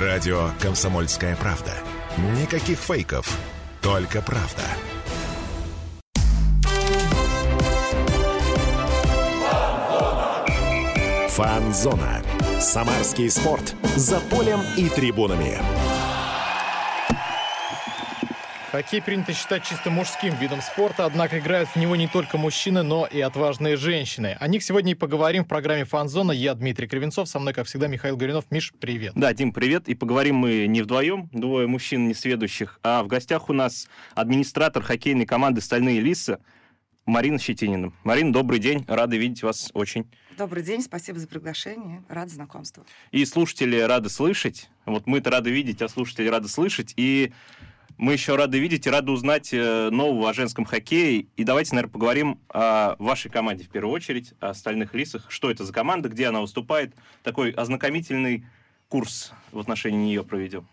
Радио 0.00 0.50
«Комсомольская 0.60 1.36
правда». 1.36 1.72
Никаких 2.40 2.78
фейков, 2.78 3.38
только 3.80 4.22
правда. 4.22 4.62
Фанзона. 11.28 12.22
Самарский 12.60 13.30
спорт. 13.30 13.74
За 13.94 14.18
полем 14.18 14.60
и 14.76 14.88
трибунами. 14.88 15.58
Хоккей 18.74 19.00
принято 19.00 19.32
считать 19.32 19.62
чисто 19.62 19.88
мужским 19.88 20.34
видом 20.34 20.60
спорта, 20.60 21.04
однако 21.04 21.38
играют 21.38 21.68
в 21.68 21.76
него 21.76 21.94
не 21.94 22.08
только 22.08 22.38
мужчины, 22.38 22.82
но 22.82 23.06
и 23.06 23.20
отважные 23.20 23.76
женщины. 23.76 24.36
О 24.40 24.48
них 24.48 24.64
сегодня 24.64 24.90
и 24.90 24.94
поговорим 24.96 25.44
в 25.44 25.46
программе 25.46 25.84
«Фанзона». 25.84 26.32
Я 26.32 26.54
Дмитрий 26.54 26.88
Кривенцов, 26.88 27.28
со 27.28 27.38
мной, 27.38 27.54
как 27.54 27.68
всегда, 27.68 27.86
Михаил 27.86 28.16
Горюнов. 28.16 28.46
Миш, 28.50 28.72
привет. 28.80 29.12
Да, 29.14 29.32
Дим, 29.32 29.52
привет. 29.52 29.88
И 29.88 29.94
поговорим 29.94 30.34
мы 30.34 30.66
не 30.66 30.82
вдвоем, 30.82 31.30
двое 31.30 31.68
мужчин 31.68 32.08
несведущих, 32.08 32.80
а 32.82 33.04
в 33.04 33.06
гостях 33.06 33.48
у 33.48 33.52
нас 33.52 33.86
администратор 34.16 34.82
хоккейной 34.82 35.24
команды 35.24 35.60
«Стальные 35.60 36.00
лисы» 36.00 36.38
Марина 37.06 37.38
Щетинина. 37.38 37.92
Марина, 38.02 38.32
добрый 38.32 38.58
день, 38.58 38.84
рады 38.88 39.18
видеть 39.18 39.44
вас 39.44 39.70
очень. 39.72 40.10
Добрый 40.36 40.64
день, 40.64 40.82
спасибо 40.82 41.20
за 41.20 41.28
приглашение, 41.28 42.02
рад 42.08 42.28
знакомству. 42.28 42.84
И 43.12 43.24
слушатели 43.24 43.78
рады 43.78 44.08
слышать. 44.08 44.68
Вот 44.84 45.06
мы-то 45.06 45.30
рады 45.30 45.52
видеть, 45.52 45.80
а 45.80 45.88
слушатели 45.88 46.26
рады 46.26 46.48
слышать. 46.48 46.92
И 46.96 47.32
мы 47.96 48.12
еще 48.12 48.36
рады 48.36 48.58
видеть 48.58 48.86
и 48.86 48.90
рады 48.90 49.12
узнать 49.12 49.52
э, 49.52 49.90
нового 49.90 50.30
о 50.30 50.34
женском 50.34 50.64
хоккее. 50.64 51.26
И 51.36 51.44
давайте, 51.44 51.74
наверное, 51.74 51.92
поговорим 51.92 52.40
о 52.48 52.96
вашей 52.98 53.30
команде 53.30 53.64
в 53.64 53.68
первую 53.68 53.94
очередь, 53.94 54.34
о 54.40 54.54
«Стальных 54.54 54.94
лисах». 54.94 55.30
Что 55.30 55.50
это 55.50 55.64
за 55.64 55.72
команда, 55.72 56.08
где 56.08 56.26
она 56.26 56.40
выступает? 56.40 56.94
Такой 57.22 57.50
ознакомительный 57.50 58.44
курс 58.88 59.32
в 59.52 59.58
отношении 59.58 60.06
нее 60.06 60.24
проведем. 60.24 60.66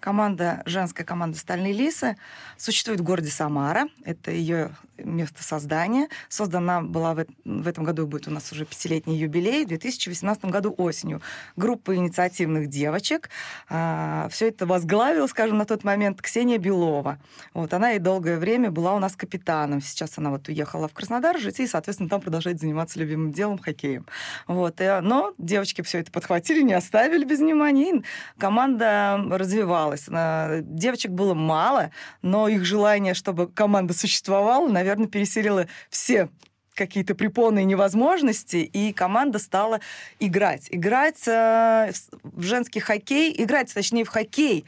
Команда, 0.00 0.62
женская 0.66 1.04
команда 1.04 1.38
«Стальные 1.38 1.72
лисы» 1.72 2.16
существует 2.58 3.00
в 3.00 3.04
городе 3.04 3.30
Самара. 3.30 3.88
Это 4.04 4.32
ее 4.32 4.72
место 4.98 5.42
создания. 5.42 6.08
Создана 6.28 6.80
была 6.80 7.14
в, 7.14 7.24
в 7.44 7.68
этом 7.68 7.84
году, 7.84 8.06
будет 8.06 8.28
у 8.28 8.30
нас 8.30 8.52
уже 8.52 8.64
пятилетний 8.64 9.16
юбилей, 9.16 9.64
в 9.64 9.68
2018 9.68 10.44
году 10.46 10.74
осенью. 10.76 11.20
Группа 11.56 11.94
инициативных 11.96 12.68
девочек. 12.68 13.30
А, 13.68 14.28
все 14.30 14.48
это 14.48 14.66
возглавила, 14.66 15.26
скажем, 15.26 15.58
на 15.58 15.64
тот 15.64 15.84
момент 15.84 16.22
Ксения 16.22 16.58
Белова. 16.58 17.18
Вот, 17.52 17.72
она 17.74 17.92
и 17.92 17.98
долгое 17.98 18.38
время 18.38 18.70
была 18.70 18.94
у 18.94 18.98
нас 18.98 19.16
капитаном. 19.16 19.80
Сейчас 19.80 20.18
она 20.18 20.30
вот 20.30 20.48
уехала 20.48 20.88
в 20.88 20.92
Краснодар 20.92 21.38
жить 21.38 21.60
и, 21.60 21.66
соответственно, 21.66 22.08
там 22.08 22.20
продолжает 22.20 22.60
заниматься 22.60 22.98
любимым 22.98 23.32
делом, 23.32 23.58
хоккеем. 23.58 24.06
Вот, 24.46 24.80
и, 24.80 25.00
но 25.02 25.34
девочки 25.38 25.82
все 25.82 25.98
это 25.98 26.10
подхватили, 26.10 26.62
не 26.62 26.74
оставили 26.74 27.24
без 27.24 27.40
внимания, 27.40 27.96
и 27.96 28.02
команда 28.38 29.22
развивалась 29.30 29.64
развивалась. 29.64 30.06
Девочек 30.64 31.12
было 31.12 31.34
мало, 31.34 31.90
но 32.22 32.48
их 32.48 32.64
желание, 32.64 33.14
чтобы 33.14 33.48
команда 33.48 33.94
существовала, 33.94 34.68
наверное, 34.84 35.08
пересилило 35.08 35.66
все 35.88 36.28
какие-то 36.74 37.14
препоны 37.14 37.62
и 37.62 37.64
невозможности, 37.64 38.56
и 38.56 38.92
команда 38.92 39.38
стала 39.38 39.80
играть. 40.20 40.66
Играть 40.70 41.26
э, 41.26 41.92
в 42.22 42.42
женский 42.42 42.80
хоккей, 42.80 43.34
играть, 43.36 43.72
точнее, 43.72 44.04
в 44.04 44.08
хоккей 44.08 44.64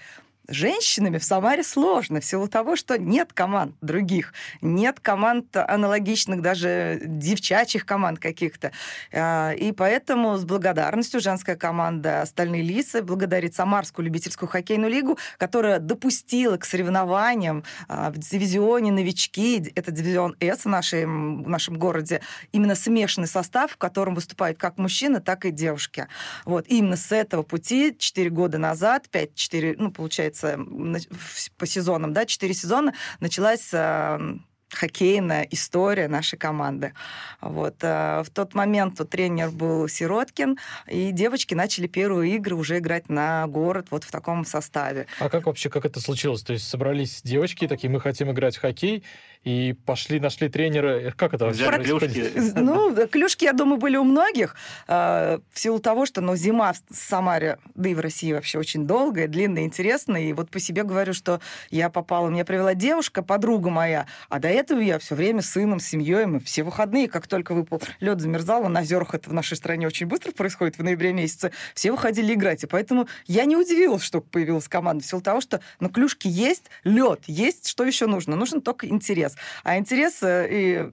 женщинами 0.49 1.19
в 1.19 1.25
Самаре 1.25 1.63
сложно 1.63 2.21
в 2.21 2.25
силу 2.25 2.49
того, 2.49 2.77
что 2.77 2.99
нет 2.99 3.33
команд 3.33 3.75
других, 3.81 4.33
нет 4.61 5.01
команд 5.01 5.57
аналогичных, 5.57 6.43
даже 6.43 7.01
девчачьих 7.05 7.85
команд 7.87 8.19
каких-то. 8.19 8.73
А, 9.13 9.53
и 9.53 9.73
поэтому 9.73 10.37
с 10.37 10.45
благодарностью 10.45 11.21
женская 11.21 11.57
команда 11.57 12.23
«Остальные 12.23 12.63
лисы» 12.63 13.03
благодарит 13.03 13.55
Самарскую 13.55 14.05
любительскую 14.05 14.49
хоккейную 14.49 14.91
лигу, 14.91 15.19
которая 15.39 15.79
допустила 15.79 16.57
к 16.57 16.65
соревнованиям 16.65 17.65
а, 17.89 18.11
в 18.11 18.19
дивизионе 18.19 18.93
новички, 18.93 19.73
это 19.75 19.91
дивизион 19.91 20.37
С 20.41 20.65
в, 20.65 20.69
нашей, 20.69 21.07
в 21.07 21.49
нашем 21.49 21.79
городе, 21.79 22.21
именно 22.53 22.75
смешанный 22.75 23.29
состав, 23.29 23.73
в 23.73 23.77
котором 23.77 24.15
выступают 24.15 24.59
как 24.59 24.79
мужчины, 24.79 25.21
так 25.21 25.45
и 25.45 25.51
девушки. 25.51 26.09
Вот. 26.45 26.67
И 26.69 26.79
именно 26.79 26.97
с 26.97 27.13
этого 27.13 27.43
пути 27.43 27.95
4 27.99 28.31
года 28.31 28.59
назад, 28.59 29.09
5-4, 29.13 29.77
ну, 29.79 29.91
получается, 29.91 30.36
получается, 30.37 31.09
по 31.57 31.67
сезонам, 31.67 32.13
да, 32.13 32.27
4 32.27 32.55
сезона, 32.55 32.95
началась 33.21 33.71
э, 33.73 34.37
хоккейная 34.71 35.47
история 35.51 36.09
нашей 36.09 36.39
команды. 36.39 36.93
Вот. 37.41 37.77
Э, 37.83 38.23
в 38.23 38.31
тот 38.31 38.55
момент 38.55 38.99
вот, 38.99 39.11
тренер 39.11 39.51
был 39.51 39.89
Сироткин, 39.89 40.59
и 40.89 41.13
девочки 41.13 41.55
начали 41.55 41.87
первые 41.87 42.37
игры 42.37 42.55
уже 42.55 42.79
играть 42.79 43.09
на 43.09 43.47
город 43.47 43.87
вот 43.91 44.05
в 44.05 44.11
таком 44.11 44.45
составе. 44.45 45.07
А 45.21 45.29
как 45.29 45.47
вообще, 45.47 45.71
как 45.71 45.85
это 45.85 46.01
случилось? 46.01 46.43
То 46.43 46.53
есть 46.53 46.69
собрались 46.69 47.23
девочки, 47.23 47.69
такие, 47.69 47.91
мы 47.91 48.01
хотим 48.01 48.31
играть 48.31 48.57
в 48.57 48.61
хоккей, 48.61 49.03
и 49.47 49.75
пошли, 49.75 50.19
нашли 50.19 50.49
тренера. 50.49 51.13
Как 51.17 51.33
это 51.33 51.45
вообще 51.45 51.69
Взяли 51.69 51.85
клюшки? 51.85 52.33
Ну, 52.57 53.07
клюшки, 53.07 53.45
я 53.45 53.53
думаю, 53.53 53.79
были 53.79 53.97
у 53.97 54.03
многих, 54.03 54.57
э, 54.89 55.39
в 55.53 55.59
силу 55.59 55.79
того, 55.79 56.05
что 56.05 56.21
ну, 56.21 56.35
зима 56.35 56.73
в 56.73 56.79
Самаре, 56.91 57.59
да 57.77 57.89
и 57.89 57.95
в 57.95 58.01
России 58.01 58.33
вообще 58.33 58.59
очень 58.59 58.89
долгая, 58.89 59.29
длинная, 59.29 59.63
интересная. 59.63 60.23
И 60.23 60.33
вот 60.33 60.51
по 60.51 60.59
себе 60.59 60.83
говорю, 60.83 61.13
что 61.13 61.41
я 61.71 61.91
попала, 61.91 62.29
меня 62.29 62.45
привела 62.45 62.75
девушка, 62.75 63.23
подруга 63.23 63.71
моя, 63.71 64.07
а 64.29 64.41
до 64.41 64.49
этого 64.49 64.81
я 64.81 64.99
все 64.99 65.15
время 65.15 65.43
с 65.43 65.51
сыном, 65.51 65.79
с 65.79 65.87
семьей, 65.87 66.27
мы 66.27 66.41
все 66.41 66.65
выходные, 66.65 67.07
как 67.07 67.29
только 67.29 67.55
выпал 67.55 67.81
лед 68.01 68.21
замерзал, 68.21 68.69
на 68.69 68.81
озерах 68.81 69.15
это 69.15 69.31
в 69.31 69.33
нашей 69.33 69.57
стране 69.57 69.87
очень 69.87 70.07
быстро 70.07 70.33
происходит 70.33 70.77
в 70.77 70.83
ноябре 70.83 71.13
месяце, 71.13 71.53
все 71.73 71.93
выходили 71.93 72.35
играть. 72.35 72.65
И 72.65 72.67
поэтому 72.67 73.07
я 73.29 73.45
не 73.45 73.57
удивилась, 73.57 74.03
что 74.03 74.21
появилась 74.21 74.67
команда, 74.67 75.05
в 75.05 75.07
силу 75.07 75.23
того, 75.23 75.41
что 75.41 75.61
ну, 75.79 75.89
клюшки 75.89 76.27
есть, 76.27 76.65
лед 76.83 77.21
есть, 77.29 77.69
что 77.69 77.85
еще 77.85 78.07
нужно? 78.07 78.35
Нужен 78.35 78.61
только 78.61 78.89
интерес. 78.89 79.36
А 79.65 79.77
интерес 79.77 80.23
и 80.23 80.91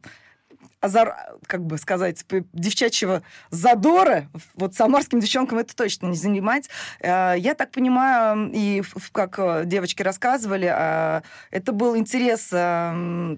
озор, 0.83 1.15
как 1.47 1.63
бы 1.63 1.77
сказать, 1.77 2.25
девчачьего 2.51 3.23
задора, 3.49 4.27
вот 4.55 4.75
самарским 4.75 5.21
девчонкам 5.21 5.59
это 5.59 5.73
точно 5.73 6.07
не 6.07 6.17
занимать. 6.17 6.69
Э, 6.99 7.35
я 7.37 7.53
так 7.55 7.71
понимаю, 7.71 8.51
и 8.53 8.83
как 9.13 9.39
э, 9.39 9.63
девочки 9.65 10.01
рассказывали, 10.01 10.69
э, 10.69 11.21
это 11.51 11.71
был 11.71 11.95
интерес 11.95 12.49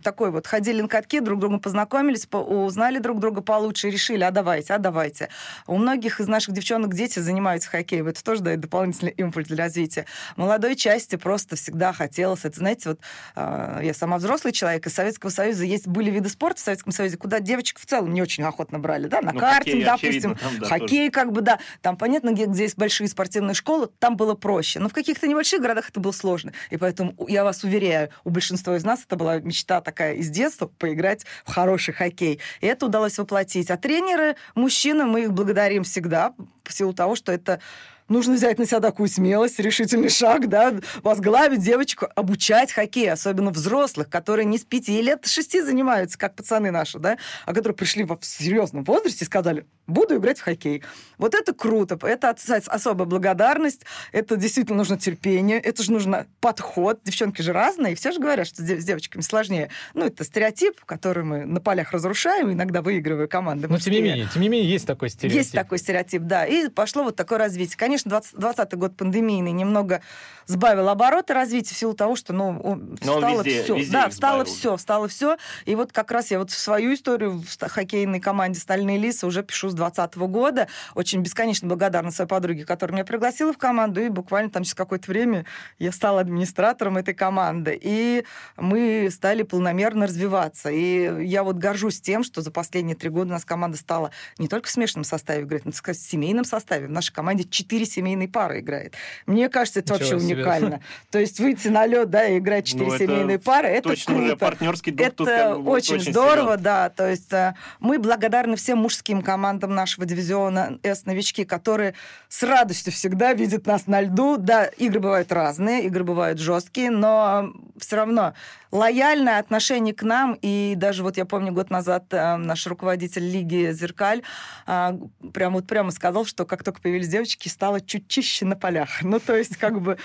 такой 0.03 0.31
вот, 0.31 0.47
ходили 0.47 0.81
на 0.81 0.87
катки, 0.87 1.19
друг 1.19 1.39
другу 1.39 1.59
познакомились, 1.59 2.27
узнали 2.31 2.97
друг 2.97 3.19
друга 3.19 3.41
получше 3.41 3.89
решили, 3.91 4.23
а 4.23 4.31
давайте, 4.31 4.73
а 4.73 4.79
давайте. 4.79 5.29
У 5.67 5.77
многих 5.77 6.19
из 6.19 6.27
наших 6.27 6.55
девчонок 6.55 6.95
дети 6.95 7.19
занимаются 7.19 7.69
хоккеем, 7.69 8.07
это 8.07 8.23
тоже 8.23 8.41
дает 8.41 8.59
дополнительный 8.59 9.11
импульс 9.11 9.47
для 9.47 9.65
развития. 9.65 10.05
Молодой 10.35 10.75
части 10.75 11.15
просто 11.15 11.55
всегда 11.55 11.93
хотелось, 11.93 12.43
это, 12.43 12.57
знаете, 12.57 12.89
вот 12.89 12.99
я 13.35 13.93
сама 13.93 14.17
взрослый 14.17 14.51
человек, 14.51 14.87
из 14.87 14.93
Советского 14.93 15.29
Союза 15.29 15.65
есть, 15.65 15.87
были 15.87 16.09
виды 16.09 16.29
спорта 16.29 16.59
в 16.59 16.63
Советском 16.63 16.91
Союзе, 16.91 17.17
куда 17.17 17.34
куда 17.35 17.39
девочек 17.39 17.79
в 17.79 17.85
целом 17.85 18.13
не 18.13 18.21
очень 18.21 18.43
охотно 18.43 18.79
брали, 18.79 19.07
да, 19.07 19.21
на 19.21 19.33
ну, 19.33 19.39
картинг, 19.39 19.83
допустим, 19.83 20.35
там, 20.35 20.59
да, 20.59 20.67
хоккей, 20.67 21.09
тоже. 21.09 21.11
как 21.11 21.31
бы, 21.31 21.41
да, 21.41 21.59
там 21.81 21.97
понятно, 21.97 22.31
где, 22.31 22.45
где 22.45 22.63
есть 22.63 22.77
большие 22.77 23.07
спортивные 23.07 23.53
школы, 23.53 23.89
там 23.99 24.15
было 24.15 24.35
проще, 24.35 24.79
но 24.79 24.89
в 24.89 24.93
каких-то 24.93 25.27
небольших 25.27 25.61
городах 25.61 25.89
это 25.89 25.99
было 25.99 26.11
сложно, 26.11 26.53
и 26.69 26.77
поэтому 26.77 27.13
я 27.27 27.43
вас 27.43 27.63
уверяю, 27.63 28.09
у 28.23 28.29
большинства 28.29 28.75
из 28.77 28.83
нас 28.83 29.03
это 29.05 29.15
была 29.15 29.39
мечта 29.39 29.81
такая 29.81 30.15
из 30.15 30.29
детства 30.29 30.67
поиграть 30.67 31.25
в 31.45 31.53
хороший 31.53 31.93
хоккей, 31.93 32.39
и 32.61 32.67
это 32.67 32.85
удалось 32.85 33.17
воплотить. 33.17 33.69
А 33.69 33.77
тренеры, 33.77 34.35
мужчины, 34.55 35.05
мы 35.05 35.23
их 35.23 35.33
благодарим 35.33 35.83
всегда 35.83 36.33
в 36.63 36.73
силу 36.73 36.93
того, 36.93 37.15
что 37.15 37.31
это 37.31 37.59
нужно 38.07 38.35
взять 38.35 38.57
на 38.59 38.65
себя 38.65 38.79
такую 38.79 39.09
смелость, 39.09 39.59
решительный 39.59 40.09
шаг, 40.09 40.47
да, 40.47 40.73
возглавить 41.03 41.61
девочку, 41.61 42.07
обучать 42.15 42.71
хоккей, 42.71 43.11
особенно 43.11 43.51
взрослых, 43.51 44.09
которые 44.09 44.45
не 44.45 44.57
с 44.57 44.63
пяти 44.63 45.01
лет, 45.01 45.21
а 45.23 45.27
шести 45.27 45.61
занимаются, 45.61 46.17
как 46.17 46.35
пацаны 46.35 46.71
наши, 46.71 46.99
да, 46.99 47.17
а 47.45 47.53
которые 47.53 47.75
пришли 47.75 48.03
в 48.03 48.17
серьезном 48.21 48.83
возрасте 48.83 49.23
и 49.23 49.25
сказали, 49.25 49.65
буду 49.87 50.17
играть 50.17 50.39
в 50.39 50.43
хоккей. 50.43 50.83
Вот 51.17 51.35
это 51.35 51.53
круто, 51.53 51.97
это 52.05 52.35
особая 52.67 53.05
благодарность, 53.05 53.85
это 54.11 54.35
действительно 54.35 54.77
нужно 54.77 54.97
терпение, 54.97 55.59
это 55.59 55.83
же 55.83 55.91
нужно 55.91 56.27
подход. 56.39 56.99
Девчонки 57.03 57.41
же 57.41 57.53
разные, 57.53 57.93
и 57.93 57.95
все 57.95 58.11
же 58.11 58.19
говорят, 58.19 58.47
что 58.47 58.61
с 58.61 58.83
девочками 58.83 59.21
сложнее. 59.21 59.69
Ну, 59.93 60.05
это 60.05 60.23
стереотип, 60.23 60.83
который 60.85 61.23
мы 61.23 61.45
на 61.45 61.59
полях 61.59 61.91
разрушаем, 61.91 62.51
иногда 62.51 62.81
выигрывая 62.81 63.27
команды. 63.27 63.67
Но 63.67 63.77
тем 63.77 63.93
не 63.93 64.01
менее, 64.01 64.29
тем 64.31 64.41
не 64.41 64.49
менее, 64.49 64.69
есть 64.69 64.87
такой 64.87 65.09
стереотип. 65.09 65.37
Есть 65.37 65.53
такой 65.53 65.77
стереотип, 65.77 66.23
да. 66.23 66.45
И 66.45 66.69
пошло 66.69 67.03
вот 67.03 67.15
такое 67.15 67.39
развитие. 67.39 67.77
Конечно, 67.77 67.94
2020 68.03 68.73
год 68.75 68.97
пандемийный 68.97 69.51
немного 69.51 70.01
сбавил 70.47 70.89
обороты 70.89 71.33
развития 71.33 71.73
в 71.73 71.77
силу 71.77 71.93
того, 71.93 72.15
что, 72.15 72.33
ну, 72.33 72.95
встало 72.99 73.41
везде, 73.41 73.63
все. 73.63 73.75
Везде 73.75 73.91
да, 73.91 74.09
встало 74.09 74.45
все, 74.45 74.77
встало 74.77 75.07
все. 75.07 75.37
И 75.65 75.75
вот 75.75 75.91
как 75.91 76.11
раз 76.11 76.31
я 76.31 76.39
вот 76.39 76.51
в 76.51 76.57
свою 76.57 76.93
историю 76.93 77.41
в 77.41 77.67
хоккейной 77.67 78.19
команде 78.19 78.59
«Стальные 78.59 78.97
лисы» 78.97 79.25
уже 79.25 79.43
пишу 79.43 79.69
2020 79.69 80.17
года. 80.17 80.67
Очень 80.93 81.21
бесконечно 81.21 81.67
благодарна 81.67 82.11
своей 82.11 82.29
подруге, 82.29 82.65
которая 82.65 82.93
меня 82.93 83.05
пригласила 83.05 83.53
в 83.53 83.57
команду, 83.57 84.01
и 84.01 84.09
буквально 84.09 84.49
там 84.51 84.63
через 84.63 84.75
какое-то 84.75 85.11
время 85.11 85.45
я 85.79 85.91
стала 85.91 86.21
администратором 86.21 86.97
этой 86.97 87.13
команды. 87.13 87.77
И 87.81 88.25
мы 88.57 89.09
стали 89.11 89.43
полномерно 89.43 90.07
развиваться. 90.07 90.69
И 90.69 91.25
я 91.25 91.43
вот 91.43 91.57
горжусь 91.57 92.01
тем, 92.01 92.23
что 92.23 92.41
за 92.41 92.51
последние 92.51 92.95
три 92.95 93.09
года 93.09 93.29
у 93.29 93.33
нас 93.33 93.45
команда 93.45 93.77
стала 93.77 94.11
не 94.37 94.47
только 94.47 94.67
в 94.67 94.71
смешанном 94.71 95.03
составе 95.03 95.43
играть, 95.43 95.65
но, 95.65 95.71
сказать, 95.71 96.01
в 96.01 96.09
семейном 96.09 96.45
составе. 96.45 96.87
В 96.87 96.91
нашей 96.91 97.13
команде 97.13 97.43
четыре 97.45 97.84
четыре 97.85 98.05
семейные 98.05 98.27
пары 98.27 98.59
играет. 98.59 98.93
Мне 99.25 99.49
кажется, 99.49 99.79
это 99.79 99.93
Ничего 99.93 100.09
вообще 100.11 100.25
себе. 100.25 100.35
уникально. 100.35 100.81
То 101.11 101.19
есть 101.19 101.39
выйти 101.39 101.67
на 101.69 101.85
лед, 101.85 102.09
да, 102.09 102.25
и 102.27 102.37
играть 102.39 102.65
четыре 102.65 102.91
Ну, 102.91 102.97
семейные 102.97 103.39
пары, 103.39 103.67
это 103.69 103.89
точно 103.89 104.15
круто. 104.15 104.37
партнерский 104.37 104.91
дух 104.91 105.07
Это 105.07 105.15
тут 105.15 105.27
как 105.27 105.61
бы 105.61 105.71
очень, 105.71 105.95
очень 105.95 106.11
здорово, 106.11 106.51
силен. 106.53 106.63
да. 106.63 106.89
То 106.89 107.09
есть 107.09 107.31
э, 107.33 107.55
мы 107.79 107.99
благодарны 107.99 108.55
всем 108.55 108.79
мужским 108.79 109.21
командам 109.21 109.73
нашего 109.73 110.05
дивизиона 110.05 110.79
С-новички, 110.83 111.45
которые 111.45 111.93
с 112.29 112.43
радостью 112.43 112.91
всегда 112.93 113.33
видят 113.33 113.65
нас 113.65 113.87
на 113.87 114.01
льду. 114.01 114.37
Да, 114.37 114.65
игры 114.65 114.99
бывают 114.99 115.31
разные, 115.31 115.83
игры 115.85 116.03
бывают 116.03 116.39
жесткие, 116.39 116.89
но 116.91 117.51
все 117.77 117.95
равно 117.97 118.33
лояльное 118.71 119.39
отношение 119.39 119.93
к 119.93 120.03
нам. 120.03 120.37
И 120.41 120.73
даже 120.75 121.03
вот 121.03 121.17
я 121.17 121.25
помню 121.25 121.53
год 121.53 121.69
назад 121.69 122.05
э, 122.11 122.35
наш 122.35 122.65
руководитель 122.67 123.23
лиги 123.29 123.71
«Зеркаль» 123.71 124.21
а, 124.65 124.97
прям 125.33 125.53
вот 125.53 125.65
прямо 125.67 125.91
сказал, 125.91 126.25
что 126.25 126.45
как 126.45 126.63
только 126.63 126.81
появились 126.81 127.07
девочки, 127.07 127.47
стало 127.47 127.74
чуть 127.81 128.07
чище 128.07 128.45
на 128.45 128.55
полях. 128.55 129.01
Ну, 129.15 129.19
то 129.19 129.35
есть 129.35 129.57
как 129.57 129.81
бы 129.81 129.97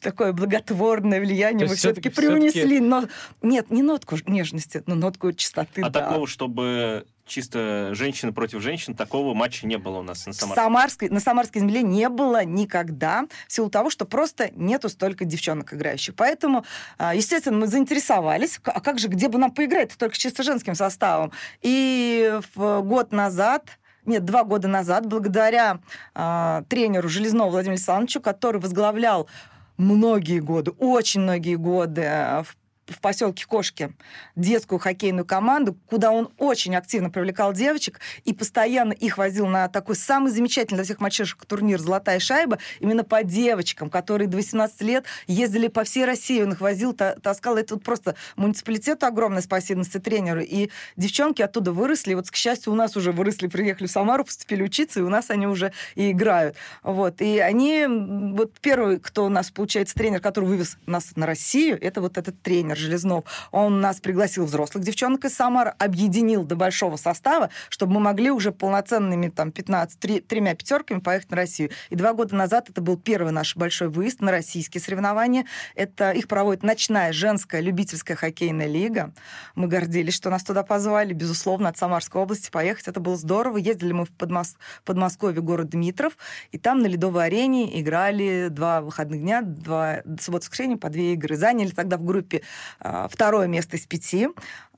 такое 0.00 0.32
благотворное 0.32 1.20
влияние 1.20 1.66
мы 1.66 1.74
все-таки 1.74 2.08
привнесли. 2.08 2.80
Но 2.80 3.08
нет, 3.42 3.70
не 3.70 3.82
нотку 3.82 4.16
нежности, 4.26 4.82
но 4.86 4.94
нотку 4.94 5.32
чистоты, 5.32 5.82
А 5.82 5.90
да. 5.90 6.00
такого, 6.08 6.26
чтобы 6.26 7.06
чисто 7.28 7.90
женщины 7.92 8.32
против 8.32 8.60
женщин, 8.60 8.94
такого 8.94 9.34
матча 9.34 9.66
не 9.66 9.76
было 9.78 9.98
у 9.98 10.02
нас 10.02 10.26
на 10.26 10.32
В 10.32 10.36
Самарском. 10.36 10.64
Самарской, 10.64 11.08
на 11.10 11.20
Самарской 11.20 11.60
земле 11.60 11.82
не 11.82 12.08
было 12.08 12.44
никогда, 12.44 13.26
в 13.46 13.52
силу 13.52 13.70
того, 13.70 13.90
что 13.90 14.04
просто 14.06 14.50
нету 14.54 14.88
столько 14.88 15.24
девчонок 15.24 15.74
играющих. 15.74 16.14
Поэтому, 16.14 16.64
а, 16.96 17.14
естественно, 17.14 17.58
мы 17.58 17.66
заинтересовались, 17.66 18.58
а 18.64 18.80
как 18.80 18.98
же, 18.98 19.08
где 19.08 19.28
бы 19.28 19.38
нам 19.38 19.52
поиграть, 19.52 19.96
только 19.96 20.16
чисто 20.16 20.42
женским 20.42 20.74
составом. 20.74 21.32
И 21.60 22.40
год 22.56 23.12
назад 23.12 23.78
нет, 24.04 24.24
два 24.24 24.44
года 24.44 24.68
назад, 24.68 25.06
благодаря 25.06 25.80
а, 26.14 26.62
тренеру 26.68 27.08
Железнову 27.08 27.50
Владимиру 27.50 27.74
Александровичу, 27.74 28.20
который 28.20 28.60
возглавлял 28.60 29.28
многие 29.76 30.40
годы, 30.40 30.72
очень 30.72 31.20
многие 31.20 31.56
годы 31.56 32.04
а, 32.04 32.42
в 32.42 32.56
в 32.88 33.00
поселке 33.00 33.46
Кошки 33.46 33.92
детскую 34.36 34.78
хоккейную 34.78 35.24
команду, 35.24 35.76
куда 35.86 36.10
он 36.10 36.30
очень 36.38 36.74
активно 36.76 37.10
привлекал 37.10 37.52
девочек 37.52 38.00
и 38.24 38.32
постоянно 38.32 38.92
их 38.92 39.18
возил 39.18 39.46
на 39.46 39.68
такой 39.68 39.96
самый 39.96 40.30
замечательный 40.30 40.76
для 40.78 40.84
всех 40.84 41.00
мальчишек 41.00 41.44
турнир 41.44 41.78
«Золотая 41.78 42.18
шайба» 42.18 42.58
именно 42.80 43.04
по 43.04 43.22
девочкам, 43.22 43.90
которые 43.90 44.28
до 44.28 44.36
18 44.36 44.80
лет 44.82 45.04
ездили 45.26 45.68
по 45.68 45.84
всей 45.84 46.04
России. 46.04 46.42
Он 46.42 46.52
их 46.52 46.60
возил, 46.60 46.92
та- 46.92 47.14
таскал. 47.16 47.56
Это 47.56 47.74
вот 47.74 47.84
просто 47.84 48.14
муниципалитету 48.36 49.06
огромное 49.06 49.42
спасибо 49.42 49.84
тренеру. 49.84 50.40
И 50.40 50.70
девчонки 50.96 51.42
оттуда 51.42 51.72
выросли. 51.72 52.12
И 52.12 52.14
вот, 52.14 52.30
к 52.30 52.36
счастью, 52.36 52.72
у 52.72 52.76
нас 52.76 52.96
уже 52.96 53.12
выросли, 53.12 53.46
приехали 53.46 53.86
в 53.86 53.90
Самару, 53.90 54.24
поступили 54.24 54.62
учиться, 54.62 55.00
и 55.00 55.02
у 55.02 55.08
нас 55.08 55.30
они 55.30 55.46
уже 55.46 55.72
и 55.94 56.12
играют. 56.12 56.56
Вот. 56.82 57.20
И 57.20 57.38
они... 57.38 57.86
Вот 57.88 58.58
первый, 58.60 58.98
кто 58.98 59.26
у 59.26 59.28
нас, 59.28 59.50
получается, 59.50 59.94
тренер, 59.94 60.20
который 60.20 60.46
вывез 60.46 60.78
нас 60.86 61.16
на 61.16 61.26
Россию, 61.26 61.78
это 61.80 62.00
вот 62.00 62.16
этот 62.18 62.40
тренер 62.42 62.77
Железнов. 62.78 63.24
Он 63.50 63.80
нас 63.80 64.00
пригласил 64.00 64.44
взрослых 64.46 64.84
девчонок 64.84 65.24
из 65.24 65.34
Самары, 65.34 65.74
объединил 65.78 66.44
до 66.44 66.56
большого 66.56 66.96
состава, 66.96 67.50
чтобы 67.68 67.94
мы 67.94 68.00
могли 68.00 68.30
уже 68.30 68.52
полноценными 68.52 69.28
там 69.28 69.52
15, 69.52 69.98
три- 69.98 70.20
тремя 70.20 70.54
пятерками 70.54 71.00
поехать 71.00 71.30
на 71.30 71.36
Россию. 71.36 71.70
И 71.90 71.96
два 71.96 72.12
года 72.12 72.34
назад 72.34 72.70
это 72.70 72.80
был 72.80 72.96
первый 72.96 73.32
наш 73.32 73.56
большой 73.56 73.88
выезд 73.88 74.20
на 74.20 74.30
российские 74.30 74.80
соревнования. 74.80 75.44
Это 75.74 76.12
их 76.12 76.28
проводит 76.28 76.62
ночная 76.62 77.12
женская 77.12 77.60
любительская 77.60 78.16
хоккейная 78.16 78.66
лига. 78.66 79.12
Мы 79.54 79.68
гордились, 79.68 80.14
что 80.14 80.30
нас 80.30 80.42
туда 80.44 80.62
позвали, 80.62 81.12
безусловно, 81.12 81.68
от 81.68 81.76
Самарской 81.76 82.22
области 82.22 82.50
поехать. 82.50 82.88
Это 82.88 83.00
было 83.00 83.16
здорово. 83.16 83.56
Ездили 83.58 83.92
мы 83.92 84.04
в 84.04 84.10
Подмос- 84.12 84.56
Подмосковье, 84.84 85.42
город 85.42 85.70
Дмитров, 85.70 86.16
и 86.52 86.58
там 86.58 86.80
на 86.80 86.86
ледовой 86.86 87.26
арене 87.26 87.80
играли 87.80 88.48
два 88.50 88.80
выходных 88.80 89.20
дня, 89.20 89.42
два 89.42 90.02
суббота-воскресенье 90.20 90.76
по 90.76 90.88
две 90.90 91.14
игры. 91.14 91.36
Заняли 91.36 91.70
тогда 91.70 91.96
в 91.96 92.04
группе 92.04 92.42
второе 92.80 93.46
место 93.46 93.76
из 93.76 93.86
пяти. 93.86 94.28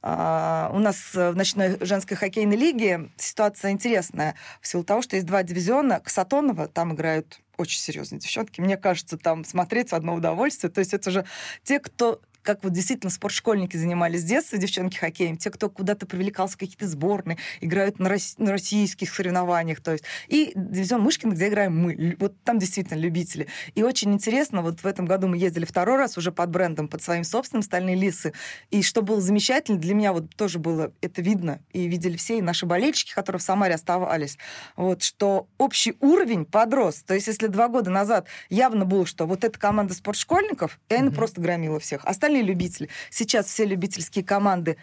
А, 0.02 0.70
У 0.72 0.78
нас 0.78 0.96
в 1.12 1.34
ночной 1.34 1.76
женской 1.80 2.16
хоккейной 2.16 2.56
лиге 2.56 3.10
ситуация 3.16 3.70
интересная. 3.70 4.34
В 4.60 4.66
силу 4.66 4.82
того, 4.84 5.02
что 5.02 5.16
есть 5.16 5.26
два 5.26 5.42
дивизиона. 5.42 6.00
Касатонова, 6.00 6.68
там 6.68 6.94
играют 6.94 7.40
очень 7.58 7.80
серьезные 7.80 8.18
девчонки. 8.18 8.60
Мне 8.60 8.76
кажется, 8.76 9.18
там 9.18 9.44
смотреть 9.44 9.92
одно 9.92 10.14
удовольствие. 10.14 10.70
То 10.70 10.78
есть 10.78 10.94
это 10.94 11.10
же 11.10 11.26
те, 11.62 11.78
кто 11.78 12.20
как 12.42 12.64
вот 12.64 12.72
действительно 12.72 13.10
спортшкольники 13.10 13.76
занимались 13.76 14.20
с 14.20 14.24
детства, 14.24 14.58
девчонки 14.58 14.96
хоккеем, 14.96 15.36
те, 15.36 15.50
кто 15.50 15.68
куда-то 15.68 16.06
привлекался 16.06 16.54
в 16.54 16.58
какие-то 16.58 16.86
сборные, 16.86 17.38
играют 17.60 17.98
на, 17.98 18.08
рос- 18.08 18.34
на 18.38 18.52
российских 18.52 19.12
соревнованиях, 19.14 19.80
то 19.80 19.92
есть. 19.92 20.04
И 20.28 20.52
дивизион 20.54 21.02
Мышкина, 21.02 21.32
где 21.32 21.48
играем 21.48 21.76
мы. 21.78 22.16
Вот 22.18 22.34
там 22.44 22.58
действительно 22.58 22.98
любители. 22.98 23.46
И 23.74 23.82
очень 23.82 24.12
интересно, 24.12 24.62
вот 24.62 24.80
в 24.80 24.86
этом 24.86 25.06
году 25.06 25.28
мы 25.28 25.36
ездили 25.36 25.64
второй 25.64 25.96
раз 25.96 26.16
уже 26.16 26.32
под 26.32 26.50
брендом, 26.50 26.88
под 26.88 27.02
своим 27.02 27.24
собственным 27.24 27.62
«Стальные 27.62 27.96
лисы». 27.96 28.32
И 28.70 28.82
что 28.82 29.02
было 29.02 29.20
замечательно, 29.20 29.78
для 29.78 29.94
меня 29.94 30.12
вот 30.12 30.34
тоже 30.36 30.58
было 30.58 30.92
это 31.00 31.22
видно, 31.22 31.60
и 31.72 31.86
видели 31.86 32.16
все, 32.16 32.38
и 32.38 32.42
наши 32.42 32.66
болельщики, 32.66 33.12
которые 33.14 33.40
в 33.40 33.42
Самаре 33.42 33.74
оставались, 33.74 34.38
вот, 34.76 35.02
что 35.02 35.48
общий 35.58 35.94
уровень 36.00 36.44
подрос. 36.44 37.02
То 37.06 37.14
есть 37.14 37.26
если 37.26 37.46
два 37.48 37.68
года 37.68 37.90
назад 37.90 38.26
явно 38.48 38.84
было, 38.84 39.04
что 39.06 39.26
вот 39.26 39.44
эта 39.44 39.58
команда 39.58 39.94
спортшкольников, 39.94 40.78
и 40.88 40.94
она 40.94 41.06
Мгм. 41.06 41.14
просто 41.14 41.40
громила 41.40 41.80
всех. 41.80 42.04
Остальные 42.04 42.29
любители. 42.38 42.88
Сейчас 43.10 43.46
все 43.46 43.64
любительские 43.64 44.24
команды 44.24 44.76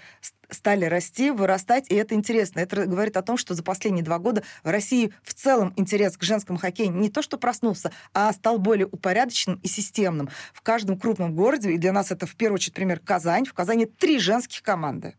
стали 0.49 0.85
расти, 0.85 1.31
вырастать, 1.31 1.85
и 1.89 1.95
это 1.95 2.15
интересно. 2.15 2.59
Это 2.59 2.85
говорит 2.85 3.17
о 3.17 3.21
том, 3.21 3.37
что 3.37 3.53
за 3.53 3.63
последние 3.63 4.03
два 4.03 4.19
года 4.19 4.43
в 4.63 4.69
России 4.69 5.13
в 5.23 5.33
целом 5.33 5.73
интерес 5.75 6.17
к 6.17 6.23
женскому 6.23 6.59
хоккею 6.59 6.91
не 6.91 7.09
то, 7.09 7.21
что 7.21 7.37
проснулся, 7.37 7.91
а 8.13 8.31
стал 8.33 8.57
более 8.57 8.87
упорядоченным 8.87 9.59
и 9.63 9.67
системным. 9.67 10.29
В 10.53 10.61
каждом 10.61 10.99
крупном 10.99 11.35
городе, 11.35 11.71
и 11.71 11.77
для 11.77 11.91
нас 11.91 12.11
это 12.11 12.25
в 12.25 12.35
первую 12.35 12.55
очередь 12.55 12.75
пример 12.75 12.99
Казань, 12.99 13.45
в 13.45 13.53
Казани 13.53 13.85
три 13.85 14.19
женских 14.19 14.61
команды 14.61 15.15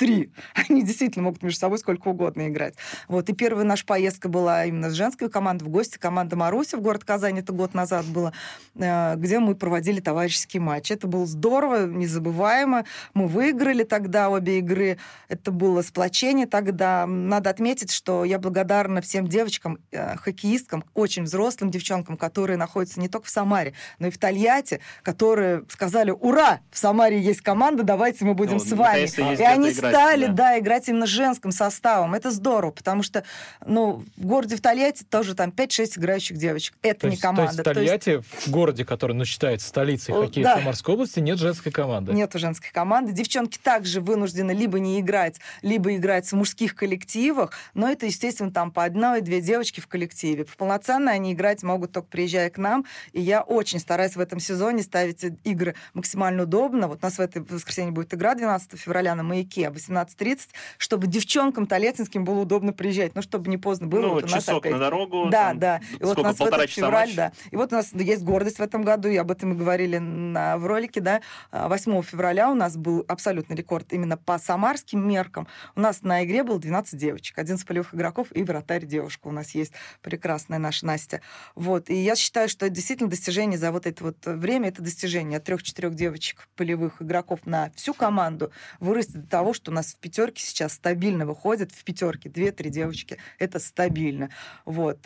три. 0.00 0.32
Они 0.54 0.82
действительно 0.82 1.24
могут 1.24 1.42
между 1.42 1.60
собой 1.60 1.78
сколько 1.78 2.08
угодно 2.08 2.48
играть. 2.48 2.74
Вот. 3.06 3.28
И 3.28 3.34
первая 3.34 3.66
наша 3.66 3.84
поездка 3.84 4.30
была 4.30 4.64
именно 4.64 4.88
с 4.88 4.94
женской 4.94 5.28
командой 5.28 5.64
в 5.64 5.68
гости. 5.68 5.98
Команда 5.98 6.36
Маруся 6.36 6.78
в 6.78 6.80
город 6.80 7.04
Казань, 7.04 7.38
это 7.38 7.52
год 7.52 7.74
назад 7.74 8.06
было, 8.06 8.32
э, 8.76 9.14
где 9.16 9.38
мы 9.40 9.54
проводили 9.54 10.00
товарищеский 10.00 10.58
матч. 10.58 10.90
Это 10.90 11.06
было 11.06 11.26
здорово, 11.26 11.86
незабываемо. 11.86 12.86
Мы 13.12 13.28
выиграли 13.28 13.84
тогда 13.84 14.30
обе 14.30 14.60
игры. 14.60 14.96
Это 15.28 15.50
было 15.50 15.82
сплочение 15.82 16.46
тогда. 16.46 17.06
Надо 17.06 17.50
отметить, 17.50 17.92
что 17.92 18.24
я 18.24 18.38
благодарна 18.38 19.02
всем 19.02 19.26
девочкам, 19.26 19.78
э, 19.92 20.16
хоккеисткам, 20.16 20.82
очень 20.94 21.24
взрослым 21.24 21.70
девчонкам, 21.70 22.16
которые 22.16 22.56
находятся 22.56 23.00
не 23.00 23.10
только 23.10 23.26
в 23.26 23.30
Самаре, 23.30 23.74
но 23.98 24.06
и 24.06 24.10
в 24.10 24.16
Тольятти, 24.16 24.80
которые 25.02 25.64
сказали, 25.68 26.10
ура, 26.10 26.60
в 26.70 26.78
Самаре 26.78 27.20
есть 27.20 27.42
команда, 27.42 27.82
давайте 27.82 28.24
мы 28.24 28.32
будем 28.32 28.54
Ну, 28.54 28.60
с 28.60 28.72
вами. 28.72 29.36
И 29.36 29.42
они 29.42 29.70
играть, 29.70 29.89
стали, 29.90 30.26
да. 30.26 30.32
да. 30.32 30.58
играть 30.58 30.88
именно 30.88 31.06
женским 31.06 31.52
составом. 31.52 32.14
Это 32.14 32.30
здорово, 32.30 32.70
потому 32.70 33.02
что, 33.02 33.24
ну, 33.64 34.04
в 34.16 34.26
городе 34.26 34.56
в 34.56 34.60
Тольятти 34.60 35.04
тоже 35.04 35.34
там 35.34 35.50
5-6 35.50 35.98
играющих 35.98 36.36
девочек. 36.36 36.74
Это 36.82 37.00
То 37.00 37.06
не 37.06 37.12
есть, 37.12 37.22
то 37.22 37.28
команда. 37.28 37.52
есть 37.52 37.60
в 37.60 37.62
Тольятти, 37.62 38.22
в 38.22 38.50
городе, 38.50 38.84
который 38.84 39.12
ну, 39.12 39.24
считается 39.24 39.68
столицей 39.68 40.14
О, 40.14 40.22
хоккея 40.22 40.44
да. 40.44 40.56
Самарской 40.58 40.94
области, 40.94 41.20
нет 41.20 41.38
женской 41.38 41.72
команды. 41.72 42.12
Нету 42.12 42.38
женской 42.38 42.70
команды. 42.72 43.12
Девчонки 43.12 43.58
также 43.58 44.00
вынуждены 44.00 44.52
либо 44.52 44.78
не 44.78 45.00
играть, 45.00 45.40
либо 45.62 45.94
играть 45.96 46.26
в 46.26 46.32
мужских 46.32 46.74
коллективах, 46.74 47.52
но 47.74 47.88
это, 47.88 48.06
естественно, 48.06 48.50
там 48.50 48.70
по 48.70 48.84
одной-две 48.84 49.40
девочки 49.40 49.80
в 49.80 49.86
коллективе. 49.86 50.46
Полноценно 50.56 51.10
они 51.10 51.32
играть 51.32 51.62
могут 51.62 51.92
только 51.92 52.08
приезжая 52.08 52.50
к 52.50 52.58
нам, 52.58 52.84
и 53.12 53.20
я 53.20 53.42
очень 53.42 53.78
стараюсь 53.80 54.16
в 54.16 54.20
этом 54.20 54.40
сезоне 54.40 54.82
ставить 54.82 55.24
игры 55.44 55.74
максимально 55.94 56.42
удобно. 56.44 56.88
Вот 56.88 56.98
у 57.02 57.06
нас 57.06 57.18
в 57.18 57.20
это 57.20 57.42
воскресенье 57.42 57.92
будет 57.92 58.12
игра 58.14 58.34
12 58.34 58.78
февраля 58.78 59.14
на 59.14 59.22
«Маяке» 59.22 59.70
в 59.70 59.76
18.30, 59.88 60.48
чтобы 60.78 61.06
девчонкам 61.06 61.66
толецинским 61.66 62.24
было 62.24 62.40
удобно 62.40 62.72
приезжать, 62.72 63.14
ну, 63.14 63.22
чтобы 63.22 63.50
не 63.50 63.56
поздно 63.58 63.86
было. 63.86 64.02
Ну, 64.02 64.08
Вот 64.14 64.28
часок 64.28 64.58
опять- 64.58 64.72
на 64.72 64.78
дорогу. 64.78 65.28
да, 65.30 65.48
там, 65.48 65.58
да. 65.58 65.80
И 65.98 66.02
вот 66.04 66.10
у 66.10 66.12
Сколько, 66.12 66.22
нас 66.22 66.36
полтора 66.36 66.66
часа 66.66 66.80
февраль, 66.82 67.06
матч? 67.08 67.16
да. 67.16 67.32
И 67.50 67.56
вот 67.56 67.72
у 67.72 67.76
нас 67.76 67.92
есть 67.92 68.22
гордость 68.22 68.58
в 68.58 68.62
этом 68.62 68.82
году, 68.82 69.08
и 69.08 69.16
об 69.16 69.30
этом 69.30 69.50
мы 69.50 69.54
говорили 69.56 69.98
на, 69.98 70.56
в 70.58 70.66
ролике, 70.66 71.00
да. 71.00 71.20
А, 71.50 71.68
8 71.68 72.02
февраля 72.02 72.50
у 72.50 72.54
нас 72.54 72.76
был 72.76 73.04
абсолютный 73.08 73.56
рекорд 73.56 73.92
именно 73.92 74.16
по 74.16 74.38
самарским 74.38 75.06
меркам. 75.06 75.46
У 75.76 75.80
нас 75.80 76.02
на 76.02 76.24
игре 76.24 76.42
было 76.44 76.58
12 76.58 76.98
девочек, 76.98 77.38
11 77.38 77.66
полевых 77.66 77.94
игроков 77.94 78.28
и 78.32 78.42
вратарь 78.42 78.84
девушка 78.86 79.28
у 79.28 79.32
нас 79.32 79.50
есть, 79.54 79.72
прекрасная 80.02 80.58
наша 80.58 80.86
Настя. 80.86 81.20
Вот. 81.54 81.90
И 81.90 81.94
я 81.94 82.16
считаю, 82.16 82.48
что 82.48 82.66
это 82.66 82.74
действительно 82.74 83.10
достижение 83.10 83.58
за 83.58 83.72
вот 83.72 83.86
это 83.86 84.04
вот 84.04 84.16
время, 84.24 84.68
это 84.68 84.82
достижение 84.82 85.38
от 85.38 85.44
трех-четырех 85.44 85.94
девочек 85.94 86.48
полевых 86.56 87.00
игроков 87.02 87.40
на 87.44 87.70
всю 87.74 87.94
команду 87.94 88.50
вырастет 88.80 89.22
до 89.22 89.28
того, 89.28 89.52
что 89.52 89.69
у 89.70 89.72
нас 89.72 89.94
в 89.94 89.96
пятерке 89.98 90.42
сейчас 90.42 90.74
стабильно 90.74 91.24
выходит, 91.24 91.72
в 91.72 91.84
пятерке 91.84 92.28
две-три 92.28 92.70
девочки, 92.70 93.18
это 93.38 93.58
стабильно. 93.58 94.30
Вот. 94.64 94.98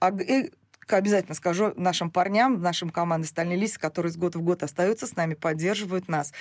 А 0.00 0.10
и 0.10 0.50
обязательно 0.88 1.34
скажу 1.34 1.72
нашим 1.76 2.10
парням, 2.10 2.60
нашим 2.60 2.90
команде 2.90 3.28
«Стальный 3.28 3.56
лист», 3.56 3.78
которые 3.78 4.12
с 4.12 4.16
года 4.16 4.38
в 4.38 4.42
год 4.42 4.62
остаются 4.62 5.06
с 5.06 5.16
нами, 5.16 5.34
поддерживают 5.34 6.08
нас. 6.08 6.32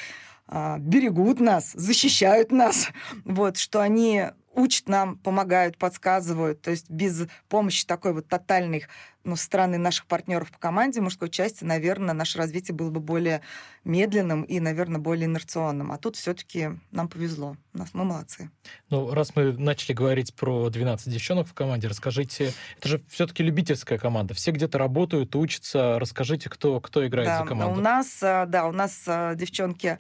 А, 0.47 0.77
берегут 0.79 1.39
нас, 1.39 1.71
защищают 1.73 2.51
нас, 2.51 2.89
вот, 3.23 3.57
что 3.57 3.81
они 3.81 4.25
учат 4.55 4.87
нам, 4.87 5.17
помогают, 5.17 5.77
подсказывают. 5.77 6.61
То 6.61 6.71
есть 6.71 6.89
без 6.89 7.27
помощи 7.49 7.85
такой 7.85 8.13
вот 8.13 8.27
тотальной 8.27 8.85
ну, 9.23 9.35
стороны 9.35 9.77
наших 9.77 10.05
партнеров 10.05 10.51
по 10.51 10.59
команде 10.59 11.01
мужской 11.01 11.29
части, 11.29 11.63
наверное, 11.63 12.13
наше 12.13 12.37
развитие 12.37 12.75
было 12.75 12.89
бы 12.89 12.99
более 12.99 13.41
медленным 13.83 14.43
и, 14.43 14.59
наверное, 14.59 14.99
более 14.99 15.25
инерционным. 15.25 15.91
А 15.91 15.97
тут 15.97 16.15
все-таки 16.15 16.69
нам 16.91 17.07
повезло. 17.07 17.57
Нас, 17.73 17.89
мы 17.93 18.05
молодцы. 18.05 18.49
Ну, 18.89 19.11
раз 19.11 19.35
мы 19.35 19.51
начали 19.53 19.93
говорить 19.93 20.33
про 20.35 20.69
12 20.69 21.11
девчонок 21.11 21.47
в 21.47 21.53
команде, 21.53 21.87
расскажите, 21.87 22.53
это 22.77 22.87
же 22.87 23.03
все-таки 23.09 23.43
любительская 23.43 23.97
команда. 23.97 24.33
Все 24.35 24.51
где-то 24.51 24.77
работают, 24.77 25.35
учатся. 25.35 25.99
Расскажите, 25.99 26.49
кто, 26.49 26.79
кто 26.79 27.05
играет 27.05 27.27
да, 27.27 27.39
за 27.39 27.45
команду. 27.45 27.79
У 27.79 27.83
нас, 27.83 28.19
а, 28.21 28.45
да, 28.45 28.67
у 28.67 28.71
нас 28.71 29.03
а, 29.07 29.35
девчонки 29.35 29.99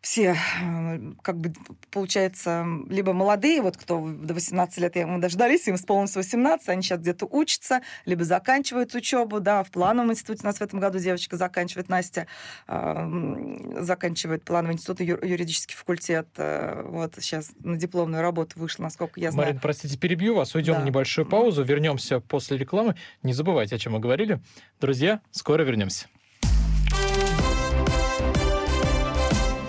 все, 0.00 0.36
э, 0.62 1.12
как 1.22 1.38
бы, 1.38 1.52
получается, 1.90 2.64
либо 2.88 3.12
молодые, 3.12 3.60
вот 3.62 3.76
кто 3.76 4.06
до 4.08 4.34
18 4.34 4.78
лет, 4.78 4.94
мы 4.94 5.18
дождались, 5.18 5.66
им 5.66 5.74
исполнилось 5.74 6.14
18, 6.14 6.68
они 6.68 6.82
сейчас 6.82 7.00
где-то 7.00 7.26
учатся, 7.26 7.82
либо 8.04 8.24
заканчивают 8.24 8.94
учебу, 8.94 9.40
да, 9.40 9.64
в 9.64 9.70
плановом 9.70 10.12
институте 10.12 10.40
у 10.44 10.46
нас 10.46 10.58
в 10.58 10.62
этом 10.62 10.78
году 10.78 10.98
девочка 10.98 11.36
заканчивает, 11.36 11.88
Настя 11.88 12.26
заканчивает 12.66 14.44
плановый 14.44 14.74
институт, 14.74 15.00
юридический 15.00 15.74
факультет, 15.74 16.28
э, 16.36 16.82
вот 16.86 17.14
сейчас 17.18 17.50
на 17.60 17.76
дипломную 17.76 18.22
работу 18.22 18.58
вышла, 18.58 18.84
насколько 18.84 19.18
я 19.20 19.32
знаю. 19.32 19.48
Марина, 19.48 19.60
простите, 19.60 19.98
перебью 19.98 20.36
вас, 20.36 20.54
уйдем 20.54 20.74
да. 20.74 20.80
в 20.80 20.84
небольшую 20.84 21.26
паузу, 21.26 21.64
вернемся 21.64 22.20
после 22.20 22.56
рекламы. 22.56 22.94
Не 23.22 23.32
забывайте, 23.32 23.74
о 23.74 23.78
чем 23.78 23.94
мы 23.94 23.98
говорили. 23.98 24.40
Друзья, 24.80 25.20
скоро 25.32 25.62
вернемся. 25.62 26.06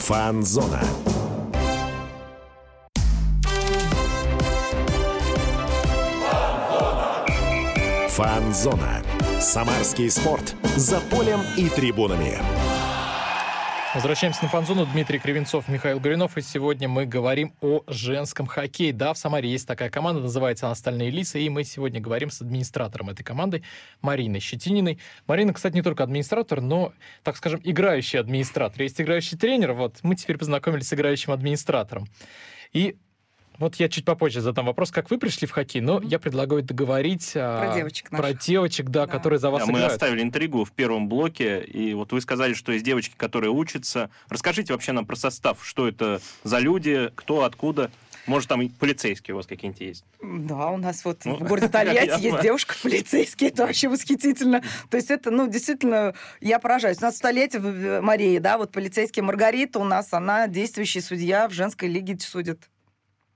Фанзона. 0.09 0.81
Фанзона. 8.09 9.03
Самарский 9.39 10.09
спорт. 10.09 10.55
За 10.75 10.99
полем 11.11 11.41
и 11.57 11.69
трибунами. 11.69 12.39
Возвращаемся 13.99 14.43
на 14.43 14.47
фанзону. 14.47 14.85
Дмитрий 14.85 15.19
Кривенцов, 15.19 15.67
Михаил 15.67 15.99
Горинов. 15.99 16.37
И 16.37 16.41
сегодня 16.41 16.87
мы 16.87 17.05
говорим 17.05 17.53
о 17.59 17.83
женском 17.87 18.47
хоккее. 18.47 18.93
Да, 18.93 19.13
в 19.13 19.17
Самаре 19.17 19.51
есть 19.51 19.67
такая 19.67 19.89
команда, 19.89 20.21
называется 20.21 20.67
она 20.67 20.75
«Стальные 20.75 21.09
лисы». 21.09 21.41
И 21.41 21.49
мы 21.49 21.65
сегодня 21.65 21.99
говорим 21.99 22.31
с 22.31 22.39
администратором 22.39 23.09
этой 23.09 23.25
команды 23.25 23.61
Мариной 23.99 24.39
Щетининой. 24.39 24.99
Марина, 25.27 25.53
кстати, 25.53 25.75
не 25.75 25.81
только 25.81 26.03
администратор, 26.03 26.61
но, 26.61 26.93
так 27.23 27.35
скажем, 27.35 27.59
играющий 27.61 28.21
администратор. 28.21 28.81
Есть 28.83 29.01
играющий 29.01 29.37
тренер. 29.37 29.73
Вот 29.73 29.97
мы 30.01 30.15
теперь 30.15 30.37
познакомились 30.37 30.87
с 30.87 30.93
играющим 30.93 31.33
администратором. 31.33 32.07
И 32.71 32.95
вот 33.59 33.75
я 33.75 33.89
чуть 33.89 34.05
попозже 34.05 34.41
задам 34.41 34.65
вопрос, 34.65 34.91
как 34.91 35.09
вы 35.11 35.17
пришли 35.17 35.47
в 35.47 35.51
хоккей, 35.51 35.81
но 35.81 36.01
я 36.01 36.17
предлагаю 36.17 36.63
договорить 36.63 37.33
про 37.33 37.73
девочек, 37.75 38.11
наших. 38.11 38.25
про 38.25 38.33
девочек 38.33 38.89
да, 38.89 39.05
да. 39.05 39.11
которые 39.11 39.39
за 39.39 39.49
вас 39.49 39.65
да, 39.65 39.71
играют. 39.71 39.89
Мы 39.89 39.93
оставили 39.93 40.21
интригу 40.21 40.63
в 40.63 40.71
первом 40.71 41.09
блоке, 41.09 41.61
и 41.61 41.93
вот 41.93 42.11
вы 42.11 42.21
сказали, 42.21 42.53
что 42.53 42.71
есть 42.71 42.85
девочки, 42.85 43.13
которые 43.17 43.51
учатся. 43.51 44.09
Расскажите 44.29 44.73
вообще 44.73 44.93
нам 44.93 45.05
про 45.05 45.15
состав, 45.15 45.59
что 45.63 45.87
это 45.87 46.21
за 46.43 46.59
люди, 46.59 47.11
кто, 47.15 47.43
откуда. 47.43 47.91
Может, 48.25 48.49
там 48.49 48.69
полицейские 48.69 49.33
у 49.33 49.37
вас 49.37 49.47
какие-нибудь 49.47 49.81
есть? 49.81 50.05
Да, 50.21 50.69
у 50.69 50.77
нас 50.77 51.03
вот 51.03 51.25
ну, 51.25 51.35
в 51.35 51.43
городе 51.43 51.67
Тольятти 51.67 52.21
есть 52.21 52.41
девушка 52.41 52.75
полицейский, 52.81 53.47
это 53.47 53.65
вообще 53.65 53.87
восхитительно. 53.87 54.61
То 54.89 54.97
есть 54.97 55.09
это, 55.09 55.31
ну, 55.31 55.47
действительно, 55.47 56.13
я 56.39 56.59
поражаюсь. 56.59 56.99
У 56.99 57.01
нас 57.01 57.15
в 57.15 57.21
Тольятти 57.21 57.57
Мария, 57.57 58.39
да, 58.39 58.57
вот 58.57 58.71
полицейский 58.71 59.21
Маргарита 59.21 59.79
у 59.79 59.83
нас, 59.83 60.13
она 60.13 60.47
действующий 60.47 61.01
судья 61.01 61.47
в 61.47 61.53
женской 61.53 61.89
лиге 61.89 62.17
судит 62.19 62.69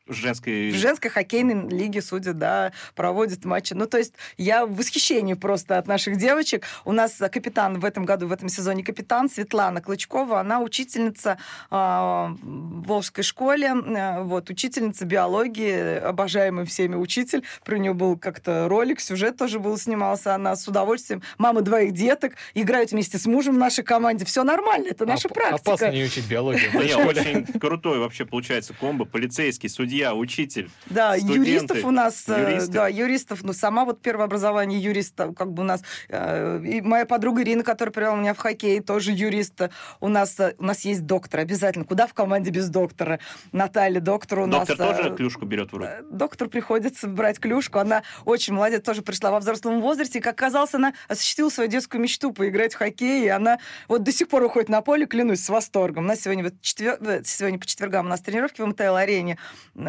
женской... 0.07 0.71
В 0.71 0.75
женской 0.75 1.09
хоккейной 1.09 1.69
лиге 1.69 2.01
судят, 2.01 2.37
да, 2.37 2.73
проводят 2.95 3.45
матчи. 3.45 3.73
Ну, 3.73 3.87
то 3.87 3.97
есть 3.97 4.13
я 4.37 4.65
в 4.65 4.75
восхищении 4.75 5.33
просто 5.33 5.77
от 5.77 5.87
наших 5.87 6.17
девочек. 6.17 6.65
У 6.85 6.91
нас 6.91 7.17
капитан 7.31 7.79
в 7.79 7.85
этом 7.85 8.05
году, 8.05 8.27
в 8.27 8.31
этом 8.31 8.49
сезоне 8.49 8.83
капитан 8.83 9.29
Светлана 9.29 9.81
Клычкова, 9.81 10.39
она 10.39 10.59
учительница 10.59 11.37
э, 11.71 11.75
в 11.75 12.87
Волжской 12.87 13.23
школе, 13.23 13.67
э, 13.67 14.23
вот, 14.23 14.49
учительница 14.49 15.05
биологии, 15.05 15.99
обожаемый 15.99 16.65
всеми 16.65 16.95
учитель. 16.95 17.43
Про 17.63 17.77
нее 17.77 17.93
был 17.93 18.17
как-то 18.17 18.67
ролик, 18.67 18.99
сюжет 18.99 19.37
тоже 19.37 19.59
был, 19.59 19.77
снимался. 19.77 20.35
Она 20.35 20.55
с 20.55 20.67
удовольствием, 20.67 21.21
мама 21.37 21.61
двоих 21.61 21.93
деток, 21.93 22.33
играют 22.53 22.91
вместе 22.91 23.17
с 23.17 23.25
мужем 23.25 23.55
в 23.55 23.57
нашей 23.57 23.83
команде. 23.83 24.25
Все 24.25 24.43
нормально, 24.43 24.87
это 24.89 25.05
наша 25.05 25.27
Оп- 25.27 25.33
практика. 25.33 25.71
Опасно 25.71 25.91
не 25.91 26.03
учить 26.03 26.27
биологию. 26.27 26.71
Очень 27.07 27.45
крутой 27.59 27.99
вообще 27.99 28.25
получается 28.25 28.73
комбо. 28.73 29.05
Полицейский, 29.05 29.69
судья 29.69 29.92
судья, 29.93 30.15
учитель. 30.15 30.69
Да, 30.87 31.17
студенты, 31.17 31.49
юристов 31.49 31.85
у 31.85 31.91
нас, 31.91 32.27
э, 32.27 32.49
юристы. 32.49 32.71
да, 32.71 32.87
юристов, 32.87 33.43
ну, 33.43 33.53
сама 33.53 33.85
вот 33.85 34.01
первое 34.01 34.25
образование 34.25 34.79
юриста, 34.79 35.33
как 35.33 35.53
бы 35.53 35.61
у 35.61 35.65
нас, 35.65 35.83
э, 36.09 36.61
и 36.65 36.81
моя 36.81 37.05
подруга 37.05 37.43
Ирина, 37.43 37.63
которая 37.63 37.93
привела 37.93 38.15
меня 38.15 38.33
в 38.33 38.37
хоккей, 38.37 38.79
тоже 38.79 39.11
юрист. 39.11 39.69
У 39.99 40.07
нас, 40.07 40.39
э, 40.39 40.55
у 40.57 40.63
нас 40.63 40.81
есть 40.81 41.05
доктор 41.05 41.41
обязательно. 41.41 41.85
Куда 41.85 42.07
в 42.07 42.13
команде 42.13 42.49
без 42.49 42.69
доктора? 42.69 43.19
Наталья, 43.51 43.99
доктор 43.99 44.39
у 44.39 44.47
доктор 44.47 44.77
нас... 44.77 44.87
Доктор 44.87 45.05
тоже 45.05 45.15
клюшку 45.15 45.45
берет 45.45 45.71
в 45.71 45.77
руку? 45.77 45.89
Доктор 46.09 46.47
приходится 46.47 47.07
брать 47.07 47.39
клюшку. 47.39 47.77
Она 47.77 48.01
очень 48.25 48.53
молодец, 48.53 48.83
тоже 48.83 49.03
пришла 49.03 49.29
во 49.29 49.39
взрослом 49.39 49.79
возрасте. 49.79 50.19
И, 50.19 50.21
как 50.21 50.33
оказалось, 50.33 50.73
она 50.73 50.93
осуществила 51.07 51.49
свою 51.49 51.69
детскую 51.69 52.01
мечту 52.01 52.31
поиграть 52.33 52.73
в 52.73 52.77
хоккей. 52.77 53.25
И 53.25 53.27
она 53.27 53.59
вот 53.87 54.01
до 54.01 54.11
сих 54.11 54.27
пор 54.27 54.43
уходит 54.43 54.69
на 54.69 54.81
поле, 54.81 55.05
клянусь, 55.05 55.43
с 55.43 55.49
восторгом. 55.49 56.05
У 56.05 56.07
нас 56.07 56.21
сегодня, 56.21 56.43
вот 56.43 56.53
четвер... 56.61 56.97
сегодня 57.25 57.59
по 57.59 57.67
четвергам 57.67 58.07
у 58.07 58.09
нас 58.09 58.21
тренировки 58.21 58.61
в 58.61 58.65
МТЛ-арене. 58.65 59.37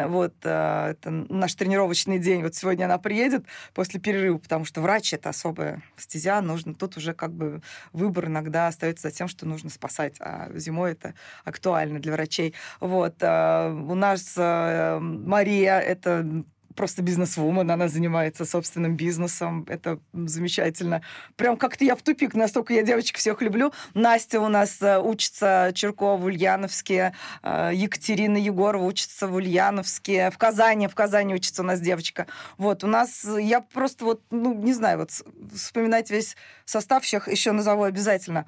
Вот, 0.07 0.33
э, 0.43 0.89
это 0.91 1.09
наш 1.09 1.55
тренировочный 1.55 2.19
день. 2.19 2.41
Вот 2.43 2.55
сегодня 2.55 2.85
она 2.85 2.97
приедет 2.97 3.45
после 3.73 3.99
перерыва, 3.99 4.37
потому 4.37 4.65
что 4.65 4.81
врач— 4.81 5.13
это 5.13 5.29
особая 5.29 5.81
стезя, 5.97 6.41
нужно, 6.41 6.73
тут 6.73 6.97
уже 6.97 7.13
как 7.13 7.31
бы 7.33 7.61
выбор 7.93 8.25
иногда 8.25 8.67
остается 8.67 9.09
за 9.09 9.15
тем, 9.15 9.27
что 9.27 9.45
нужно 9.45 9.69
спасать, 9.69 10.15
а 10.19 10.49
зимой 10.55 10.91
это 10.91 11.13
актуально 11.43 11.99
для 11.99 12.11
врачей. 12.11 12.53
Вот. 12.79 13.15
Э, 13.21 13.71
у 13.71 13.95
нас 13.95 14.33
э, 14.37 14.99
Мария— 14.99 15.79
это 15.79 16.45
просто 16.75 17.01
бизнес-вумен, 17.01 17.69
она 17.71 17.87
занимается 17.87 18.45
собственным 18.45 18.95
бизнесом, 18.95 19.65
это 19.69 19.99
замечательно. 20.13 21.01
Прям 21.35 21.57
как-то 21.57 21.83
я 21.83 21.95
в 21.95 22.01
тупик, 22.01 22.33
настолько 22.33 22.73
я 22.73 22.83
девочек 22.83 23.17
всех 23.17 23.41
люблю. 23.41 23.73
Настя 23.93 24.39
у 24.39 24.47
нас 24.47 24.81
э, 24.81 24.99
учится 24.99 25.71
Чиркова 25.73 26.17
в 26.17 26.25
Ульяновске, 26.25 27.13
э, 27.43 27.71
Екатерина 27.73 28.37
Егорова 28.37 28.85
учится 28.85 29.27
в 29.27 29.35
Ульяновске, 29.35 30.29
в 30.31 30.37
Казани, 30.37 30.87
в 30.87 30.95
Казани 30.95 31.33
учится 31.33 31.61
у 31.61 31.65
нас 31.65 31.79
девочка. 31.79 32.27
Вот, 32.57 32.83
у 32.83 32.87
нас, 32.87 33.25
я 33.39 33.61
просто 33.61 34.05
вот, 34.05 34.21
ну, 34.29 34.53
не 34.53 34.73
знаю, 34.73 34.99
вот 34.99 35.11
вспоминать 35.55 36.11
весь 36.11 36.35
состав, 36.65 37.03
всех 37.03 37.27
еще 37.27 37.51
назову 37.51 37.83
обязательно 37.83 38.45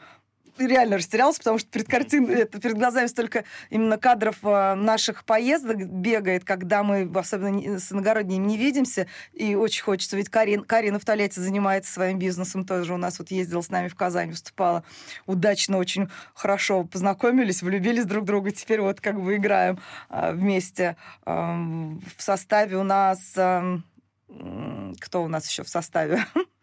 реально 0.60 0.98
растерялся, 0.98 1.40
потому 1.40 1.58
что 1.60 1.70
перед 1.70 1.88
картиной, 1.88 2.36
это, 2.36 2.60
перед 2.60 2.76
глазами 2.78 3.08
столько 3.08 3.44
именно 3.70 3.98
кадров 3.98 4.38
э, 4.44 4.76
наших 4.76 5.26
поездок 5.26 5.78
бегает, 5.86 6.44
когда 6.44 6.84
мы, 6.84 7.10
особенно 7.16 7.80
с 7.80 7.92
иногородними, 7.92 8.46
не 8.46 8.58
видимся, 8.58 9.08
и 9.34 9.56
очень 9.56 9.84
хочется, 9.84 10.18
ведь 10.18 10.30
Карин, 10.30 10.64
Карина 10.64 11.00
в 11.00 11.06
Тольятти 11.06 11.40
занимается 11.40 11.92
своим 11.94 12.20
бизнесом, 12.20 12.66
тоже 12.66 12.94
у 12.94 12.98
нас 12.98 13.20
вот 13.20 13.32
ездила 13.32 13.62
с 13.62 13.70
нами 13.70 13.88
в 13.88 13.96
Казань, 13.96 14.30
выступала 14.30 14.84
удачно, 15.26 15.78
очень 15.78 16.10
хорошо 16.34 16.84
познакомились, 16.84 17.62
влюбились 17.62 18.06
друг 18.06 18.24
в 18.24 18.28
друга, 18.28 18.52
теперь 18.52 18.82
вот 18.82 19.02
как 19.02 19.22
бы 19.22 19.36
играем 19.36 19.80
э, 20.10 20.34
вместе. 20.34 20.96
Э, 21.26 21.32
в 22.16 22.22
составе 22.22 22.78
у 22.78 22.84
нас... 22.84 23.34
Э, 23.36 23.80
кто 25.00 25.24
у 25.24 25.30
нас 25.30 25.50
еще 25.50 25.64
в 25.64 25.70
составе? 25.70 26.26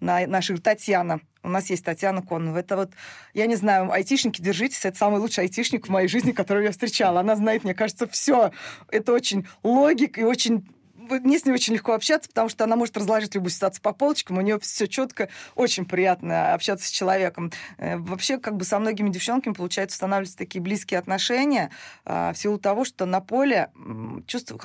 на 0.00 0.26
наша 0.26 0.56
Татьяна. 0.58 1.20
У 1.42 1.48
нас 1.48 1.70
есть 1.70 1.84
Татьяна 1.84 2.22
Конова. 2.22 2.58
Это 2.58 2.76
вот, 2.76 2.90
я 3.34 3.46
не 3.46 3.56
знаю, 3.56 3.90
айтишники, 3.92 4.42
держитесь, 4.42 4.84
это 4.84 4.96
самый 4.96 5.20
лучший 5.20 5.44
айтишник 5.44 5.86
в 5.86 5.90
моей 5.90 6.08
жизни, 6.08 6.32
которого 6.32 6.62
я 6.62 6.72
встречала. 6.72 7.20
Она 7.20 7.36
знает, 7.36 7.64
мне 7.64 7.74
кажется, 7.74 8.06
все. 8.08 8.50
Это 8.90 9.12
очень 9.12 9.46
логик 9.62 10.18
и 10.18 10.24
очень 10.24 10.66
мне 11.08 11.38
с 11.38 11.44
ней 11.44 11.52
очень 11.52 11.74
легко 11.74 11.92
общаться, 11.92 12.28
потому 12.28 12.48
что 12.48 12.64
она 12.64 12.76
может 12.76 12.96
разложить 12.96 13.34
любую 13.34 13.50
ситуацию 13.50 13.82
по 13.82 13.92
полочкам, 13.92 14.38
у 14.38 14.40
нее 14.40 14.58
все 14.58 14.86
четко, 14.86 15.28
очень 15.54 15.84
приятно 15.84 16.54
общаться 16.54 16.86
с 16.86 16.90
человеком. 16.90 17.52
Э, 17.78 17.96
вообще, 17.96 18.38
как 18.38 18.56
бы 18.56 18.64
со 18.64 18.78
многими 18.78 19.10
девчонками 19.10 19.54
получается 19.54 19.94
устанавливаться 19.94 20.36
такие 20.36 20.60
близкие 20.60 20.98
отношения 20.98 21.70
а, 22.04 22.32
в 22.32 22.38
силу 22.38 22.58
того, 22.58 22.84
что 22.84 23.06
на 23.06 23.20
поле 23.20 23.70
чувствую, 24.26 24.60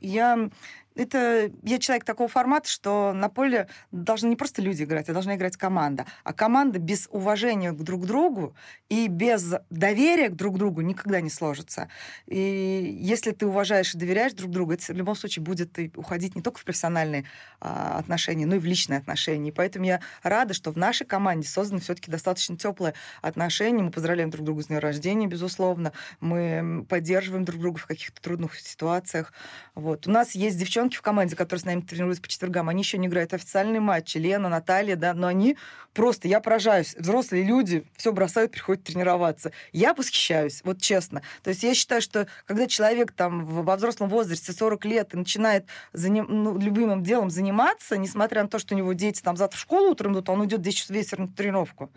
я 0.00 0.50
это 0.98 1.52
я 1.62 1.78
человек 1.78 2.04
такого 2.04 2.28
формата, 2.28 2.68
что 2.68 3.12
на 3.14 3.28
поле 3.28 3.68
должны 3.92 4.28
не 4.28 4.36
просто 4.36 4.60
люди 4.60 4.82
играть, 4.82 5.08
а 5.08 5.12
должна 5.12 5.36
играть 5.36 5.56
команда. 5.56 6.06
А 6.24 6.32
команда 6.32 6.80
без 6.80 7.08
уважения 7.12 7.70
друг 7.72 8.02
к 8.02 8.06
другу 8.06 8.56
и 8.88 9.06
без 9.06 9.54
доверия 9.70 10.28
к 10.28 10.34
друг 10.34 10.58
другу 10.58 10.80
никогда 10.80 11.20
не 11.20 11.30
сложится. 11.30 11.88
И 12.26 12.98
если 13.00 13.30
ты 13.30 13.46
уважаешь 13.46 13.94
и 13.94 13.98
доверяешь 13.98 14.32
друг 14.32 14.50
другу, 14.50 14.72
это 14.72 14.92
в 14.92 14.96
любом 14.96 15.14
случае 15.14 15.44
будет 15.44 15.78
уходить 15.96 16.34
не 16.34 16.42
только 16.42 16.58
в 16.58 16.64
профессиональные 16.64 17.24
а, 17.60 17.98
отношения, 17.98 18.46
но 18.46 18.56
и 18.56 18.58
в 18.58 18.64
личные 18.64 18.98
отношения. 18.98 19.50
И 19.50 19.52
поэтому 19.52 19.84
я 19.84 20.00
рада, 20.24 20.52
что 20.52 20.72
в 20.72 20.76
нашей 20.76 21.06
команде 21.06 21.46
созданы 21.46 21.80
все-таки 21.80 22.10
достаточно 22.10 22.56
теплые 22.56 22.94
отношения. 23.22 23.84
Мы 23.84 23.92
поздравляем 23.92 24.30
друг 24.30 24.44
друга 24.44 24.64
с 24.64 24.66
днем 24.66 24.80
рождения, 24.80 25.28
безусловно. 25.28 25.92
Мы 26.18 26.84
поддерживаем 26.88 27.44
друг 27.44 27.60
друга 27.60 27.78
в 27.78 27.86
каких-то 27.86 28.20
трудных 28.20 28.58
ситуациях. 28.58 29.32
Вот. 29.76 30.08
У 30.08 30.10
нас 30.10 30.34
есть 30.34 30.58
девчонки 30.58 30.87
в 30.96 31.02
команде, 31.02 31.36
которые 31.36 31.60
с 31.60 31.64
нами 31.64 31.80
тренируются 31.80 32.22
по 32.22 32.28
четвергам. 32.28 32.68
Они 32.68 32.82
еще 32.82 32.98
не 32.98 33.06
играют 33.06 33.34
официальные 33.34 33.80
матчи. 33.80 34.18
Лена, 34.18 34.48
Наталья, 34.48 34.96
да, 34.96 35.14
но 35.14 35.26
они 35.26 35.56
просто, 35.92 36.28
я 36.28 36.40
поражаюсь. 36.40 36.94
Взрослые 36.96 37.44
люди 37.44 37.84
все 37.96 38.12
бросают, 38.12 38.52
приходят 38.52 38.84
тренироваться. 38.84 39.52
Я 39.72 39.94
восхищаюсь, 39.94 40.62
вот 40.64 40.80
честно. 40.80 41.22
То 41.42 41.50
есть 41.50 41.62
я 41.62 41.74
считаю, 41.74 42.00
что 42.00 42.26
когда 42.46 42.66
человек 42.66 43.12
там 43.12 43.44
во 43.44 43.76
взрослом 43.76 44.08
возрасте 44.08 44.52
40 44.52 44.84
лет 44.84 45.14
и 45.14 45.16
начинает 45.16 45.66
заним... 45.92 46.26
ну, 46.28 46.58
любимым 46.58 47.02
делом 47.02 47.30
заниматься, 47.30 47.96
несмотря 47.96 48.42
на 48.42 48.48
то, 48.48 48.58
что 48.58 48.74
у 48.74 48.78
него 48.78 48.92
дети 48.92 49.22
там 49.22 49.36
завтра 49.36 49.58
в 49.58 49.60
школу 49.60 49.90
утром 49.90 50.12
идут, 50.12 50.28
он 50.28 50.44
идет 50.44 50.62
10 50.62 50.78
часов 50.78 50.96
вечера 50.96 51.22
на 51.22 51.28
тренировку. 51.28 51.90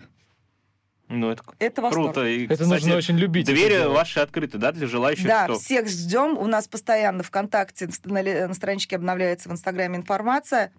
Ну, 1.12 1.30
это, 1.30 1.44
это 1.60 1.90
круто. 1.90 2.26
И, 2.26 2.46
это 2.46 2.54
кстати, 2.54 2.70
нужно 2.70 2.96
очень 2.96 3.18
любить. 3.18 3.46
Двери 3.46 3.86
ваши 3.86 4.22
открыты, 4.22 4.58
да, 4.58 4.72
для 4.72 4.88
желающих? 4.88 5.28
Да, 5.28 5.44
кто... 5.44 5.60
всех 5.60 5.90
ждем. 5.90 6.38
У 6.38 6.48
нас 6.48 6.68
постоянно 6.68 7.22
ВКонтакте 7.22 7.90
на, 8.06 8.24
на 8.48 8.54
страничке 8.54 8.96
обновляется 8.96 9.50
в 9.50 9.52
Инстаграме 9.52 9.98
информация. 9.98 10.72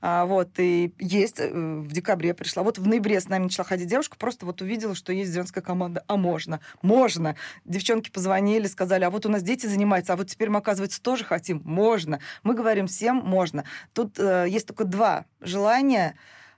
А, 0.00 0.26
вот, 0.26 0.58
и 0.58 0.92
есть, 0.98 1.40
э, 1.40 1.50
в 1.50 1.90
декабре 1.90 2.34
пришла. 2.34 2.62
Вот 2.62 2.78
в 2.78 2.86
ноябре 2.86 3.20
с 3.20 3.28
нами 3.28 3.44
начала 3.44 3.64
ходить 3.64 3.88
девушка, 3.88 4.16
просто 4.18 4.44
вот 4.46 4.60
увидела, 4.60 4.94
что 4.94 5.12
есть 5.12 5.32
женская 5.32 5.62
команда. 5.62 6.04
А 6.06 6.16
можно? 6.16 6.60
Можно. 6.82 7.36
Девчонки 7.64 8.10
позвонили, 8.10 8.66
сказали, 8.66 9.04
а 9.04 9.10
вот 9.10 9.26
у 9.26 9.28
нас 9.28 9.42
дети 9.42 9.66
занимаются, 9.66 10.12
а 10.12 10.16
вот 10.16 10.28
теперь 10.28 10.50
мы, 10.50 10.58
оказывается, 10.58 11.00
тоже 11.00 11.24
хотим. 11.24 11.62
Можно. 11.64 12.20
Мы 12.42 12.54
говорим 12.54 12.86
всем, 12.86 13.16
можно. 13.16 13.64
Тут 13.94 14.18
э, 14.18 14.46
есть 14.48 14.66
только 14.66 14.84
два 14.84 15.24
желания 15.40 16.16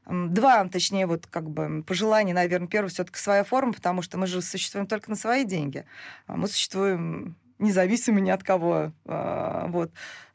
два, 0.09 0.67
точнее, 0.69 1.07
вот 1.07 1.27
как 1.27 1.51
бы 1.51 1.83
пожелания, 1.83 2.35
наверное, 2.35 2.69
первое, 2.69 2.91
все-таки 2.91 3.19
своя 3.19 3.45
форма, 3.45 3.73
потому 3.73 4.03
что 4.03 4.19
мы 4.19 4.27
же 4.27 4.41
существуем 4.43 4.87
только 4.87 5.11
на 5.11 5.17
свои 5.17 5.45
деньги. 5.45 5.85
А 6.27 6.37
мы 6.37 6.49
существуем 6.49 7.37
независимо 7.59 8.21
ни 8.21 8.31
от 8.31 8.43
кого. 8.43 8.93
А, 9.05 9.67
вот. 9.69 9.93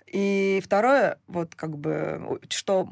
И 0.08 0.62
второе, 0.64 1.18
вот 1.28 1.56
как 1.56 1.78
бы, 1.78 2.40
что 2.50 2.88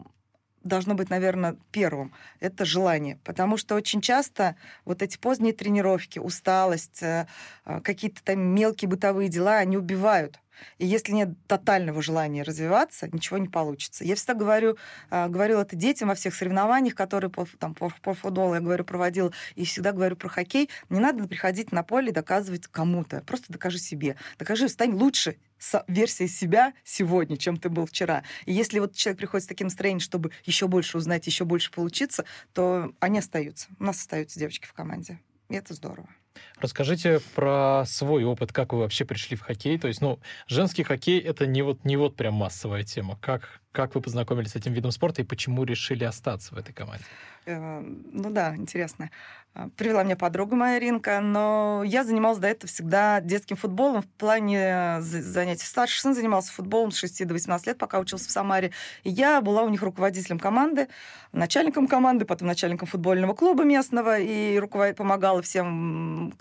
должно 0.63 0.95
быть, 0.95 1.09
наверное, 1.09 1.57
первым. 1.71 2.13
Это 2.39 2.65
желание. 2.65 3.19
Потому 3.23 3.57
что 3.57 3.75
очень 3.75 4.01
часто 4.01 4.55
вот 4.85 5.01
эти 5.01 5.17
поздние 5.17 5.53
тренировки, 5.53 6.19
усталость, 6.19 7.01
э, 7.01 7.27
а, 7.65 7.81
какие-то 7.81 8.23
там 8.23 8.39
мелкие 8.39 8.89
бытовые 8.89 9.29
дела, 9.29 9.57
они 9.57 9.77
убивают. 9.77 10.39
И 10.77 10.85
если 10.85 11.11
нет 11.11 11.29
тотального 11.47 12.01
желания 12.01 12.43
развиваться, 12.43 13.09
ничего 13.11 13.37
не 13.37 13.47
получится. 13.47 14.03
Я 14.03 14.15
всегда 14.15 14.33
говорю, 14.33 14.77
э, 15.09 15.27
говорила 15.27 15.61
это 15.61 15.75
детям 15.75 16.09
во 16.09 16.15
всех 16.15 16.35
соревнованиях, 16.35 16.95
которые 16.95 17.29
по, 17.29 17.45
там, 17.59 17.73
по, 17.73 17.91
по 18.01 18.13
футболу, 18.13 18.55
я 18.55 18.59
говорю, 18.59 18.83
проводила, 18.83 19.31
и 19.55 19.65
всегда 19.65 19.91
говорю 19.91 20.15
про 20.15 20.29
хоккей. 20.29 20.69
Не 20.89 20.99
надо 20.99 21.27
приходить 21.27 21.71
на 21.71 21.83
поле 21.83 22.09
и 22.09 22.13
доказывать 22.13 22.67
кому-то. 22.67 23.21
Просто 23.25 23.51
докажи 23.51 23.79
себе. 23.79 24.15
Докажи, 24.37 24.69
стань 24.69 24.93
лучше 24.93 25.37
с 25.57 25.83
версией 25.87 26.29
себя 26.29 26.73
сегодня, 26.83 27.37
чем 27.37 27.57
ты 27.57 27.69
был 27.69 27.85
вчера. 27.85 28.23
И 28.45 28.53
если 28.53 28.79
вот 28.79 28.95
человек 28.95 29.19
приходит 29.19 29.45
с 29.45 29.47
таким 29.47 29.67
настроением, 29.67 29.99
чтобы 29.99 30.31
еще 30.43 30.67
больше 30.67 30.97
узнать, 30.97 31.27
еще 31.27 31.45
больше 31.45 31.71
получиться, 31.71 32.25
то 32.53 32.93
они 32.99 33.19
остаются. 33.19 33.67
У 33.79 33.83
нас 33.83 33.97
остаются 33.97 34.39
девочки 34.39 34.65
в 34.65 34.73
команде. 34.73 35.19
И 35.49 35.55
это 35.55 35.73
здорово. 35.73 36.09
Расскажите 36.59 37.19
про 37.35 37.83
свой 37.85 38.23
опыт, 38.23 38.53
как 38.53 38.73
вы 38.73 38.79
вообще 38.79 39.05
пришли 39.05 39.35
в 39.35 39.41
хоккей. 39.41 39.77
То 39.79 39.87
есть, 39.87 40.01
ну, 40.01 40.19
женский 40.47 40.83
хоккей 40.83 41.19
это 41.19 41.47
не 41.47 41.61
вот, 41.61 41.85
не 41.85 41.97
вот 41.97 42.15
прям 42.15 42.35
массовая 42.35 42.83
тема. 42.83 43.17
Как, 43.21 43.60
как 43.71 43.95
вы 43.95 44.01
познакомились 44.01 44.51
с 44.51 44.55
этим 44.55 44.73
видом 44.73 44.91
спорта 44.91 45.21
и 45.21 45.25
почему 45.25 45.63
решили 45.63 46.03
остаться 46.03 46.53
в 46.53 46.57
этой 46.57 46.73
команде? 46.73 47.05
Э, 47.45 47.79
ну 47.79 48.29
да, 48.29 48.55
интересно. 48.55 49.09
А, 49.53 49.69
привела 49.75 50.03
меня 50.03 50.15
подруга 50.15 50.55
моя 50.55 50.79
Ринка, 50.79 51.19
но 51.19 51.81
я 51.85 52.03
занималась 52.03 52.39
до 52.39 52.47
этого 52.47 52.67
всегда 52.67 53.19
детским 53.21 53.55
футболом 53.55 54.01
в 54.01 54.07
плане 54.07 54.97
занятий. 55.01 55.65
Старший 55.65 55.99
сын 55.99 56.13
занимался 56.13 56.53
футболом 56.53 56.91
с 56.91 56.97
6 56.97 57.25
до 57.25 57.33
18 57.33 57.67
лет, 57.67 57.77
пока 57.77 57.99
учился 57.99 58.27
в 58.27 58.31
Самаре. 58.31 58.71
И 59.03 59.09
я 59.09 59.41
была 59.41 59.63
у 59.63 59.69
них 59.69 59.81
руководителем 59.81 60.39
команды, 60.39 60.87
начальником 61.31 61.87
команды, 61.87 62.25
потом 62.25 62.47
начальником 62.47 62.87
футбольного 62.87 63.33
клуба 63.33 63.63
местного, 63.63 64.19
и 64.19 64.57
руковод... 64.57 64.95
помогала 64.95 65.41
всем 65.41 66.33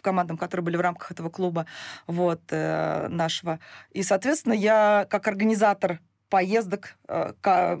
командам, 0.00 0.36
которые 0.36 0.64
были 0.64 0.76
в 0.76 0.80
рамках 0.80 1.10
этого 1.10 1.30
клуба 1.30 1.66
вот, 2.06 2.40
э, 2.50 3.08
нашего. 3.08 3.60
И, 3.92 4.02
соответственно, 4.02 4.54
я 4.54 5.06
как 5.08 5.28
организатор 5.28 6.00
поездок, 6.32 6.96
э, 7.08 7.32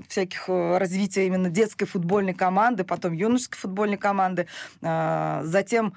всяких 0.08 0.44
э, 0.46 0.76
развития 0.76 1.26
именно 1.26 1.48
детской 1.48 1.86
футбольной 1.86 2.34
команды, 2.34 2.84
потом 2.84 3.14
юношеской 3.14 3.58
футбольной 3.58 3.96
команды. 3.96 4.46
Э, 4.82 5.40
затем 5.44 5.94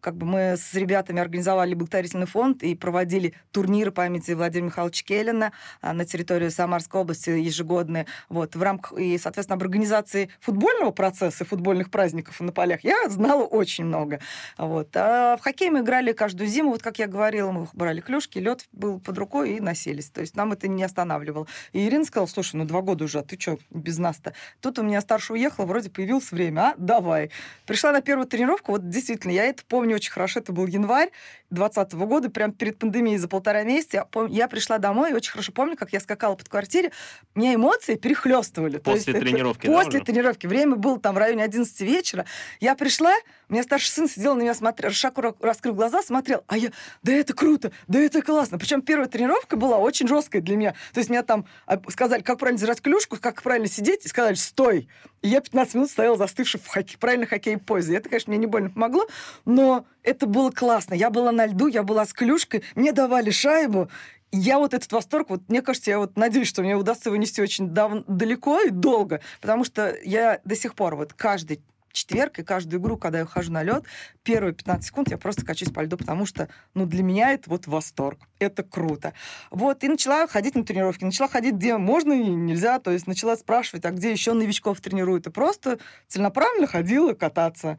как 0.00 0.16
бы 0.16 0.26
мы 0.26 0.38
с 0.56 0.74
ребятами 0.74 1.20
организовали 1.20 1.74
благотворительный 1.74 2.26
фонд 2.26 2.62
и 2.62 2.74
проводили 2.74 3.34
турниры 3.52 3.90
памяти 3.90 4.32
Владимира 4.32 4.66
Михайловича 4.66 5.04
Келлина 5.04 5.52
а, 5.80 5.92
на 5.92 6.04
территории 6.04 6.48
Самарской 6.48 7.00
области 7.00 7.30
ежегодные. 7.30 8.06
Вот, 8.28 8.54
в 8.54 8.62
рамках, 8.62 8.98
и, 8.98 9.18
соответственно, 9.18 9.56
об 9.56 9.62
организации 9.62 10.30
футбольного 10.40 10.90
процесса, 10.90 11.44
футбольных 11.44 11.90
праздников 11.90 12.40
на 12.40 12.52
полях 12.52 12.84
я 12.84 13.08
знала 13.08 13.44
очень 13.44 13.84
много. 13.84 14.20
Вот. 14.58 14.90
А 14.94 15.36
в 15.36 15.40
хоккей 15.40 15.70
мы 15.70 15.80
играли 15.80 16.12
каждую 16.12 16.48
зиму, 16.48 16.70
вот 16.70 16.82
как 16.82 16.98
я 16.98 17.06
говорила, 17.06 17.50
мы 17.50 17.66
брали 17.72 18.00
клюшки, 18.00 18.38
лед 18.38 18.66
был 18.72 19.00
под 19.00 19.16
рукой 19.18 19.56
и 19.56 19.60
носились. 19.60 20.10
То 20.10 20.20
есть 20.20 20.36
нам 20.36 20.52
это 20.52 20.68
не 20.68 20.84
останавливало. 20.84 21.46
И 21.72 21.86
Ирина 21.86 22.04
сказала, 22.04 22.26
слушай, 22.26 22.56
ну 22.56 22.64
два 22.64 22.82
года 22.82 23.04
уже, 23.04 23.18
а 23.18 23.22
ты 23.22 23.38
что, 23.40 23.58
без 23.70 23.98
нас-то? 23.98 24.34
Тут 24.60 24.78
у 24.78 24.82
меня 24.82 25.00
старший 25.00 25.34
уехал, 25.34 25.66
вроде 25.66 25.90
появилось 25.90 26.30
время, 26.30 26.60
а, 26.60 26.74
давай. 26.76 27.30
Пришла 27.66 27.92
на 27.92 28.00
первую 28.00 28.26
тренировку, 28.26 28.72
вот 28.72 28.88
действительно, 28.88 29.32
я 29.32 29.45
помню 29.52 29.96
очень 29.96 30.12
хорошо, 30.12 30.40
это 30.40 30.52
был 30.52 30.66
январь 30.66 31.10
2020 31.50 31.92
года, 32.06 32.30
прям 32.30 32.52
перед 32.52 32.78
пандемией 32.78 33.18
за 33.18 33.28
полтора 33.28 33.62
месяца. 33.62 34.06
Я, 34.14 34.26
я 34.28 34.48
пришла 34.48 34.78
домой 34.78 35.10
и 35.10 35.14
очень 35.14 35.32
хорошо 35.32 35.52
помню, 35.52 35.76
как 35.76 35.92
я 35.92 36.00
скакала 36.00 36.34
под 36.34 36.48
квартире, 36.48 36.92
меня 37.34 37.54
эмоции 37.54 37.94
перехлестывали. 37.94 38.78
После 38.78 39.12
есть 39.12 39.24
тренировки, 39.24 39.66
это, 39.66 39.76
После 39.76 40.00
тренировки. 40.00 40.46
Время 40.46 40.76
было 40.76 40.98
там 40.98 41.14
в 41.14 41.18
районе 41.18 41.44
11 41.44 41.80
вечера. 41.82 42.26
Я 42.60 42.74
пришла, 42.74 43.12
у 43.48 43.52
меня 43.52 43.62
старший 43.62 43.90
сын 43.90 44.08
сидел 44.08 44.34
на 44.34 44.40
меня, 44.40 44.54
смотрел, 44.54 44.90
широко 44.90 45.34
раскрыл 45.40 45.74
глаза, 45.74 46.02
смотрел, 46.02 46.42
а 46.46 46.56
я, 46.56 46.70
да 47.02 47.12
это 47.12 47.34
круто, 47.34 47.72
да 47.86 47.98
это 48.00 48.22
классно. 48.22 48.58
Причем 48.58 48.82
первая 48.82 49.08
тренировка 49.08 49.56
была 49.56 49.78
очень 49.78 50.08
жесткая 50.08 50.42
для 50.42 50.56
меня. 50.56 50.72
То 50.92 51.00
есть 51.00 51.10
меня 51.10 51.22
там 51.22 51.46
а, 51.66 51.80
сказали, 51.88 52.22
как 52.22 52.38
правильно 52.38 52.58
держать 52.58 52.80
клюшку, 52.80 53.16
как 53.20 53.42
правильно 53.42 53.68
сидеть, 53.68 54.04
и 54.04 54.08
сказали, 54.08 54.34
стой. 54.34 54.88
И 55.22 55.28
я 55.28 55.40
15 55.40 55.74
минут 55.74 55.90
стояла 55.90 56.16
застывший 56.16 56.60
в 56.60 56.66
хоккей, 56.68 56.98
правильно 56.98 57.26
хоккей 57.26 57.58
позе. 57.58 57.96
Это, 57.96 58.08
конечно, 58.08 58.30
мне 58.30 58.38
не 58.38 58.46
больно 58.46 58.70
помогло, 58.70 59.06
но 59.44 59.86
это 60.02 60.26
было 60.26 60.50
классно. 60.50 60.94
Я 60.94 61.10
была 61.10 61.32
на 61.36 61.46
льду, 61.46 61.66
я 61.68 61.82
была 61.82 62.04
с 62.04 62.12
клюшкой, 62.12 62.62
мне 62.74 62.92
давали 62.92 63.30
шайбу, 63.30 63.88
я 64.32 64.58
вот 64.58 64.74
этот 64.74 64.90
восторг, 64.92 65.30
вот 65.30 65.48
мне 65.48 65.62
кажется, 65.62 65.90
я 65.90 65.98
вот 65.98 66.16
надеюсь, 66.16 66.48
что 66.48 66.62
мне 66.62 66.76
удастся 66.76 67.10
его 67.10 67.16
нести 67.16 67.40
очень 67.40 67.68
дав- 67.68 68.04
далеко 68.06 68.60
и 68.60 68.70
долго, 68.70 69.20
потому 69.40 69.64
что 69.64 69.96
я 70.04 70.40
до 70.44 70.56
сих 70.56 70.74
пор 70.74 70.96
вот 70.96 71.12
каждый 71.12 71.60
четверг 71.96 72.38
и 72.38 72.44
каждую 72.44 72.80
игру, 72.80 72.96
когда 72.96 73.20
я 73.20 73.24
хожу 73.24 73.50
на 73.50 73.62
лед, 73.62 73.84
первые 74.22 74.52
15 74.52 74.86
секунд 74.86 75.10
я 75.10 75.16
просто 75.16 75.44
качусь 75.44 75.70
по 75.70 75.80
льду, 75.80 75.96
потому 75.96 76.26
что, 76.26 76.48
ну, 76.74 76.84
для 76.86 77.02
меня 77.02 77.32
это 77.32 77.48
вот 77.48 77.66
восторг. 77.66 78.20
Это 78.38 78.62
круто. 78.62 79.14
Вот, 79.50 79.82
и 79.82 79.88
начала 79.88 80.26
ходить 80.26 80.54
на 80.54 80.64
тренировки. 80.64 81.04
Начала 81.04 81.28
ходить, 81.28 81.54
где 81.54 81.78
можно 81.78 82.12
и 82.12 82.28
нельзя. 82.28 82.78
То 82.80 82.90
есть 82.90 83.06
начала 83.06 83.34
спрашивать, 83.36 83.86
а 83.86 83.90
где 83.90 84.12
еще 84.12 84.34
новичков 84.34 84.80
тренируют. 84.80 85.26
И 85.26 85.30
просто 85.30 85.78
целенаправленно 86.06 86.66
ходила 86.66 87.14
кататься 87.14 87.78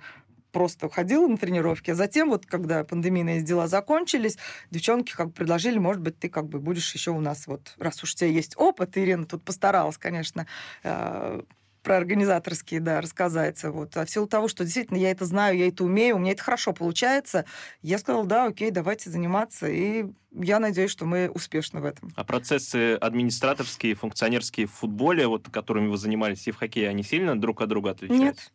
просто 0.52 0.90
ходила 0.90 1.28
на 1.28 1.38
тренировки. 1.38 1.92
А 1.92 1.96
затем, 1.96 2.30
вот 2.30 2.46
когда 2.46 2.84
пандемийные 2.84 3.42
дела 3.42 3.68
закончились, 3.68 4.38
девчонки 4.72 5.14
как 5.14 5.28
бы 5.28 5.34
предложили, 5.34 5.78
может 5.78 6.02
быть, 6.02 6.20
ты 6.20 6.30
как 6.30 6.48
бы 6.48 6.60
будешь 6.60 6.94
еще 6.94 7.12
у 7.12 7.20
нас, 7.20 7.48
вот, 7.48 7.74
раз 7.78 8.04
уж 8.04 8.14
у 8.14 8.18
тебя 8.18 8.30
есть 8.30 8.54
опыт, 8.58 8.98
Ирина 8.98 9.26
тут 9.26 9.44
постаралась, 9.44 9.98
конечно, 9.98 10.48
э, 10.84 11.42
про 11.88 11.96
организаторские, 11.96 12.82
да, 12.82 13.00
рассказать. 13.00 13.64
Вот. 13.64 13.96
А 13.96 14.06
в 14.06 14.10
силу 14.10 14.28
того, 14.28 14.50
что 14.50 14.66
действительно 14.66 14.98
я 14.98 15.10
это 15.10 15.24
знаю, 15.24 15.58
я 15.58 15.70
это 15.70 15.86
умею, 15.86 16.18
у 16.18 16.20
меня 16.20 16.34
это 16.34 16.44
хорошо 16.44 16.74
получается, 16.74 17.46
я 17.82 17.98
сказала, 17.98 18.26
да, 18.26 18.46
окей, 18.48 18.72
давайте 18.72 19.10
заниматься. 19.10 19.70
И 19.70 20.06
я 20.34 20.60
надеюсь, 20.60 20.92
что 20.92 21.06
мы 21.06 21.30
успешны 21.30 21.80
в 21.80 21.86
этом. 21.86 22.12
А 22.18 22.26
процессы 22.26 22.96
администраторские, 22.96 23.96
функционерские 23.96 24.68
в 24.68 24.74
футболе, 24.74 25.28
вот, 25.28 25.48
которыми 25.50 25.88
вы 25.88 25.98
занимались 25.98 26.46
и 26.48 26.52
в 26.52 26.58
хоккее, 26.58 26.90
они 26.90 27.04
сильно 27.04 27.40
друг 27.40 27.62
от 27.62 27.70
друга 27.70 27.92
отличаются? 27.92 28.26
Нет. 28.26 28.54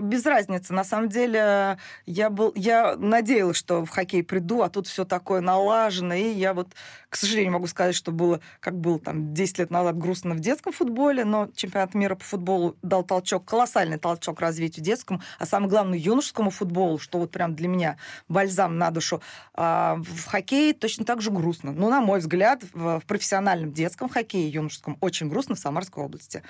Без 0.00 0.24
разницы. 0.26 0.72
На 0.72 0.84
самом 0.84 1.08
деле, 1.08 1.78
я, 2.06 2.30
был, 2.30 2.52
я 2.54 2.96
надеялась, 2.96 3.56
что 3.56 3.84
в 3.84 3.90
хоккей 3.90 4.22
приду, 4.22 4.62
а 4.62 4.68
тут 4.68 4.86
все 4.86 5.04
такое 5.04 5.40
налажено. 5.40 6.14
И 6.14 6.30
я 6.30 6.54
вот, 6.54 6.68
к 7.08 7.16
сожалению, 7.16 7.52
могу 7.52 7.66
сказать, 7.66 7.94
что 7.94 8.12
было, 8.12 8.40
как 8.60 8.78
было 8.78 8.98
там 8.98 9.34
10 9.34 9.58
лет 9.58 9.70
назад 9.70 9.98
грустно 9.98 10.34
в 10.34 10.40
детском 10.40 10.72
футболе, 10.72 11.24
но 11.24 11.48
чемпионат 11.54 11.94
мира 11.94 12.14
по 12.14 12.24
футболу 12.24 12.76
дал 12.82 13.02
толчок, 13.02 13.44
колоссальный 13.44 13.98
толчок 13.98 14.40
развитию 14.40 14.84
детскому, 14.84 15.20
а 15.38 15.46
самое 15.46 15.70
главное, 15.70 15.98
юношескому 15.98 16.50
футболу, 16.50 16.98
что 16.98 17.18
вот 17.18 17.30
прям 17.30 17.54
для 17.54 17.68
меня 17.68 17.96
бальзам 18.28 18.78
на 18.78 18.90
душу. 18.90 19.22
А 19.54 19.96
в 19.96 20.26
хоккее 20.26 20.72
точно 20.74 21.04
так 21.04 21.20
же 21.20 21.30
грустно. 21.30 21.72
Ну, 21.72 21.90
на 21.90 22.00
мой 22.00 22.20
взгляд, 22.20 22.62
в, 22.72 23.02
профессиональном 23.06 23.72
детском 23.72 24.08
хоккее, 24.08 24.48
юношеском, 24.48 24.96
очень 25.00 25.28
грустно 25.28 25.54
в 25.54 25.58
Самарской 25.58 26.04
области. 26.04 26.42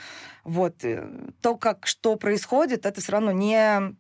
Вот. 0.45 0.85
Э, 0.85 1.09
то, 1.41 1.57
как 1.57 1.87
что 1.87 2.17
происходит, 2.17 2.87
это 2.87 3.01
все 3.01 3.13
равно 3.13 3.26
не 3.33 3.95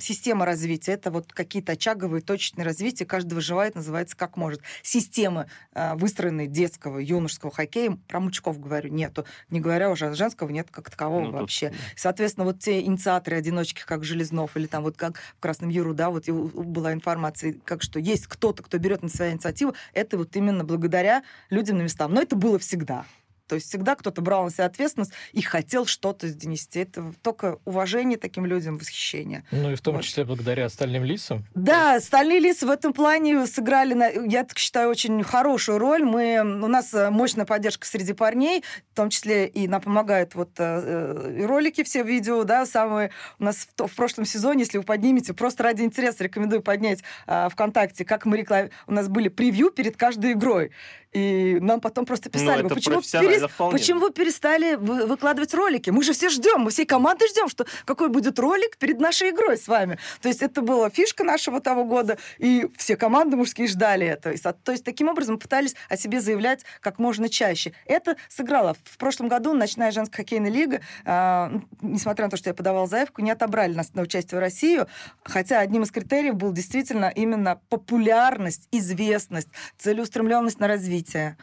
система 0.00 0.44
развития, 0.44 0.92
это 0.92 1.10
вот 1.10 1.32
какие-то 1.32 1.72
очаговые, 1.72 2.22
точечные 2.22 2.64
развития, 2.64 3.04
каждый 3.04 3.34
выживает, 3.34 3.74
называется 3.74 4.16
как 4.16 4.36
может. 4.36 4.60
Системы, 4.82 5.46
а, 5.72 5.94
выстроенные 5.94 6.46
детского, 6.46 6.98
юношеского 6.98 7.50
хоккея, 7.50 7.98
про 8.08 8.20
мучков 8.20 8.58
говорю, 8.58 8.90
нету. 8.90 9.24
Не 9.50 9.60
говоря 9.60 9.90
уже 9.90 10.06
о 10.06 10.14
женского, 10.14 10.48
нет 10.48 10.68
как 10.70 10.90
такового 10.90 11.26
ну, 11.26 11.30
вообще. 11.32 11.68
Тут... 11.68 11.78
Соответственно, 11.96 12.46
вот 12.46 12.60
те 12.60 12.80
инициаторы, 12.80 13.36
одиночки, 13.36 13.82
как 13.84 14.04
Железнов, 14.04 14.56
или 14.56 14.66
там 14.66 14.82
вот 14.82 14.96
как 14.96 15.18
в 15.36 15.40
Красном 15.40 15.68
Юру, 15.70 15.94
да, 15.94 16.10
вот 16.10 16.28
была 16.28 16.92
информация, 16.92 17.54
как 17.64 17.82
что 17.82 18.00
есть 18.00 18.26
кто-то, 18.26 18.62
кто 18.62 18.78
берет 18.78 19.02
на 19.02 19.08
себя 19.08 19.30
инициативу, 19.30 19.74
это 19.92 20.18
вот 20.18 20.34
именно 20.34 20.64
благодаря 20.64 21.22
людям 21.50 21.78
на 21.78 21.82
местах. 21.82 22.08
Но 22.08 22.22
это 22.22 22.36
было 22.36 22.58
всегда. 22.58 23.04
То 23.50 23.56
есть 23.56 23.66
всегда 23.66 23.96
кто-то 23.96 24.22
брал 24.22 24.44
на 24.44 24.50
себя 24.52 24.66
ответственность 24.66 25.10
и 25.32 25.42
хотел 25.42 25.84
что-то 25.84 26.32
донести. 26.32 26.78
Это 26.78 27.12
только 27.20 27.58
уважение 27.64 28.16
таким 28.16 28.46
людям, 28.46 28.78
восхищение. 28.78 29.44
Ну 29.50 29.72
и 29.72 29.74
в 29.74 29.80
том 29.80 29.96
вот. 29.96 30.04
числе 30.04 30.24
благодаря 30.24 30.66
остальным 30.66 31.02
лицам. 31.02 31.44
Да, 31.56 31.96
остальные 31.96 32.38
лица 32.38 32.64
в 32.64 32.70
этом 32.70 32.92
плане 32.92 33.48
сыграли, 33.48 33.94
на, 33.94 34.06
я 34.06 34.44
так 34.44 34.56
считаю, 34.56 34.88
очень 34.88 35.20
хорошую 35.24 35.78
роль. 35.78 36.04
Мы, 36.04 36.38
у 36.42 36.68
нас 36.68 36.94
э, 36.94 37.10
мощная 37.10 37.44
поддержка 37.44 37.88
среди 37.88 38.12
парней, 38.12 38.62
в 38.92 38.94
том 38.94 39.10
числе 39.10 39.48
и 39.48 39.66
нам 39.66 39.80
помогают 39.80 40.36
вот 40.36 40.50
э, 40.58 41.42
э 41.42 41.44
ролики, 41.44 41.82
все 41.82 42.04
видео, 42.04 42.44
да, 42.44 42.66
самые 42.66 43.10
у 43.40 43.44
нас 43.44 43.66
в, 43.76 43.86
в 43.88 43.96
прошлом 43.96 44.26
сезоне, 44.26 44.60
если 44.60 44.78
вы 44.78 44.84
поднимете, 44.84 45.34
просто 45.34 45.64
ради 45.64 45.82
интереса 45.82 46.22
рекомендую 46.22 46.62
поднять 46.62 47.02
э, 47.26 47.48
ВКонтакте, 47.50 48.04
как 48.04 48.26
мы 48.26 48.36
реклам... 48.36 48.70
у 48.86 48.92
нас 48.92 49.08
были 49.08 49.26
превью 49.28 49.72
перед 49.72 49.96
каждой 49.96 50.34
игрой. 50.34 50.70
И 51.12 51.58
нам 51.60 51.80
потом 51.80 52.06
просто 52.06 52.30
писали, 52.30 52.62
ну, 52.62 52.68
почему, 52.68 53.00
перес... 53.48 53.72
почему 53.72 54.00
вы 54.00 54.10
перестали 54.10 54.74
вы... 54.74 55.06
выкладывать 55.06 55.54
ролики? 55.54 55.90
Мы 55.90 56.02
же 56.02 56.12
все 56.12 56.28
ждем, 56.28 56.60
мы 56.60 56.70
всей 56.70 56.86
командой 56.86 57.28
ждем, 57.28 57.48
что 57.48 57.66
какой 57.84 58.08
будет 58.08 58.38
ролик 58.38 58.76
перед 58.78 59.00
нашей 59.00 59.30
игрой 59.30 59.56
с 59.56 59.68
вами. 59.68 59.98
То 60.20 60.28
есть 60.28 60.42
это 60.42 60.62
была 60.62 60.90
фишка 60.90 61.24
нашего 61.24 61.60
того 61.60 61.84
года, 61.84 62.18
и 62.38 62.68
все 62.76 62.96
команды 62.96 63.36
мужские 63.36 63.68
ждали 63.68 64.06
это. 64.06 64.34
То 64.64 64.72
есть 64.72 64.84
таким 64.84 65.08
образом 65.08 65.38
пытались 65.38 65.74
о 65.88 65.96
себе 65.96 66.20
заявлять 66.20 66.64
как 66.80 66.98
можно 66.98 67.28
чаще. 67.28 67.72
Это 67.86 68.16
сыграло. 68.28 68.76
В 68.84 68.98
прошлом 68.98 69.28
году 69.28 69.54
ночная 69.54 69.90
женская 69.92 70.18
хоккейная 70.18 70.50
лига, 70.50 70.80
э, 71.04 71.60
несмотря 71.80 72.26
на 72.26 72.30
то, 72.30 72.36
что 72.36 72.50
я 72.50 72.54
подавал 72.54 72.86
заявку, 72.86 73.22
не 73.22 73.30
отобрали 73.30 73.74
нас 73.74 73.94
на 73.94 74.02
участие 74.02 74.38
в 74.38 74.40
Россию, 74.40 74.86
хотя 75.24 75.60
одним 75.60 75.82
из 75.82 75.90
критериев 75.90 76.34
был 76.34 76.52
действительно 76.52 77.12
именно 77.14 77.60
популярность, 77.68 78.68
известность, 78.70 79.48
целеустремленность 79.78 80.58
на 80.58 80.66
развитие 80.66 80.90
развития. 80.90 81.36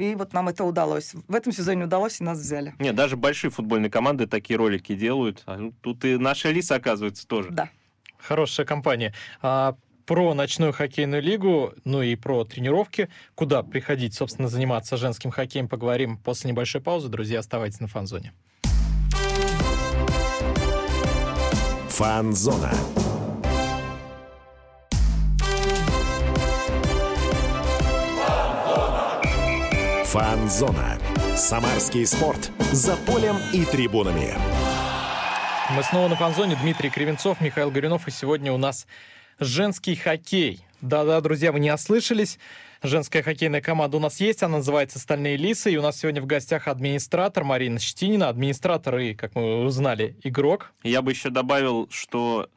И 0.00 0.14
вот 0.16 0.32
нам 0.32 0.48
это 0.48 0.64
удалось. 0.64 0.81
В 0.84 1.34
этом 1.34 1.52
сезоне 1.52 1.84
удалось, 1.84 2.20
и 2.20 2.24
нас 2.24 2.38
взяли. 2.38 2.74
Нет, 2.78 2.94
даже 2.94 3.16
большие 3.16 3.50
футбольные 3.50 3.90
команды 3.90 4.26
такие 4.26 4.56
ролики 4.56 4.94
делают. 4.94 5.42
А 5.46 5.70
тут 5.80 6.04
и 6.04 6.16
наша 6.16 6.50
Лиса, 6.50 6.76
оказывается, 6.76 7.26
тоже. 7.26 7.50
Да. 7.50 7.70
Хорошая 8.18 8.66
компания. 8.66 9.14
А 9.40 9.76
про 10.06 10.34
ночную 10.34 10.72
хоккейную 10.72 11.22
лигу, 11.22 11.74
ну 11.84 12.02
и 12.02 12.16
про 12.16 12.44
тренировки, 12.44 13.08
куда 13.34 13.62
приходить, 13.62 14.14
собственно, 14.14 14.48
заниматься 14.48 14.96
женским 14.96 15.30
хоккеем, 15.30 15.68
поговорим 15.68 16.18
после 16.18 16.50
небольшой 16.50 16.80
паузы. 16.80 17.08
Друзья, 17.08 17.38
оставайтесь 17.38 17.80
на 17.80 17.88
фан-зоне. 17.88 18.32
Фан-зона. 21.88 22.72
Фан-зона. 30.12 30.98
Самарский 31.34 32.04
спорт. 32.04 32.50
За 32.70 32.98
полем 32.98 33.36
и 33.54 33.64
трибунами. 33.64 34.34
Мы 35.74 35.82
снова 35.84 36.08
на 36.08 36.16
фан-зоне. 36.16 36.58
Дмитрий 36.60 36.90
Кривенцов, 36.90 37.40
Михаил 37.40 37.70
Горюнов. 37.70 38.06
И 38.06 38.10
сегодня 38.10 38.52
у 38.52 38.58
нас 38.58 38.86
женский 39.40 39.96
хоккей. 39.96 40.66
Да-да, 40.82 41.18
друзья, 41.22 41.50
вы 41.50 41.60
не 41.60 41.72
ослышались. 41.72 42.38
Женская 42.82 43.22
хоккейная 43.22 43.62
команда 43.62 43.96
у 43.96 44.00
нас 44.00 44.20
есть, 44.20 44.42
она 44.42 44.58
называется 44.58 44.98
«Стальные 44.98 45.38
лисы», 45.38 45.72
и 45.72 45.78
у 45.78 45.82
нас 45.82 45.98
сегодня 45.98 46.20
в 46.20 46.26
гостях 46.26 46.68
администратор 46.68 47.44
Марина 47.44 47.78
Щетинина, 47.78 48.28
администратор 48.28 48.98
и, 48.98 49.14
как 49.14 49.34
мы 49.34 49.64
узнали, 49.64 50.16
игрок. 50.24 50.74
Я 50.82 51.00
бы 51.00 51.12
еще 51.12 51.30
добавил, 51.30 51.88
что 51.90 52.50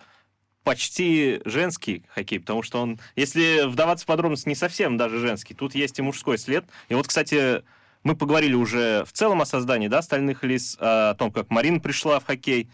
почти 0.66 1.42
женский 1.46 2.04
хоккей, 2.10 2.40
потому 2.40 2.64
что 2.64 2.82
он, 2.82 3.00
если 3.16 3.66
вдаваться 3.68 4.04
в 4.04 4.08
подробности, 4.08 4.50
не 4.50 4.56
совсем 4.56 4.98
даже 4.98 5.20
женский. 5.20 5.54
Тут 5.54 5.76
есть 5.76 6.00
и 6.00 6.02
мужской 6.02 6.40
след. 6.40 6.66
И 6.90 6.96
вот, 6.96 7.08
кстати, 7.08 7.64
мы 8.04 8.16
поговорили 8.16 8.56
уже 8.56 9.06
в 9.06 9.14
целом 9.14 9.42
о 9.42 9.46
создании 9.46 9.88
да, 9.88 10.02
«Стальных 10.02 10.44
лис», 10.44 10.76
о 10.80 11.14
том, 11.14 11.32
как 11.32 11.52
Марина 11.52 11.80
пришла 11.80 12.20
в 12.20 12.26
хоккей. 12.26 12.68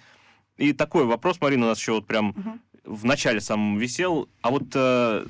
И 0.56 0.72
такой 0.72 1.04
вопрос, 1.04 1.42
Марина, 1.42 1.66
у 1.66 1.70
нас 1.70 1.80
еще 1.80 1.92
вот 1.92 2.08
прям 2.08 2.30
угу. 2.30 2.60
в 2.86 3.04
начале 3.04 3.42
самом 3.42 3.78
висел. 3.78 4.30
А 4.42 4.52
вот 4.52 4.64
э, 4.74 5.26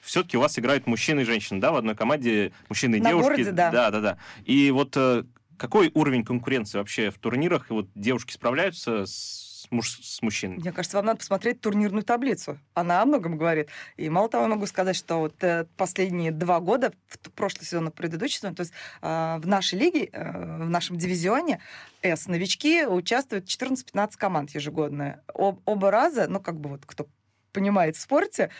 все-таки 0.00 0.36
у 0.36 0.40
вас 0.40 0.56
играют 0.56 0.86
мужчины 0.86 1.22
и 1.22 1.24
женщины, 1.24 1.60
да, 1.60 1.72
в 1.72 1.76
одной 1.76 1.96
команде 1.96 2.52
мужчины 2.68 2.96
и 2.96 3.00
На 3.00 3.08
девушки. 3.08 3.28
Городе, 3.28 3.50
да. 3.50 3.70
Да, 3.72 3.90
да, 3.90 4.00
да. 4.00 4.18
И 4.44 4.70
вот 4.70 4.96
э, 4.96 5.24
какой 5.56 5.90
уровень 5.94 6.24
конкуренции 6.24 6.78
вообще 6.78 7.10
в 7.10 7.18
турнирах? 7.18 7.70
И 7.70 7.74
вот 7.74 7.88
девушки 7.96 8.32
справляются 8.32 9.04
с 9.04 9.53
с, 9.64 9.70
муж, 9.70 9.98
с 10.02 10.22
мужчиной. 10.22 10.56
Мне 10.58 10.72
кажется, 10.72 10.96
вам 10.96 11.06
надо 11.06 11.18
посмотреть 11.18 11.60
турнирную 11.60 12.02
таблицу. 12.02 12.58
Она 12.74 13.02
о 13.02 13.06
многом 13.06 13.36
говорит. 13.36 13.68
И 13.96 14.08
мало 14.08 14.28
того, 14.28 14.46
могу 14.46 14.66
сказать, 14.66 14.96
что 14.96 15.18
вот 15.18 15.42
э, 15.42 15.66
последние 15.76 16.30
два 16.30 16.60
года, 16.60 16.92
в 17.08 17.30
прошлый 17.30 17.64
сезон 17.64 17.88
и 17.88 17.90
предыдущий 17.90 18.38
сезон, 18.38 18.54
то 18.54 18.60
есть 18.60 18.72
э, 19.02 19.36
в 19.38 19.46
нашей 19.46 19.78
лиге, 19.78 20.10
э, 20.12 20.64
в 20.64 20.68
нашем 20.68 20.96
дивизионе 20.98 21.60
С 22.02 22.26
новички 22.26 22.84
участвуют 22.84 23.46
14-15 23.46 24.12
команд 24.16 24.50
ежегодно. 24.50 25.20
Об, 25.34 25.60
оба 25.64 25.90
раза, 25.90 26.26
ну 26.28 26.40
как 26.40 26.60
бы 26.60 26.70
вот 26.70 26.82
кто 26.86 27.06
понимает 27.52 27.96
в 27.96 28.00
спорте, 28.00 28.50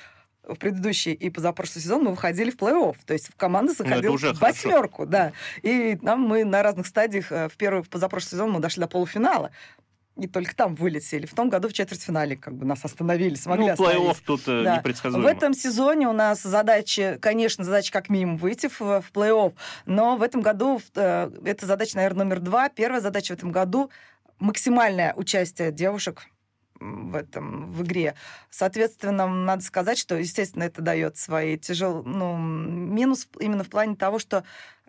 в 0.46 0.56
предыдущий 0.56 1.12
и 1.12 1.30
позапрошлый 1.30 1.82
сезон 1.82 2.04
мы 2.04 2.10
выходили 2.10 2.50
в 2.50 2.56
плей-офф. 2.56 2.96
То 3.06 3.14
есть 3.14 3.28
в 3.28 3.36
команда 3.36 3.72
ну, 3.78 3.84
заходила 3.84 4.16
в 4.16 4.40
восьмерку, 4.40 5.06
да. 5.06 5.32
И 5.62 5.98
нам 6.02 6.20
мы 6.20 6.44
на 6.44 6.62
разных 6.62 6.86
стадиях 6.86 7.32
э, 7.32 7.48
в 7.48 7.56
первый, 7.56 7.82
позапрошлый 7.84 8.32
сезон 8.32 8.52
мы 8.52 8.60
дошли 8.60 8.80
до 8.82 8.88
полуфинала 8.88 9.50
и 10.16 10.28
только 10.28 10.54
там 10.54 10.74
вылетели. 10.74 11.26
В 11.26 11.34
том 11.34 11.48
году 11.48 11.68
в 11.68 11.72
четвертьфинале 11.72 12.36
как 12.36 12.54
бы 12.54 12.64
нас 12.64 12.84
остановили, 12.84 13.34
смогли 13.34 13.66
Ну, 13.66 13.74
плей-офф 13.74 14.16
тут 14.24 14.42
э, 14.46 14.62
да. 14.62 14.76
непредсказуемо. 14.76 15.26
В 15.26 15.30
этом 15.30 15.54
сезоне 15.54 16.08
у 16.08 16.12
нас 16.12 16.42
задача, 16.42 17.18
конечно, 17.20 17.64
задача 17.64 17.92
как 17.92 18.08
минимум 18.08 18.36
выйти 18.36 18.68
в, 18.68 18.80
в 18.80 19.10
плей-офф, 19.12 19.54
но 19.86 20.16
в 20.16 20.22
этом 20.22 20.40
году 20.40 20.80
э, 20.94 21.30
это 21.44 21.66
задача, 21.66 21.96
наверное, 21.96 22.24
номер 22.24 22.40
два. 22.40 22.68
Первая 22.68 23.00
задача 23.00 23.34
в 23.34 23.38
этом 23.38 23.50
году 23.50 23.90
максимальное 24.38 25.14
участие 25.14 25.72
девушек 25.72 26.26
в 26.78 27.16
этом 27.16 27.72
в 27.72 27.82
игре. 27.82 28.14
Соответственно, 28.50 29.26
надо 29.26 29.62
сказать, 29.62 29.98
что, 29.98 30.16
естественно, 30.16 30.64
это 30.64 30.82
дает 30.82 31.16
свои 31.16 31.56
тяжелые 31.56 32.04
ну, 32.04 32.36
минус 32.36 33.28
именно 33.40 33.64
в 33.64 33.68
плане 33.68 33.96
того, 33.96 34.18
что 34.18 34.44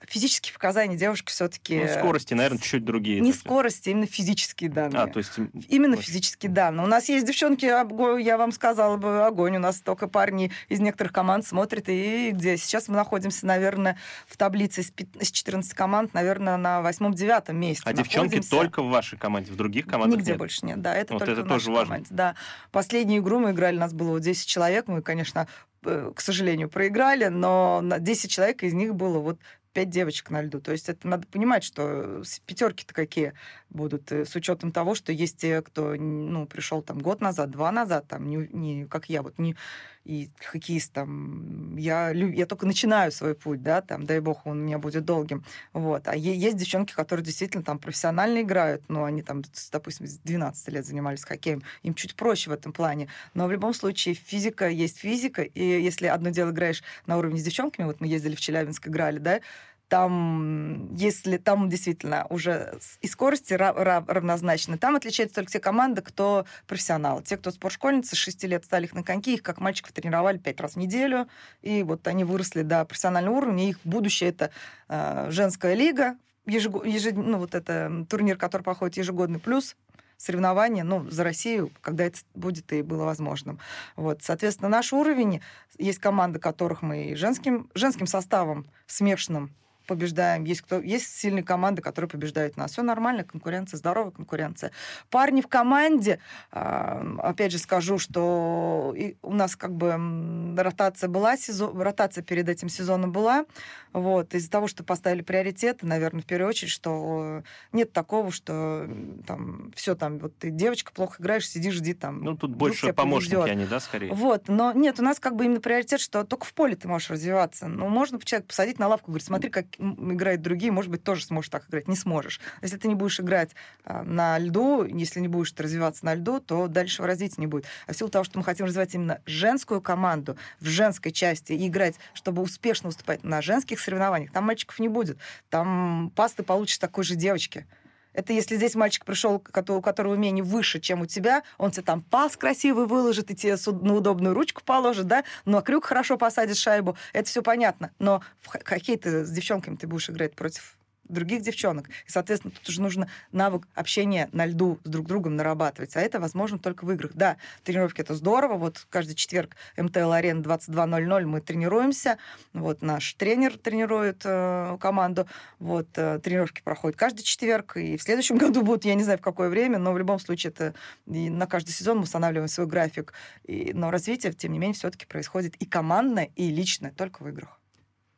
физические 0.07 0.53
показания 0.53 0.95
девушки 0.95 1.31
все-таки... 1.31 1.79
Ну, 1.79 1.87
скорости, 1.87 2.33
наверное, 2.33 2.59
чуть 2.59 2.83
другие. 2.83 3.19
Не 3.19 3.33
скорости, 3.33 3.89
именно 3.89 4.05
физические 4.05 4.69
данные. 4.69 5.03
А, 5.03 5.07
то 5.07 5.19
есть... 5.19 5.33
Именно 5.69 5.97
физические 5.97 6.51
данные. 6.51 6.85
У 6.85 6.89
нас 6.89 7.09
есть 7.09 7.25
девчонки, 7.25 7.65
я 7.65 8.37
вам 8.37 8.51
сказала 8.51 8.97
бы, 8.97 9.25
огонь. 9.25 9.57
У 9.57 9.59
нас 9.59 9.81
только 9.81 10.07
парни 10.07 10.51
из 10.69 10.79
некоторых 10.79 11.13
команд 11.13 11.45
смотрят. 11.45 11.89
И 11.89 12.31
где 12.31 12.57
сейчас 12.57 12.87
мы 12.87 12.95
находимся, 12.95 13.45
наверное, 13.45 13.97
в 14.27 14.37
таблице 14.37 14.83
с 14.83 15.31
14 15.31 15.73
команд, 15.73 16.13
наверное, 16.13 16.57
на 16.57 16.81
восьмом-девятом 16.81 17.57
месте. 17.57 17.83
А 17.85 17.93
девчонки 17.93 18.41
только 18.41 18.81
в 18.81 18.89
вашей 18.89 19.17
команде, 19.17 19.51
в 19.51 19.55
других 19.55 19.85
командах 19.85 20.19
Нигде 20.19 20.31
нет? 20.31 20.39
больше 20.39 20.65
нет, 20.65 20.81
да. 20.81 20.95
Это 20.95 21.13
вот 21.13 21.19
только 21.19 21.33
это 21.33 21.43
в 21.43 21.47
тоже 21.47 21.71
важно. 21.71 21.95
команде. 21.95 22.07
Да. 22.11 22.35
Последнюю 22.71 23.21
игру 23.21 23.39
мы 23.39 23.51
играли, 23.51 23.77
у 23.77 23.79
нас 23.79 23.93
было 23.93 24.11
вот 24.11 24.21
10 24.21 24.47
человек. 24.47 24.87
Мы, 24.87 25.01
конечно, 25.01 25.47
э, 25.83 26.11
к 26.15 26.21
сожалению, 26.21 26.69
проиграли, 26.69 27.25
но 27.27 27.81
на 27.81 27.99
10 27.99 28.29
человек 28.29 28.63
из 28.63 28.73
них 28.73 28.95
было 28.95 29.19
вот 29.19 29.39
пять 29.75 29.89
девочек 29.89 30.29
на 30.29 30.41
льду. 30.41 30.61
То 30.61 30.71
есть 30.71 30.87
это 30.87 31.05
надо 31.05 31.27
понимать, 31.27 31.63
что 31.63 32.23
пятерки-то 32.45 32.93
какие. 32.93 33.33
будут, 33.69 34.09
э, 34.11 34.25
с 34.25 34.33
учетом 34.35 34.71
того, 34.71 34.95
что 34.95 35.11
есть 35.11 35.37
те, 35.37 35.61
кто 35.61 35.95
ну, 35.95 36.47
пришел 36.47 36.81
там 36.81 36.99
год 36.99 37.19
назад, 37.19 37.51
два 37.51 37.71
назад, 37.73 38.07
там, 38.07 38.25
не, 38.25 38.47
не 38.53 38.85
как 38.85 39.09
я, 39.09 39.21
вот 39.21 39.37
не 39.37 39.57
и 40.05 40.29
хоккеист 40.39 40.93
там, 40.93 41.75
я, 41.75 42.11
я 42.11 42.45
только 42.45 42.65
начинаю 42.65 43.11
свой 43.11 43.33
путь, 43.33 43.63
да, 43.63 43.81
там, 43.81 44.05
дай 44.05 44.19
бог, 44.19 44.45
он 44.45 44.59
у 44.59 44.63
меня 44.63 44.77
будет 44.77 45.03
долгим, 45.03 45.43
вот, 45.73 46.07
а 46.07 46.15
есть 46.15 46.57
девчонки, 46.57 46.93
которые 46.93 47.25
действительно 47.25 47.63
там 47.63 47.79
профессионально 47.79 48.41
играют, 48.41 48.83
но 48.87 49.03
они 49.03 49.23
там, 49.23 49.41
допустим, 49.71 50.07
с 50.07 50.17
12 50.19 50.67
лет 50.69 50.85
занимались 50.85 51.23
хоккеем, 51.23 51.63
им 51.83 51.95
чуть 51.95 52.15
проще 52.15 52.51
в 52.51 52.53
этом 52.53 52.71
плане, 52.71 53.09
но 53.33 53.47
в 53.47 53.51
любом 53.51 53.73
случае 53.73 54.15
физика 54.15 54.69
есть 54.69 54.99
физика, 54.99 55.41
и 55.41 55.63
если 55.63 56.05
одно 56.05 56.29
дело 56.29 56.51
играешь 56.51 56.83
на 57.07 57.17
уровне 57.17 57.39
с 57.39 57.43
девчонками, 57.43 57.87
вот 57.87 57.99
мы 57.99 58.07
ездили 58.07 58.35
в 58.35 58.41
Челябинск, 58.41 58.87
играли, 58.87 59.17
да, 59.17 59.41
там, 59.87 60.93
если 60.95 61.37
там 61.37 61.69
действительно 61.69 62.25
уже 62.29 62.77
и 63.01 63.07
скорости 63.07 63.53
равнозначны, 63.53 64.77
там 64.77 64.95
отличаются 64.95 65.35
только 65.35 65.51
те 65.51 65.59
команды, 65.59 66.01
кто 66.01 66.45
профессионал. 66.67 67.21
Те, 67.21 67.37
кто 67.37 67.51
спортшкольницы, 67.51 68.15
с 68.15 68.19
6 68.19 68.43
лет 68.45 68.65
стали 68.65 68.85
их 68.85 68.93
на 68.93 69.03
коньки, 69.03 69.35
их 69.35 69.43
как 69.43 69.59
мальчиков 69.59 69.91
тренировали 69.91 70.37
5 70.37 70.61
раз 70.61 70.73
в 70.73 70.77
неделю, 70.77 71.27
и 71.61 71.83
вот 71.83 72.07
они 72.07 72.23
выросли 72.23 72.63
до 72.63 72.85
профессионального 72.85 73.35
уровня, 73.35 73.69
их 73.69 73.79
будущее 73.83 74.29
это 74.29 74.51
э, 74.89 75.27
женская 75.29 75.75
лига, 75.75 76.17
ежегод, 76.45 76.85
ежед, 76.85 77.15
ну, 77.15 77.37
вот 77.37 77.55
это 77.55 78.05
турнир, 78.09 78.37
который 78.37 78.63
проходит 78.63 78.97
ежегодный, 78.97 79.39
плюс 79.39 79.75
соревнования, 80.17 80.83
ну, 80.83 81.09
за 81.09 81.23
Россию, 81.23 81.71
когда 81.81 82.05
это 82.05 82.19
будет 82.33 82.71
и 82.73 82.81
было 82.81 83.03
возможным. 83.03 83.59
Вот, 83.95 84.23
соответственно, 84.23 84.69
наш 84.69 84.93
уровень, 84.93 85.41
есть 85.77 85.99
команды, 85.99 86.39
которых 86.39 86.81
мы 86.81 87.15
женским, 87.15 87.69
женским 87.73 88.07
составом 88.07 88.65
смешанным 88.87 89.51
побеждаем, 89.85 90.43
есть, 90.43 90.61
кто, 90.61 90.79
есть 90.79 91.15
сильные 91.15 91.43
команды, 91.43 91.81
которые 91.81 92.09
побеждают 92.09 92.57
нас. 92.57 92.71
Все 92.71 92.81
нормально, 92.81 93.23
конкуренция, 93.23 93.77
здоровая 93.77 94.11
конкуренция. 94.11 94.71
Парни 95.09 95.41
в 95.41 95.47
команде, 95.47 96.19
опять 96.51 97.51
же 97.51 97.57
скажу, 97.57 97.97
что 97.97 98.95
у 99.21 99.33
нас 99.33 99.55
как 99.55 99.73
бы 99.75 100.55
ротация 100.57 101.09
была, 101.09 101.37
сезон, 101.37 101.79
ротация 101.79 102.23
перед 102.23 102.49
этим 102.49 102.69
сезоном 102.69 103.11
была, 103.11 103.45
вот, 103.93 104.33
из-за 104.33 104.51
того, 104.51 104.67
что 104.67 104.83
поставили 104.83 105.21
приоритеты, 105.21 105.85
наверное, 105.85 106.21
в 106.21 106.25
первую 106.25 106.49
очередь, 106.49 106.71
что 106.71 107.43
нет 107.71 107.93
такого, 107.93 108.31
что 108.31 108.89
там 109.25 109.71
все 109.75 109.95
там, 109.95 110.19
вот 110.19 110.37
ты 110.37 110.49
девочка, 110.49 110.91
плохо 110.91 111.21
играешь, 111.21 111.47
сиди, 111.49 111.71
жди 111.71 111.93
там. 111.93 112.21
Ну, 112.21 112.35
тут 112.35 112.55
больше 112.55 112.91
помощники 112.93 113.35
повезет. 113.35 113.51
они, 113.51 113.65
да, 113.65 113.79
скорее? 113.79 114.13
Вот, 114.13 114.49
но 114.49 114.73
нет, 114.73 114.99
у 114.99 115.03
нас 115.03 115.19
как 115.19 115.35
бы 115.35 115.45
именно 115.45 115.61
приоритет, 115.61 115.99
что 116.01 116.23
только 116.23 116.45
в 116.45 116.53
поле 116.53 116.75
ты 116.75 116.87
можешь 116.87 117.09
развиваться. 117.09 117.67
Ну, 117.67 117.87
можно 117.87 118.19
человека 118.19 118.47
посадить 118.47 118.79
на 118.79 118.87
лавку, 118.87 119.11
говорить, 119.11 119.25
смотри, 119.25 119.49
как 119.49 119.65
играют 119.79 120.41
другие, 120.41 120.71
может 120.71 120.91
быть, 120.91 121.03
тоже 121.03 121.25
сможешь 121.25 121.49
так 121.49 121.67
играть. 121.69 121.87
Не 121.87 121.95
сможешь. 121.95 122.39
Если 122.61 122.77
ты 122.77 122.87
не 122.87 122.95
будешь 122.95 123.19
играть 123.19 123.51
а, 123.83 124.03
на 124.03 124.37
льду, 124.37 124.83
если 124.83 125.19
не 125.19 125.27
будешь 125.27 125.53
развиваться 125.57 126.05
на 126.05 126.15
льду, 126.15 126.39
то 126.39 126.67
дальше 126.67 127.03
развития 127.03 127.41
не 127.41 127.47
будет. 127.47 127.65
А 127.87 127.93
в 127.93 127.97
силу 127.97 128.09
того, 128.09 128.23
что 128.23 128.37
мы 128.37 128.43
хотим 128.43 128.65
развивать 128.65 128.93
именно 128.95 129.21
женскую 129.25 129.81
команду 129.81 130.37
в 130.59 130.65
женской 130.65 131.11
части 131.11 131.53
и 131.53 131.67
играть, 131.67 131.95
чтобы 132.13 132.41
успешно 132.41 132.89
выступать 132.89 133.23
на 133.23 133.41
женских 133.41 133.79
соревнованиях, 133.79 134.31
там 134.31 134.45
мальчиков 134.45 134.79
не 134.79 134.89
будет. 134.89 135.17
Там 135.49 136.11
пас 136.15 136.33
ты 136.33 136.43
получишь 136.43 136.77
такой 136.77 137.03
же 137.03 137.15
девочки. 137.15 137.65
Это 138.15 138.33
если 138.33 138.55
здесь 138.55 138.75
мальчик 138.75 139.05
пришел, 139.05 139.35
у 139.35 139.81
которого 139.81 140.13
умение 140.13 140.43
выше, 140.43 140.79
чем 140.79 141.01
у 141.01 141.05
тебя, 141.05 141.43
он 141.57 141.71
тебе 141.71 141.83
там 141.83 142.01
пас 142.01 142.37
красивый 142.37 142.87
выложит 142.87 143.29
и 143.29 143.35
тебе 143.35 143.57
на 143.81 143.93
удобную 143.93 144.33
ручку 144.33 144.63
положит, 144.63 145.07
да, 145.07 145.23
но 145.43 145.61
крюк 145.61 145.85
хорошо 145.85 146.17
посадит 146.17 146.57
шайбу. 146.57 146.97
Это 147.13 147.29
все 147.29 147.41
понятно. 147.41 147.91
Но 147.99 148.21
в 148.41 148.47
хоккей 148.47 148.97
ты 148.97 149.25
с 149.25 149.29
девчонками 149.29 149.75
ты 149.75 149.87
будешь 149.87 150.09
играть 150.09 150.35
против 150.35 150.77
других 151.07 151.41
девчонок. 151.41 151.89
И, 151.89 152.09
соответственно, 152.09 152.53
тут 152.53 152.67
уже 152.67 152.81
нужно 152.81 153.07
навык 153.31 153.67
общения 153.73 154.29
на 154.31 154.45
льду 154.45 154.79
с 154.83 154.89
друг 154.89 155.07
другом 155.07 155.35
нарабатывать. 155.35 155.95
А 155.95 156.01
это 156.01 156.19
возможно 156.19 156.59
только 156.59 156.85
в 156.85 156.91
играх. 156.91 157.11
Да, 157.13 157.37
тренировки 157.63 158.01
это 158.01 158.13
здорово. 158.13 158.55
Вот 158.57 158.85
каждый 158.89 159.15
четверг 159.15 159.55
МТЛ-арена 159.77 160.41
22.00 160.41 161.25
мы 161.25 161.41
тренируемся. 161.41 162.17
Вот 162.53 162.81
наш 162.81 163.13
тренер 163.13 163.57
тренирует 163.57 164.21
э, 164.25 164.77
команду. 164.79 165.27
Вот 165.59 165.87
э, 165.95 166.19
тренировки 166.19 166.61
проходят 166.61 166.97
каждый 166.97 167.23
четверг. 167.23 167.77
И 167.77 167.97
в 167.97 168.03
следующем 168.03 168.37
году 168.39 168.61
будут, 168.61 168.85
я 168.85 168.95
не 168.95 169.03
знаю, 169.03 169.19
в 169.19 169.21
какое 169.21 169.49
время, 169.49 169.79
но 169.79 169.93
в 169.93 169.97
любом 169.97 170.19
случае 170.19 170.51
это 170.51 170.73
и 171.07 171.29
на 171.29 171.47
каждый 171.47 171.71
сезон 171.71 171.97
мы 171.97 172.03
устанавливаем 172.03 172.47
свой 172.47 172.67
график. 172.67 173.13
И, 173.43 173.71
но 173.73 173.91
развитие, 173.91 174.33
тем 174.33 174.51
не 174.53 174.59
менее, 174.59 174.75
все-таки 174.75 175.05
происходит 175.05 175.55
и 175.55 175.65
командное, 175.65 176.29
и 176.35 176.49
личное, 176.49 176.91
только 176.91 177.23
в 177.23 177.29
играх. 177.29 177.59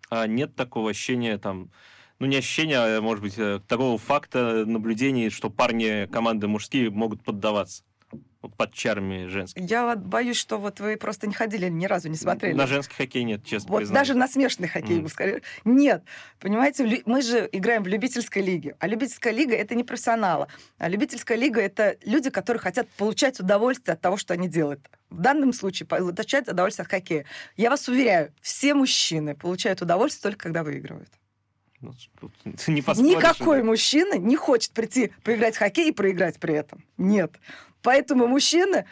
А 0.10 0.26
нет 0.26 0.56
такого 0.56 0.90
ощущения 0.90 1.38
там 1.38 1.70
ну, 2.20 2.26
не 2.28 2.38
ощущение, 2.38 2.78
а, 2.80 3.02
может 3.02 3.24
быть, 3.24 3.38
э, 3.38 3.60
такого 3.68 3.98
факта 3.98 4.66
наблюдений, 4.66 5.30
что 5.30 5.50
парни 5.50 6.08
команды 6.08 6.48
мужские 6.48 6.90
могут 6.90 7.24
поддаваться 7.24 7.84
под 8.56 8.74
чарами 8.74 9.26
женских. 9.28 9.62
Я 9.62 9.96
боюсь, 9.96 10.38
что 10.38 10.58
вот 10.58 10.80
вы 10.80 10.96
просто 10.98 11.28
не 11.28 11.34
ходили, 11.34 11.68
ни 11.70 11.86
разу 11.86 12.10
не 12.10 12.16
смотрели. 12.16 12.54
На 12.54 12.68
женский 12.68 12.96
хоккей 12.96 13.24
нет, 13.24 13.44
честно 13.44 13.70
Вот 13.72 13.80
признаюсь. 13.80 14.08
даже 14.08 14.18
на 14.18 14.28
смешанный 14.28 14.68
хоккей, 14.68 15.00
mm. 15.00 15.10
скорее. 15.10 15.42
Нет. 15.66 16.04
Понимаете, 16.40 17.04
мы 17.06 17.22
же 17.22 17.50
играем 17.52 17.84
в 17.84 17.88
любительской 17.88 18.42
лиге. 18.42 18.76
А 18.80 18.88
любительская 18.88 19.34
лига— 19.34 19.56
это 19.56 19.76
не 19.76 19.84
профессионалы. 19.84 20.48
А 20.78 20.88
любительская 20.88 21.38
лига— 21.38 21.60
это 21.62 21.98
люди, 22.04 22.30
которые 22.30 22.62
хотят 22.62 22.88
получать 22.90 23.40
удовольствие 23.40 23.94
от 23.94 24.02
того, 24.02 24.18
что 24.18 24.34
они 24.34 24.48
делают. 24.48 24.90
В 25.10 25.20
данном 25.20 25.52
случае 25.52 25.88
получать 25.88 26.48
удовольствие 26.48 26.84
от 26.84 26.92
хоккея. 26.92 27.26
Я 27.58 27.70
вас 27.70 27.88
уверяю, 27.88 28.34
все 28.42 28.74
мужчины 28.74 29.36
получают 29.36 29.82
удовольствие 29.82 30.32
только 30.32 30.44
когда 30.44 30.64
выигрывают. 30.64 31.10
Ну, 31.82 31.94
не 32.68 32.82
Никакой 32.82 33.64
мужчина 33.64 34.18
не 34.18 34.36
хочет 34.36 34.72
прийти 34.72 35.12
поиграть 35.24 35.56
в 35.56 35.60
хоккей 35.60 35.90
и 35.90 35.92
проиграть 35.94 36.40
при 36.40 36.56
этом. 36.56 36.84
Нет. 36.98 37.40
Поэтому 37.82 38.28
мужчины 38.28 38.86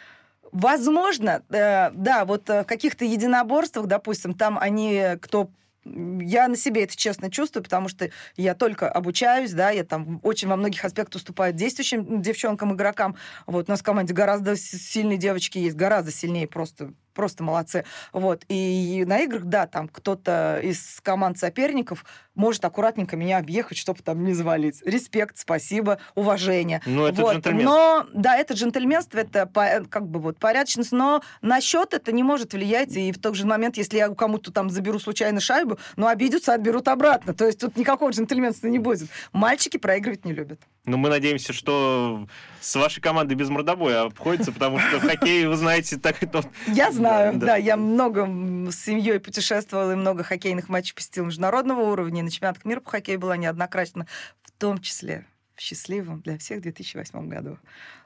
Возможно, 0.52 1.42
э, 1.50 1.90
да, 1.90 2.24
вот 2.24 2.48
э, 2.48 2.62
в 2.62 2.66
каких-то 2.66 3.04
единоборствах, 3.04 3.86
допустим, 3.86 4.32
там 4.32 4.56
они, 4.58 5.02
кто 5.20 5.50
я 5.84 6.48
на 6.48 6.56
себе 6.56 6.84
это 6.84 6.96
честно 6.96 7.30
чувствую, 7.30 7.62
потому 7.62 7.88
что 7.88 8.10
я 8.36 8.54
только 8.54 8.88
обучаюсь, 8.88 9.52
да, 9.52 9.70
я 9.70 9.84
там 9.84 10.20
очень 10.22 10.48
во 10.48 10.56
многих 10.56 10.84
аспектах 10.84 11.16
уступаю 11.16 11.52
действующим 11.52 12.22
девчонкам, 12.22 12.74
игрокам. 12.74 13.16
Вот 13.46 13.68
у 13.68 13.70
нас 13.70 13.80
в 13.80 13.84
команде 13.84 14.14
гораздо 14.14 14.56
сильные 14.56 15.18
девочки 15.18 15.58
есть, 15.58 15.76
гораздо 15.76 16.10
сильнее 16.10 16.48
просто 16.48 16.92
просто 17.16 17.42
молодцы. 17.42 17.84
Вот. 18.12 18.44
И 18.48 19.04
на 19.06 19.18
играх, 19.20 19.44
да, 19.46 19.66
там 19.66 19.88
кто-то 19.88 20.60
из 20.62 21.00
команд 21.02 21.38
соперников 21.38 22.04
может 22.36 22.64
аккуратненько 22.64 23.16
меня 23.16 23.38
объехать, 23.38 23.78
чтобы 23.78 24.02
там 24.02 24.22
не 24.22 24.34
завалить. 24.34 24.82
Респект, 24.84 25.38
спасибо, 25.38 25.98
уважение. 26.14 26.82
Ну, 26.86 27.06
это 27.06 27.22
вот. 27.22 27.34
джентльменство. 27.34 27.70
Но, 27.70 28.06
да, 28.12 28.36
это 28.36 28.54
джентльменство, 28.54 29.18
это 29.18 29.50
как 29.88 30.06
бы 30.06 30.20
вот 30.20 30.38
порядочность, 30.38 30.92
но 30.92 31.22
на 31.40 31.60
счет 31.60 31.94
это 31.94 32.12
не 32.12 32.22
может 32.22 32.52
влиять. 32.52 32.94
И 32.94 33.10
в 33.10 33.18
тот 33.18 33.34
же 33.34 33.46
момент, 33.46 33.78
если 33.78 33.96
я 33.96 34.10
кому-то 34.10 34.52
там 34.52 34.68
заберу 34.68 34.98
случайно 34.98 35.40
шайбу, 35.40 35.78
ну, 35.96 36.06
обидятся, 36.06 36.52
отберут 36.52 36.88
обратно. 36.88 37.32
То 37.32 37.46
есть 37.46 37.58
тут 37.58 37.76
никакого 37.76 38.10
джентльменства 38.10 38.68
не 38.68 38.78
будет. 38.78 39.08
Мальчики 39.32 39.78
проигрывать 39.78 40.26
не 40.26 40.34
любят. 40.34 40.60
Ну, 40.86 40.96
мы 40.96 41.08
надеемся, 41.08 41.52
что 41.52 42.28
с 42.60 42.76
вашей 42.76 43.00
командой 43.00 43.34
без 43.34 43.48
мордобоя 43.48 44.02
обходится, 44.02 44.52
потому 44.52 44.78
что 44.78 45.00
в 45.00 45.02
хоккее, 45.02 45.48
вы 45.48 45.56
знаете, 45.56 45.96
так 45.96 46.22
и 46.22 46.26
то... 46.26 46.44
Я 46.68 46.92
знаю, 46.92 47.32
да, 47.34 47.38
да. 47.38 47.46
да. 47.46 47.56
Я 47.56 47.76
много 47.76 48.24
с 48.70 48.76
семьей 48.76 49.18
путешествовала 49.18 49.92
и 49.92 49.96
много 49.96 50.22
хоккейных 50.22 50.68
матчей 50.68 50.94
посетила 50.94 51.26
международного 51.26 51.80
уровня. 51.80 52.22
На 52.22 52.30
чемпионатах 52.30 52.64
мира 52.64 52.80
по 52.80 52.90
хоккею 52.90 53.18
была 53.18 53.36
неоднократно, 53.36 54.06
в 54.42 54.52
том 54.52 54.78
числе 54.78 55.26
в 55.56 55.60
счастливом 55.60 56.20
для 56.20 56.38
всех 56.38 56.62
2008 56.62 57.28
году 57.28 57.58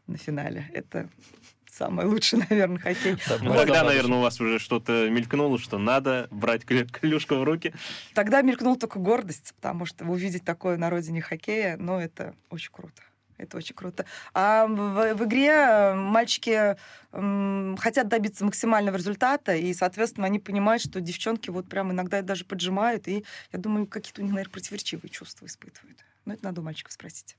на 0.07 0.17
финале. 0.17 0.71
Это 0.73 1.11
самый 1.81 2.05
лучший, 2.05 2.41
наверное, 2.51 2.79
хоккей. 2.79 3.17
ну, 3.41 3.55
тогда, 3.55 3.83
наверное, 3.83 4.19
у 4.19 4.21
вас 4.21 4.39
уже 4.41 4.59
что-то 4.59 5.09
мелькнуло, 5.09 5.59
что 5.59 5.79
надо 5.79 6.29
брать 6.31 6.65
клюшку 6.67 7.37
в 7.37 7.45
руки. 7.45 7.73
Тогда 8.15 8.43
мелькнула 8.43 8.77
только 8.77 8.99
гордость, 8.99 9.55
потому 9.57 9.87
что 9.87 10.05
увидеть 10.05 10.45
такое 10.45 10.77
на 10.77 10.91
родине 10.91 11.23
хоккея, 11.23 11.77
ну, 11.79 11.99
это 11.99 12.35
очень 12.51 12.71
круто. 12.71 13.03
Это 13.39 13.57
очень 13.57 13.75
круто. 13.75 14.05
А 14.35 14.67
в, 14.67 15.15
в 15.15 15.25
игре 15.25 15.49
э, 15.49 15.95
мальчики 15.95 16.77
м, 17.13 17.75
хотят 17.79 18.09
добиться 18.09 18.45
максимального 18.45 18.97
результата, 18.97 19.55
и, 19.55 19.73
соответственно, 19.73 20.27
они 20.27 20.39
понимают, 20.39 20.83
что 20.83 21.01
девчонки 21.01 21.49
вот 21.49 21.67
прям 21.67 21.91
иногда 21.91 22.21
даже 22.21 22.45
поджимают, 22.45 23.09
и 23.09 23.25
я 23.51 23.59
думаю, 23.59 23.87
какие-то 23.87 24.21
у 24.21 24.25
них, 24.25 24.35
наверное, 24.35 24.53
противоречивые 24.53 25.09
чувства 25.09 25.47
испытывают. 25.47 26.05
Но 26.27 26.35
это 26.35 26.45
надо 26.45 26.61
у 26.61 26.65
мальчиков 26.65 26.93
спросить. 26.93 27.39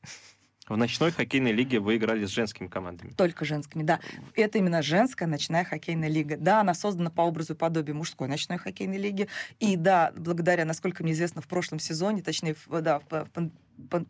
В 0.72 0.78
ночной 0.78 1.12
хоккейной 1.12 1.52
лиге 1.52 1.80
вы 1.80 1.98
играли 1.98 2.26
с 2.26 2.30
женскими 2.30 2.68
командами. 2.68 3.12
Только 3.12 3.44
женскими, 3.44 3.84
да. 3.84 4.00
Это 4.36 4.58
именно 4.58 4.82
женская 4.82 5.26
ночная 5.26 5.66
хоккейная 5.66 6.08
лига. 6.08 6.38
Да, 6.38 6.62
она 6.62 6.74
создана 6.74 7.10
по 7.10 7.24
образу 7.24 7.54
и 7.54 7.56
подобию 7.58 7.98
мужской 7.98 8.30
ночной 8.30 8.58
хоккейной 8.58 8.98
лиги. 8.98 9.28
И 9.60 9.76
да, 9.76 10.14
благодаря, 10.16 10.64
насколько 10.64 11.04
мне 11.04 11.12
известно, 11.12 11.42
в 11.42 11.48
прошлом 11.48 11.80
сезоне, 11.80 12.22
точнее, 12.22 12.56
да, 12.70 13.00
в 13.00 13.06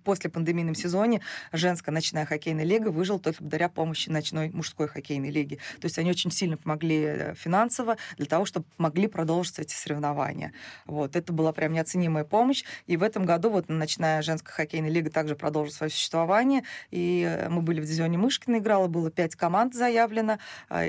после 0.04 0.30
пандемийном 0.30 0.76
сезоне 0.76 1.22
женская 1.52 1.92
ночная 1.92 2.26
хоккейная 2.26 2.66
лига 2.66 2.90
выжила 2.90 3.20
только 3.20 3.42
благодаря 3.42 3.70
помощи 3.70 4.10
ночной 4.10 4.50
мужской 4.50 4.88
хоккейной 4.88 5.30
лиги. 5.30 5.60
То 5.80 5.86
есть 5.86 5.98
они 5.98 6.12
очень 6.12 6.32
сильно 6.32 6.58
помогли 6.58 7.04
э, 7.04 7.34
финансово 7.36 7.98
для 8.18 8.26
того, 8.26 8.46
чтобы 8.46 8.66
могли 8.78 9.08
продолжиться 9.08 9.62
эти 9.62 9.74
соревнования. 9.74 10.54
Вот. 10.86 11.16
Это 11.16 11.34
была 11.34 11.52
прям 11.54 11.74
неоценимая 11.74 12.24
помощь. 12.24 12.64
И 12.88 12.98
в 12.98 13.04
этом 13.04 13.26
году 13.26 13.50
вот 13.50 13.70
ночная 13.70 14.22
женская 14.22 14.52
хоккейная 14.52 14.90
лига 14.90 15.10
также 15.10 15.36
продолжит 15.36 15.74
свое 15.74 15.90
существование. 15.90 16.64
И 16.90 17.26
э, 17.28 17.50
мы 17.50 17.62
были 17.62 17.82
в 17.82 17.86
дивизионе 17.86 18.18
Мышкина, 18.18 18.58
играла, 18.58 18.88
было 18.88 19.12
пять 19.12 19.36
команд 19.36 19.74
заявлено. 19.74 20.38
А, 20.70 20.86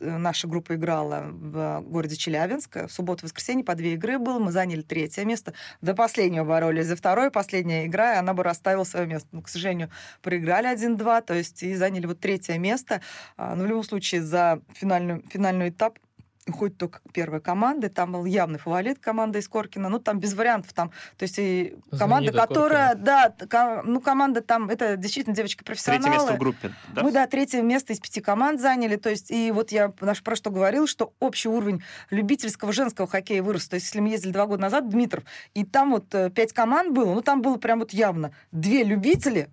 наша 0.00 0.48
группа 0.48 0.74
играла 0.74 1.24
в 1.30 1.80
городе 1.82 2.16
Челябинск. 2.16 2.88
В 2.88 2.92
субботу-воскресенье 2.92 3.64
по 3.64 3.74
две 3.74 3.94
игры 3.94 4.18
было. 4.18 4.38
Мы 4.38 4.52
заняли 4.52 4.82
третье 4.82 5.24
место. 5.24 5.54
До 5.80 5.94
последнего 5.94 6.44
боролись 6.44 6.86
за 6.86 6.96
второе. 6.96 7.30
Последняя 7.30 7.86
игра, 7.86 8.03
и 8.12 8.18
она 8.18 8.34
бы 8.34 8.42
расставила 8.42 8.84
свое 8.84 9.06
место. 9.06 9.28
Но, 9.32 9.40
к 9.40 9.48
сожалению, 9.48 9.90
проиграли 10.22 10.68
1-2, 10.68 11.22
то 11.22 11.34
есть 11.34 11.62
и 11.62 11.74
заняли 11.74 12.06
вот 12.06 12.20
третье 12.20 12.58
место. 12.58 13.00
А, 13.36 13.54
но 13.54 13.64
в 13.64 13.66
любом 13.66 13.84
случае 13.84 14.22
за 14.22 14.60
финальную, 14.74 15.24
финальный 15.30 15.70
этап 15.70 15.98
хоть 16.52 16.76
только 16.76 17.00
первой 17.12 17.40
команды, 17.40 17.88
там 17.88 18.12
был 18.12 18.24
явный 18.24 18.58
фаворит 18.58 18.98
команда 18.98 19.38
из 19.38 19.48
Коркина, 19.48 19.88
ну 19.88 19.98
там 19.98 20.20
без 20.20 20.34
вариантов, 20.34 20.72
там, 20.72 20.90
то 21.16 21.22
есть 21.22 21.38
и 21.38 21.76
команда, 21.90 22.30
Знаменитая 22.30 22.46
которая, 22.46 22.88
Коркина. 22.94 23.36
да, 23.50 23.82
ну 23.84 24.00
команда 24.00 24.40
там, 24.42 24.68
это 24.68 24.96
действительно 24.96 25.34
девочки 25.34 25.62
профессионалы. 25.64 26.02
Третье 26.04 26.18
место 26.18 26.34
в 26.34 26.38
группе, 26.38 26.72
да? 26.88 27.02
Мы, 27.02 27.12
да, 27.12 27.26
третье 27.26 27.62
место 27.62 27.92
из 27.92 28.00
пяти 28.00 28.20
команд 28.20 28.60
заняли, 28.60 28.96
то 28.96 29.10
есть 29.10 29.30
и 29.30 29.50
вот 29.52 29.72
я 29.72 29.92
наш 30.00 30.22
про 30.22 30.36
что 30.36 30.50
говорил, 30.50 30.86
что 30.86 31.14
общий 31.20 31.48
уровень 31.48 31.82
любительского 32.10 32.72
женского 32.72 33.06
хоккея 33.06 33.42
вырос, 33.42 33.68
то 33.68 33.74
есть 33.74 33.86
если 33.86 34.00
мы 34.00 34.10
ездили 34.10 34.32
два 34.32 34.46
года 34.46 34.62
назад, 34.62 34.88
Дмитров, 34.88 35.24
и 35.54 35.64
там 35.64 35.92
вот 35.92 36.14
э, 36.14 36.30
пять 36.30 36.52
команд 36.52 36.92
было, 36.92 37.14
ну 37.14 37.22
там 37.22 37.40
было 37.40 37.56
прям 37.56 37.78
вот 37.80 37.92
явно 37.92 38.32
две 38.52 38.84
любители 38.84 39.48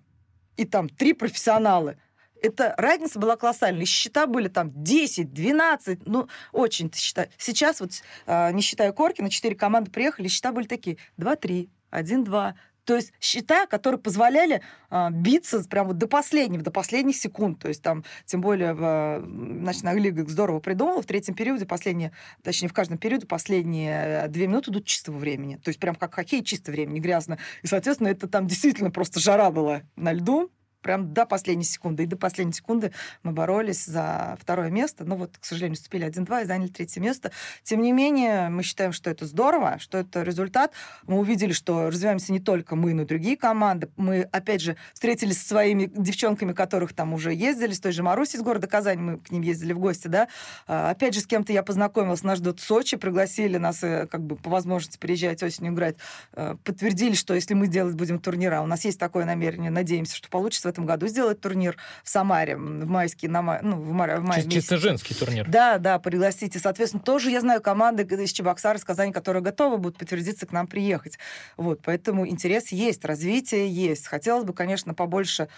и 0.56 0.64
там 0.64 0.88
три 0.88 1.14
профессионалы 1.14 1.96
это 2.42 2.74
разница 2.76 3.18
была 3.18 3.36
колоссальная. 3.36 3.86
Счета 3.86 4.26
были 4.26 4.48
там 4.48 4.70
10, 4.74 5.32
12, 5.32 6.06
ну, 6.06 6.28
очень 6.52 6.92
счета. 6.92 7.28
Сейчас 7.38 7.80
вот, 7.80 7.92
а, 8.26 8.50
не 8.52 8.60
считая 8.62 8.92
Коркина, 8.92 9.30
четыре 9.30 9.54
команды 9.54 9.90
приехали, 9.90 10.28
счета 10.28 10.52
были 10.52 10.66
такие 10.66 10.98
2-3, 11.16 11.70
1-2. 11.90 12.54
То 12.84 12.96
есть 12.96 13.12
счета, 13.20 13.66
которые 13.66 14.00
позволяли 14.00 14.60
а, 14.90 15.10
биться 15.10 15.62
прям 15.68 15.86
вот 15.86 15.98
до 15.98 16.08
последнего, 16.08 16.64
до 16.64 16.72
последних 16.72 17.16
секунд. 17.16 17.60
То 17.60 17.68
есть 17.68 17.80
там, 17.80 18.04
тем 18.24 18.40
более, 18.40 18.74
в, 18.74 18.80
а, 18.82 19.20
ночная 19.20 19.94
лига 19.94 20.28
здорово 20.28 20.58
придумала. 20.58 21.00
В 21.00 21.06
третьем 21.06 21.34
периоде 21.34 21.64
последние, 21.64 22.10
точнее, 22.42 22.68
в 22.68 22.72
каждом 22.72 22.98
периоде 22.98 23.26
последние 23.26 24.26
две 24.28 24.48
минуты 24.48 24.72
идут 24.72 24.84
чистого 24.84 25.18
времени. 25.18 25.56
То 25.56 25.68
есть 25.68 25.78
прям 25.78 25.94
как 25.94 26.14
хоккей, 26.14 26.42
чисто 26.42 26.72
времени, 26.72 26.98
грязно. 26.98 27.38
И, 27.62 27.68
соответственно, 27.68 28.08
это 28.08 28.26
там 28.26 28.48
действительно 28.48 28.90
просто 28.90 29.20
жара 29.20 29.52
была 29.52 29.82
на 29.94 30.12
льду 30.12 30.50
прям 30.82 31.12
до 31.12 31.26
последней 31.26 31.64
секунды. 31.64 32.02
И 32.02 32.06
до 32.06 32.16
последней 32.16 32.52
секунды 32.52 32.92
мы 33.22 33.32
боролись 33.32 33.84
за 33.84 34.36
второе 34.40 34.70
место. 34.70 35.04
Но 35.04 35.16
вот, 35.16 35.38
к 35.38 35.44
сожалению, 35.44 35.76
вступили 35.76 36.06
1-2 36.06 36.42
и 36.42 36.44
заняли 36.44 36.68
третье 36.68 37.00
место. 37.00 37.30
Тем 37.62 37.80
не 37.80 37.92
менее, 37.92 38.48
мы 38.48 38.62
считаем, 38.62 38.92
что 38.92 39.10
это 39.10 39.26
здорово, 39.26 39.78
что 39.78 39.98
это 39.98 40.22
результат. 40.22 40.72
Мы 41.06 41.18
увидели, 41.18 41.52
что 41.52 41.88
развиваемся 41.88 42.32
не 42.32 42.40
только 42.40 42.76
мы, 42.76 42.94
но 42.94 43.02
и 43.02 43.06
другие 43.06 43.36
команды. 43.36 43.88
Мы, 43.96 44.22
опять 44.32 44.60
же, 44.60 44.76
встретились 44.92 45.40
со 45.40 45.48
своими 45.48 45.90
девчонками, 45.94 46.52
которых 46.52 46.92
там 46.92 47.14
уже 47.14 47.32
ездили, 47.32 47.72
с 47.72 47.80
той 47.80 47.92
же 47.92 48.02
Маруси 48.02 48.36
из 48.36 48.42
города 48.42 48.66
Казань, 48.66 48.98
мы 48.98 49.18
к 49.18 49.30
ним 49.30 49.42
ездили 49.42 49.72
в 49.72 49.78
гости, 49.78 50.08
да. 50.08 50.28
А, 50.66 50.90
опять 50.90 51.14
же, 51.14 51.20
с 51.20 51.26
кем-то 51.26 51.52
я 51.52 51.62
познакомилась, 51.62 52.22
нас 52.22 52.38
ждут 52.38 52.60
Сочи, 52.60 52.96
пригласили 52.96 53.58
нас 53.58 53.82
э, 53.82 54.06
как 54.10 54.22
бы 54.22 54.36
по 54.36 54.50
возможности 54.50 54.98
приезжать 54.98 55.42
осенью 55.42 55.72
играть. 55.72 55.96
Э, 56.32 56.56
подтвердили, 56.64 57.14
что 57.14 57.34
если 57.34 57.54
мы 57.54 57.68
делать 57.68 57.94
будем 57.94 58.18
турнира, 58.18 58.60
у 58.62 58.66
нас 58.66 58.84
есть 58.84 58.98
такое 58.98 59.24
намерение, 59.24 59.70
надеемся, 59.70 60.16
что 60.16 60.28
получится 60.28 60.68
этом 60.72 60.86
году 60.86 61.06
сделать 61.06 61.40
турнир 61.40 61.76
в 62.02 62.08
Самаре 62.08 62.56
в 62.56 62.86
майский, 62.86 63.28
на 63.28 63.42
май, 63.42 63.60
ну, 63.62 63.76
в, 63.76 63.92
мае, 63.92 64.18
в 64.18 64.24
мае 64.24 64.42
Чисто 64.42 64.56
месяце. 64.56 64.76
женский 64.78 65.14
турнир. 65.14 65.48
Да, 65.48 65.78
да, 65.78 65.98
пригласите. 65.98 66.58
Соответственно, 66.58 67.02
тоже 67.02 67.30
я 67.30 67.40
знаю 67.40 67.60
команды 67.60 68.02
из 68.02 68.32
Чебоксара, 68.32 68.78
из 68.78 68.84
Казани, 68.84 69.12
которые 69.12 69.42
готовы 69.42 69.78
будут 69.78 69.98
подтвердиться 69.98 70.46
к 70.46 70.52
нам 70.52 70.66
приехать. 70.66 71.18
Вот, 71.56 71.80
поэтому 71.84 72.26
интерес 72.26 72.68
есть, 72.72 73.04
развитие 73.04 73.68
есть. 73.68 74.06
Хотелось 74.06 74.44
бы, 74.44 74.52
конечно, 74.52 74.94
побольше 74.94 75.48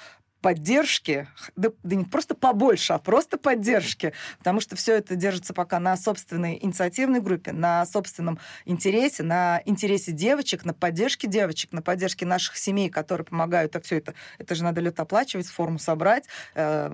поддержки, 0.44 1.26
да, 1.56 1.70
да 1.82 1.96
не 1.96 2.04
просто 2.04 2.34
побольше, 2.34 2.92
а 2.92 2.98
просто 2.98 3.38
поддержки, 3.38 4.12
потому 4.36 4.60
что 4.60 4.76
все 4.76 4.96
это 4.96 5.16
держится 5.16 5.54
пока 5.54 5.80
на 5.80 5.96
собственной 5.96 6.58
инициативной 6.60 7.20
группе, 7.20 7.52
на 7.52 7.86
собственном 7.86 8.38
интересе, 8.66 9.22
на 9.22 9.62
интересе 9.64 10.12
девочек, 10.12 10.66
на 10.66 10.74
поддержке 10.74 11.28
девочек, 11.28 11.72
на 11.72 11.80
поддержке 11.80 12.26
наших 12.26 12.58
семей, 12.58 12.90
которые 12.90 13.24
помогают, 13.24 13.72
так 13.72 13.84
все 13.84 13.96
это, 13.96 14.12
это 14.38 14.54
же 14.54 14.64
надо 14.64 14.82
лет 14.82 15.00
оплачивать, 15.00 15.46
форму 15.46 15.78
собрать, 15.78 16.24
э, 16.54 16.92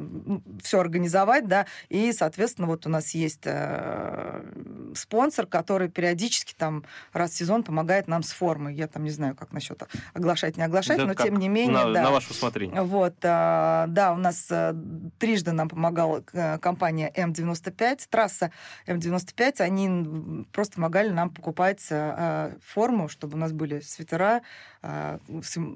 все 0.63 0.79
организовать, 0.79 1.49
да, 1.49 1.67
и, 1.89 2.13
соответственно, 2.13 2.69
вот 2.69 2.87
у 2.87 2.89
нас 2.89 3.17
есть 3.17 3.43
э, 3.47 4.45
спонсор, 4.95 5.47
который 5.47 5.89
периодически 5.89 6.55
там 6.57 6.85
раз 7.13 7.33
в 7.33 7.37
сезон 7.37 7.63
помогает 7.63 8.09
нам 8.09 8.23
с 8.23 8.33
формой. 8.33 8.75
Я 8.75 8.89
там 8.89 9.05
не 9.05 9.11
знаю, 9.11 9.35
как 9.35 9.53
насчет 9.53 9.83
оглашать, 10.15 10.57
не 10.57 10.63
оглашать, 10.63 10.99
да, 10.99 11.07
но 11.07 11.15
тем 11.15 11.37
не 11.37 11.49
менее, 11.49 11.85
на, 11.85 11.93
да. 11.93 12.03
На 12.03 12.11
ваше 12.11 12.31
усмотрение. 12.31 12.83
Вот, 12.83 13.15
а, 13.23 13.87
да, 13.89 14.13
у 14.13 14.17
нас 14.17 14.47
э, 14.51 14.75
трижды 15.19 15.53
нам 15.53 15.69
помогала 15.69 16.23
э, 16.33 16.59
компания 16.59 17.13
М95, 17.17 18.07
трасса 18.09 18.51
М95. 18.87 19.61
Они 19.61 20.47
просто 20.53 20.75
помогали 20.75 21.11
нам 21.11 21.31
покупать 21.31 21.87
э, 21.91 22.55
форму, 22.65 23.09
чтобы 23.09 23.35
у 23.35 23.39
нас 23.39 23.53
были 23.53 23.81
свитера, 23.81 24.43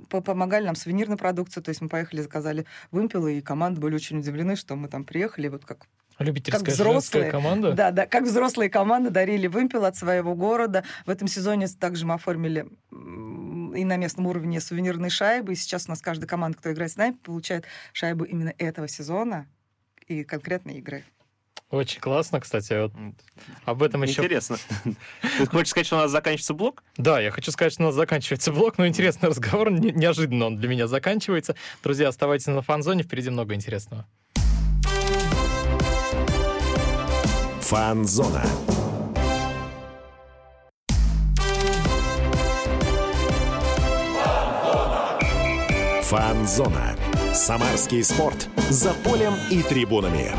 помогали 0.08 0.66
нам 0.66 0.76
сувенирную 0.76 1.18
продукцию. 1.18 1.62
То 1.62 1.68
есть 1.70 1.80
мы 1.80 1.88
поехали, 1.88 2.22
заказали 2.22 2.64
вымпелы, 2.90 3.38
и 3.38 3.40
команды 3.42 3.80
были 3.80 3.94
очень 3.94 4.18
удивлены, 4.18 4.56
что 4.56 4.76
мы 4.76 4.88
там 4.88 5.04
приехали, 5.04 5.48
вот 5.48 5.64
как 5.64 5.86
Любительская 6.18 6.64
как 6.64 6.74
взрослые, 6.74 7.30
команда? 7.30 7.72
Да, 7.72 7.90
да, 7.90 8.06
как 8.06 8.24
взрослые 8.24 8.70
команды 8.70 9.10
дарили 9.10 9.46
вымпел 9.46 9.84
от 9.84 9.96
своего 9.96 10.34
города. 10.34 10.84
В 11.06 11.10
этом 11.10 11.28
сезоне 11.28 11.66
также 11.68 12.06
мы 12.06 12.14
оформили 12.14 12.66
и 12.92 13.84
на 13.84 13.96
местном 13.96 14.26
уровне 14.26 14.60
сувенирные 14.60 15.10
шайбы. 15.10 15.52
И 15.52 15.56
сейчас 15.56 15.86
у 15.86 15.90
нас 15.90 16.00
каждая 16.00 16.28
команда, 16.28 16.58
кто 16.58 16.72
играет 16.72 16.92
с 16.92 16.96
нами, 16.96 17.12
получает 17.12 17.64
шайбу 17.92 18.24
именно 18.24 18.54
этого 18.58 18.86
сезона 18.86 19.48
и 20.06 20.22
конкретные 20.22 20.78
игры. 20.78 21.04
Очень 21.70 22.00
классно, 22.00 22.40
кстати. 22.40 22.72
Вот 22.80 22.92
об 23.64 23.82
этом 23.82 24.04
еще... 24.04 24.22
Интересно. 24.22 24.58
Ты 25.38 25.46
хочешь 25.46 25.70
сказать, 25.70 25.86
что 25.86 25.96
у 25.96 26.00
нас 26.00 26.10
заканчивается 26.12 26.54
блок? 26.54 26.84
Да, 26.96 27.18
я 27.18 27.32
хочу 27.32 27.50
сказать, 27.50 27.72
что 27.72 27.82
у 27.82 27.86
нас 27.86 27.94
заканчивается 27.96 28.52
блок, 28.52 28.78
но 28.78 28.86
интересный 28.86 29.28
разговор, 29.28 29.72
неожиданно 29.72 30.46
он 30.46 30.58
для 30.58 30.68
меня 30.68 30.86
заканчивается. 30.86 31.56
Друзья, 31.82 32.08
оставайтесь 32.08 32.46
на 32.46 32.62
фан-зоне, 32.62 33.02
впереди 33.02 33.30
много 33.30 33.54
интересного. 33.54 34.06
Фан-зона. 37.74 38.44
Фан-зона. 46.02 46.96
Самарский 47.32 48.04
спорт. 48.04 48.48
За 48.70 48.94
полем 48.94 49.34
и 49.50 49.60
трибунами. 49.62 50.30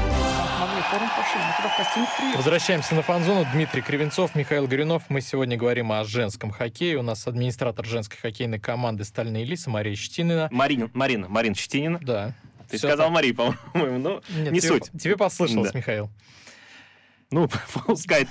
Возвращаемся 2.37 2.95
на 2.95 3.01
фан-зону. 3.01 3.45
Дмитрий 3.51 3.81
Кривенцов, 3.81 4.33
Михаил 4.35 4.65
Горюнов. 4.65 5.03
Мы 5.09 5.19
сегодня 5.19 5.57
говорим 5.57 5.91
о 5.91 6.05
женском 6.05 6.51
хоккее. 6.51 6.97
У 6.97 7.01
нас 7.01 7.27
администратор 7.27 7.85
женской 7.85 8.17
хоккейной 8.17 8.61
команды 8.61 9.03
«Стальные 9.03 9.43
лисы» 9.43 9.69
Мария 9.69 9.95
Щетинина. 9.95 10.47
Марина, 10.53 10.89
Марина, 10.93 11.27
Марина 11.27 11.53
Щетинина. 11.53 11.99
Да. 12.01 12.33
Ты 12.69 12.77
сказал 12.77 13.07
так. 13.07 13.11
Мария, 13.11 13.33
по-моему, 13.33 13.99
но 13.99 14.21
Нет, 14.29 14.53
не 14.53 14.61
тебе, 14.61 14.69
суть. 14.69 14.89
Тебе 14.97 15.17
послышалось, 15.17 15.73
да. 15.73 15.77
Михаил. 15.77 16.09
Ну, 17.31 17.49
пускай 17.85 18.27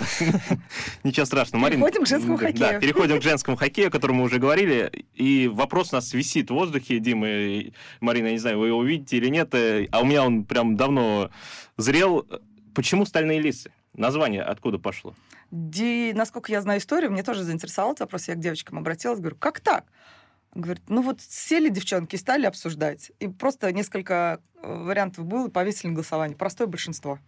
Ничего 1.04 1.26
страшного. 1.26 1.62
Марин, 1.62 1.80
переходим 1.80 2.04
к 2.04 2.06
женскому 2.06 2.36
хоккею. 2.36 2.58
Да, 2.58 2.78
переходим 2.78 3.20
к 3.20 3.22
женскому 3.24 3.56
хоккею, 3.56 3.88
о 3.88 3.90
котором 3.90 4.16
мы 4.16 4.24
уже 4.24 4.38
говорили. 4.38 5.06
И 5.14 5.48
вопрос 5.48 5.92
у 5.92 5.96
нас 5.96 6.12
висит 6.12 6.50
в 6.50 6.54
воздухе, 6.54 6.98
Дима 7.00 7.28
и 7.28 7.72
Марина, 8.00 8.26
я 8.26 8.32
не 8.32 8.38
знаю, 8.38 8.58
вы 8.58 8.68
его 8.68 8.78
увидите 8.78 9.16
или 9.16 9.28
нет, 9.28 9.54
э, 9.54 9.88
а 9.90 10.00
у 10.00 10.04
меня 10.04 10.24
он 10.24 10.44
прям 10.44 10.76
давно 10.76 11.30
зрел. 11.76 12.26
Почему 12.74 13.04
«Стальные 13.04 13.40
лисы»? 13.40 13.72
Название 13.94 14.42
откуда 14.42 14.78
пошло? 14.78 15.14
Ди, 15.50 16.12
насколько 16.14 16.50
я 16.50 16.60
знаю 16.60 16.80
историю, 16.80 17.12
мне 17.12 17.22
тоже 17.22 17.44
заинтересовал 17.44 17.92
этот 17.92 18.00
вопрос. 18.00 18.26
Я 18.26 18.34
к 18.34 18.40
девочкам 18.40 18.78
обратилась, 18.78 19.20
говорю, 19.20 19.36
как 19.36 19.60
так? 19.60 19.84
Говорит, 20.52 20.82
ну 20.88 21.02
вот 21.02 21.20
сели 21.20 21.68
девчонки 21.68 22.16
и 22.16 22.18
стали 22.18 22.46
обсуждать. 22.46 23.12
И 23.20 23.28
просто 23.28 23.72
несколько 23.72 24.40
э, 24.62 24.84
вариантов 24.84 25.26
было, 25.26 25.48
повесили 25.48 25.88
на 25.88 25.94
голосование. 25.94 26.36
Простое 26.36 26.66
большинство. 26.66 27.18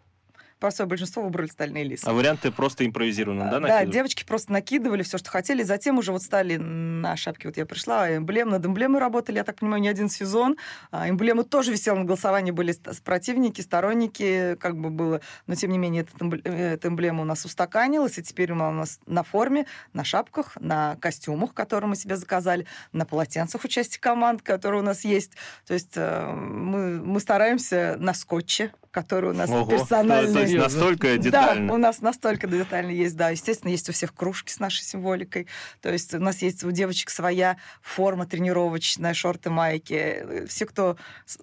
Простое 0.59 0.87
большинство 0.87 1.23
выбрали 1.23 1.49
стальные 1.49 1.85
лисы. 1.85 2.05
А 2.07 2.12
варианты 2.12 2.51
просто 2.51 2.87
импровизированно, 2.87 3.45
да, 3.45 3.51
Да, 3.51 3.61
накидывают? 3.61 3.90
девочки 3.90 4.25
просто 4.25 4.53
накидывали 4.53 5.03
все, 5.03 5.19
что 5.19 5.31
хотели. 5.31 5.62
Затем 5.62 5.99
уже 5.99 6.12
вот 6.12 6.23
стали 6.23 6.57
на 6.57 7.16
шапке. 7.16 7.49
Вот 7.49 7.57
я 7.57 7.66
пришла, 7.66 8.14
эмблем, 8.16 8.49
над 8.49 8.64
эмблемой 8.64 9.01
работали, 9.01 9.37
я 9.37 9.45
так 9.45 9.57
понимаю, 9.59 9.83
не 9.83 9.88
один 9.88 10.09
сезон. 10.09 10.57
А, 10.90 11.09
Эмблема 11.09 11.45
тоже 11.45 11.73
висела 11.73 11.97
на 11.99 12.05
голосовании, 12.05 12.51
были 12.51 12.75
противники, 13.05 13.61
сторонники, 13.61 14.57
как 14.61 14.77
бы 14.77 14.90
было. 14.90 15.21
Но, 15.47 15.55
тем 15.55 15.71
не 15.71 15.79
менее, 15.79 16.07
э, 16.45 16.75
эта 16.75 16.88
эмблема 16.88 17.23
у 17.23 17.25
нас 17.25 17.45
устаканилась, 17.45 18.19
и 18.19 18.23
теперь 18.23 18.53
она 18.53 18.69
у 18.71 18.73
нас 18.73 19.01
на 19.07 19.23
форме, 19.23 19.66
на 19.92 20.05
шапках, 20.05 20.57
на 20.61 20.97
костюмах, 20.97 21.55
которые 21.55 21.88
мы 21.88 21.97
себе 21.97 22.16
заказали, 22.16 22.66
на 22.92 23.05
полотенцах 23.05 23.64
у 23.64 23.69
части 23.69 23.99
команд, 23.99 24.42
которые 24.42 24.81
у 24.81 24.85
нас 24.85 25.05
есть. 25.05 25.33
То 25.66 25.75
есть 25.75 25.92
э, 25.97 26.33
мы, 26.33 27.03
мы 27.03 27.21
стараемся 27.21 27.97
на 27.99 28.14
скотче, 28.14 28.73
который 28.90 29.31
у 29.31 29.35
нас 29.35 29.51
Ого, 29.51 29.71
персональный. 29.71 30.33
то 30.33 30.45
есть 30.46 30.74
настолько 30.74 31.09
Да, 31.09 31.18
детально. 31.18 31.74
у 31.74 31.76
нас 31.76 32.00
настолько 32.00 32.46
детально 32.46 32.90
есть, 32.90 33.16
да. 33.16 33.30
Естественно, 33.30 33.70
есть 33.70 33.88
у 33.88 33.92
всех 33.92 34.14
кружки 34.14 34.52
с 34.52 34.59
нашей 34.59 34.82
символикой. 34.82 35.46
То 35.80 35.92
есть 35.92 36.14
у 36.14 36.18
нас 36.18 36.42
есть 36.42 36.64
у 36.64 36.70
девочек 36.70 37.11
своя 37.11 37.56
форма 37.82 38.26
тренировочная, 38.26 39.14
шорты, 39.14 39.50
майки. 39.50 40.46
Все, 40.48 40.66
кто, 40.66 40.96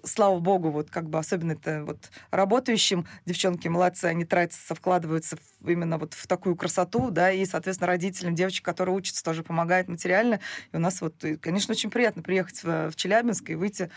слава 0.04 0.38
богу, 0.38 0.70
вот 0.70 0.90
как 0.90 1.08
бы 1.08 1.18
особенно 1.18 1.52
это 1.52 1.84
вот 1.84 2.10
работающим, 2.30 3.06
девчонки 3.26 3.68
молодцы, 3.68 4.06
они 4.06 4.24
тратятся, 4.24 4.74
вкладываются 4.74 5.36
именно 5.64 5.98
вот 5.98 6.14
в 6.14 6.26
такую 6.26 6.56
красоту, 6.56 7.10
да, 7.10 7.30
и, 7.30 7.44
соответственно, 7.46 7.88
родителям 7.88 8.34
девочек, 8.34 8.64
которые 8.64 8.94
учатся, 8.94 9.24
тоже 9.24 9.42
помогают 9.42 9.88
материально. 9.88 10.40
И 10.72 10.76
у 10.76 10.80
нас 10.80 11.00
вот, 11.00 11.24
и, 11.24 11.36
конечно, 11.36 11.72
очень 11.72 11.90
приятно 11.90 12.22
приехать 12.22 12.62
в, 12.62 12.90
в 12.90 12.96
Челябинск 12.96 13.50
и 13.50 13.54
выйти 13.54 13.90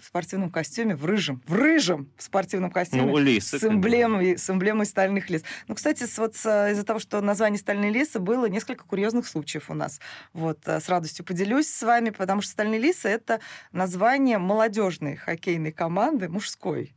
в 0.00 0.04
спортивном 0.06 0.50
костюме, 0.50 0.96
в 0.96 1.04
рыжем, 1.04 1.42
в 1.46 1.54
рыжем 1.54 2.10
спортивном 2.18 2.70
костюме. 2.70 3.04
Ну, 3.04 3.18
лисы, 3.18 3.58
с 3.58 3.64
эмблемой, 3.64 4.38
с 4.38 4.48
эмблемой 4.50 4.86
стальных 4.86 5.30
лис. 5.30 5.42
Ну, 5.66 5.74
кстати, 5.74 6.04
вот 6.18 6.34
из-за 6.34 6.84
того, 6.84 6.98
что 6.98 7.20
название 7.20 7.58
«Стальные 7.58 7.90
лисы» 7.90 8.18
было 8.18 8.46
несколько 8.46 8.84
курьезных 8.84 9.26
случаев 9.26 9.70
у 9.70 9.74
нас. 9.74 10.00
Вот, 10.32 10.60
э, 10.66 10.80
с 10.80 10.88
радостью 10.88 11.24
поделюсь 11.24 11.68
с 11.68 11.82
вами, 11.82 12.10
потому 12.10 12.40
что 12.40 12.52
«Стальные 12.52 12.80
лисы»— 12.80 13.08
это 13.08 13.40
название 13.72 14.38
молодежной 14.38 15.16
хоккейной 15.16 15.72
команды 15.72 16.28
мужской. 16.28 16.94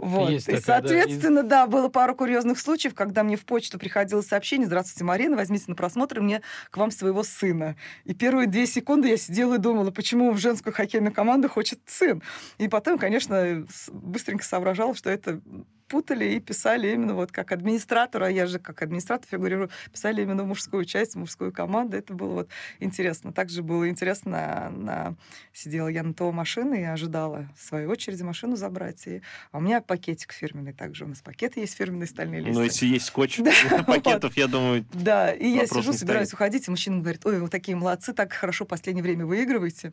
Вот. 0.00 0.30
Есть 0.30 0.48
и, 0.48 0.56
такая, 0.56 0.80
да, 0.80 0.88
соответственно, 0.88 1.42
да, 1.42 1.66
было 1.66 1.88
пару 1.88 2.14
курьезных 2.14 2.58
случаев, 2.58 2.94
когда 2.94 3.22
мне 3.22 3.36
в 3.36 3.44
почту 3.44 3.78
приходило 3.78 4.22
сообщение 4.22 4.66
«Здравствуйте, 4.66 5.04
Марина, 5.04 5.36
возьмите 5.36 5.66
на 5.68 5.74
просмотр 5.74 6.22
мне 6.22 6.40
к 6.70 6.76
вам 6.78 6.90
своего 6.90 7.22
сына». 7.22 7.76
И 8.04 8.14
первые 8.14 8.48
две 8.48 8.66
секунды 8.66 9.08
я 9.08 9.18
сидела 9.18 9.56
и 9.56 9.58
думала, 9.58 9.90
почему 9.90 10.32
в 10.32 10.38
женскую 10.38 10.72
хоккейную 10.72 11.12
команду 11.12 11.50
хочет 11.50 11.80
сын. 11.84 12.22
И 12.56 12.66
потом, 12.66 12.96
конечно, 12.96 13.66
быстренько 13.92 14.42
соображала, 14.42 14.94
что 14.94 15.10
это 15.10 15.42
путали 15.90 16.36
и 16.36 16.40
писали 16.40 16.92
именно 16.92 17.14
вот 17.14 17.32
как 17.32 17.50
администратор, 17.50 18.22
а 18.22 18.30
я 18.30 18.46
же 18.46 18.60
как 18.60 18.80
администратор 18.80 19.28
фигурирую, 19.28 19.70
писали 19.92 20.22
именно 20.22 20.44
в 20.44 20.46
мужскую 20.46 20.84
часть, 20.84 21.14
в 21.14 21.18
мужскую 21.18 21.52
команду. 21.52 21.96
Это 21.96 22.14
было 22.14 22.32
вот 22.32 22.48
интересно. 22.78 23.32
Также 23.32 23.62
было 23.62 23.88
интересно, 23.88 24.70
на... 24.70 25.16
сидела 25.52 25.88
я 25.88 26.04
на 26.04 26.14
ТО 26.14 26.30
машины 26.30 26.80
и 26.80 26.84
ожидала 26.84 27.48
своей 27.58 27.86
очереди 27.86 28.22
машину 28.22 28.54
забрать. 28.54 29.04
И... 29.08 29.20
А 29.50 29.58
у 29.58 29.60
меня 29.60 29.80
пакетик 29.80 30.32
фирменный 30.32 30.72
также. 30.72 31.04
У 31.04 31.08
нас 31.08 31.20
пакеты 31.20 31.60
есть 31.60 31.74
фирменные 31.74 32.06
стальные 32.06 32.40
листы. 32.40 32.54
Ну, 32.54 32.64
если 32.64 32.86
есть 32.86 33.06
скотч 33.06 33.38
Да, 33.70 33.82
пакетов, 33.86 34.36
я 34.36 34.46
думаю, 34.46 34.84
Да, 34.92 35.32
и 35.32 35.48
я 35.48 35.66
сижу, 35.66 35.92
собираюсь 35.92 36.32
уходить, 36.32 36.68
и 36.68 36.70
мужчина 36.70 37.00
говорит, 37.00 37.26
ой, 37.26 37.40
вы 37.40 37.48
такие 37.48 37.76
молодцы, 37.76 38.12
так 38.12 38.32
хорошо 38.32 38.64
в 38.64 38.68
последнее 38.68 39.02
время 39.02 39.26
выигрываете. 39.26 39.92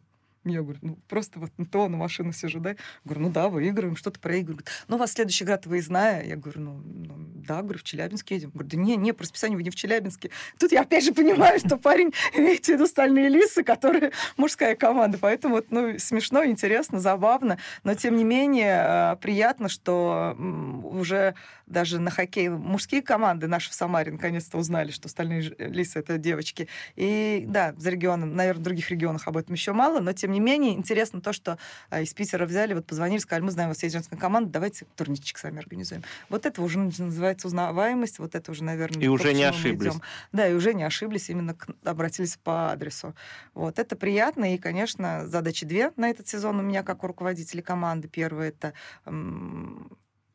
Я 0.52 0.62
говорю, 0.62 0.80
ну, 0.82 0.98
просто 1.08 1.39
вот 1.39 1.52
на 1.58 1.66
то, 1.66 1.88
на 1.88 1.98
машину 1.98 2.32
сижу, 2.34 2.60
да? 2.60 2.76
Говорю, 3.06 3.22
ну 3.22 3.30
да, 3.30 3.50
выигрываем, 3.50 3.95
что-то 3.95 4.20
проигрываем. 4.20 4.58
Говорит, 4.58 4.70
Ну, 4.88 4.95
у 4.95 5.00
вас 5.00 5.14
следующий 5.14 5.45
град 5.45 5.66
выездная. 5.66 6.24
Я 6.24 6.36
говорю, 6.36 6.62
ну, 6.62 6.82
ну, 6.84 7.16
да, 7.48 7.62
говорю, 7.62 7.80
в 7.80 7.84
Челябинск 7.84 8.30
едем. 8.32 8.52
Говорю, 8.52 8.70
да 8.70 8.78
не, 8.78 8.95
не, 8.95 9.14
по 9.14 9.24
расписанию 9.24 9.58
вы 9.58 9.64
не 9.64 9.70
в 9.70 9.76
Челябинске. 9.76 10.32
Тут 10.60 10.72
я 10.72 10.82
опять 10.82 11.04
же 11.06 11.14
понимаю, 11.14 11.60
что 11.60 11.78
парень 11.78 12.14
имеет 12.36 12.66
в 12.66 12.70
виду 12.70 12.86
стальные 12.88 13.30
лисы, 13.30 13.64
которые 13.64 14.12
мужская 14.38 14.76
команда. 14.76 15.18
Поэтому 15.20 15.56
вот, 15.56 15.68
ну, 15.72 15.98
смешно, 16.00 16.45
интересно, 16.45 17.00
забавно. 17.00 17.58
Но, 17.84 17.93
тем 17.95 18.16
не 18.16 18.24
менее, 18.24 19.14
э, 19.14 19.16
приятно, 19.22 19.70
что 19.70 20.36
уже 20.84 21.36
даже 21.66 22.00
на 22.00 22.12
хоккей 22.12 22.50
мужские 22.50 23.02
команды 23.02 23.48
наши 23.48 23.70
в 23.70 23.74
Самаре 23.74 24.12
наконец-то 24.12 24.58
узнали, 24.58 24.91
что 24.91 25.10
стальные 25.10 25.41
ж- 25.41 25.54
лисы— 25.58 26.00
это 26.00 26.18
девочки. 26.18 26.68
И 26.95 27.43
да, 27.48 27.74
за 27.78 27.89
регионом, 27.89 28.36
наверное, 28.36 28.60
в 28.60 28.64
других 28.64 28.89
регионах 28.89 29.28
об 29.28 29.38
этом 29.38 29.54
еще 29.54 29.74
мало, 29.74 30.00
но 30.00 30.14
тем 30.14 30.32
не 30.32 30.37
менее 30.40 30.74
интересно 30.74 31.22
то, 31.22 31.34
что 31.34 31.58
а, 31.90 32.02
из 32.02 32.14
Питера 32.14 32.46
взяли, 32.46 32.74
вот 32.74 32.86
позвонили, 32.86 33.20
сказали, 33.20 33.44
мы 33.44 33.52
знаем, 33.52 33.70
у 33.70 33.72
вас 33.72 33.84
есть 33.84 33.94
женская 33.94 34.18
команда, 34.18 34.50
давайте 34.50 34.86
турничек 34.96 35.38
с 35.38 35.44
вами 35.44 35.60
организуем. 35.60 36.04
Вот 36.30 36.46
это 36.46 36.62
уже 36.62 36.80
называется 36.80 37.48
узнаваемость, 37.48 38.20
вот 38.20 38.36
это 38.36 38.52
уже, 38.52 38.64
наверное, 38.64 39.04
И 39.04 39.08
уже 39.08 39.34
не 39.34 39.44
ошиблись. 39.44 39.94
идем. 39.94 40.02
Да, 40.32 40.48
и 40.48 40.54
уже 40.54 40.74
не 40.74 40.84
ошиблись, 40.84 41.30
именно 41.30 41.54
к- 41.54 41.68
обратились 41.84 42.38
по 42.38 42.72
адресу. 42.72 43.16
Вот, 43.54 43.80
это 43.80 43.96
приятно, 43.96 44.54
и, 44.54 44.58
конечно, 44.58 45.28
задачи 45.28 45.66
две 45.66 45.92
на 45.96 46.10
этот 46.10 46.28
сезон 46.28 46.60
у 46.60 46.62
меня, 46.64 46.84
как 46.84 47.04
у 47.04 47.08
руководителя 47.08 47.62
команды. 47.62 48.08
Первое— 48.08 48.50
это 48.50 48.74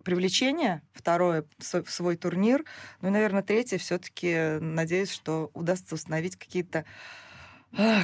привлечение, 0.04 0.82
второе— 0.92 1.44
свой, 1.60 1.84
свой 1.86 2.16
турнир, 2.16 2.64
ну 3.00 3.08
и, 3.08 3.10
наверное, 3.12 3.42
третье 3.42 3.78
все-таки 3.78 4.58
надеюсь, 4.60 5.12
что 5.12 5.50
удастся 5.54 5.94
установить 5.94 6.36
какие-то 6.36 6.84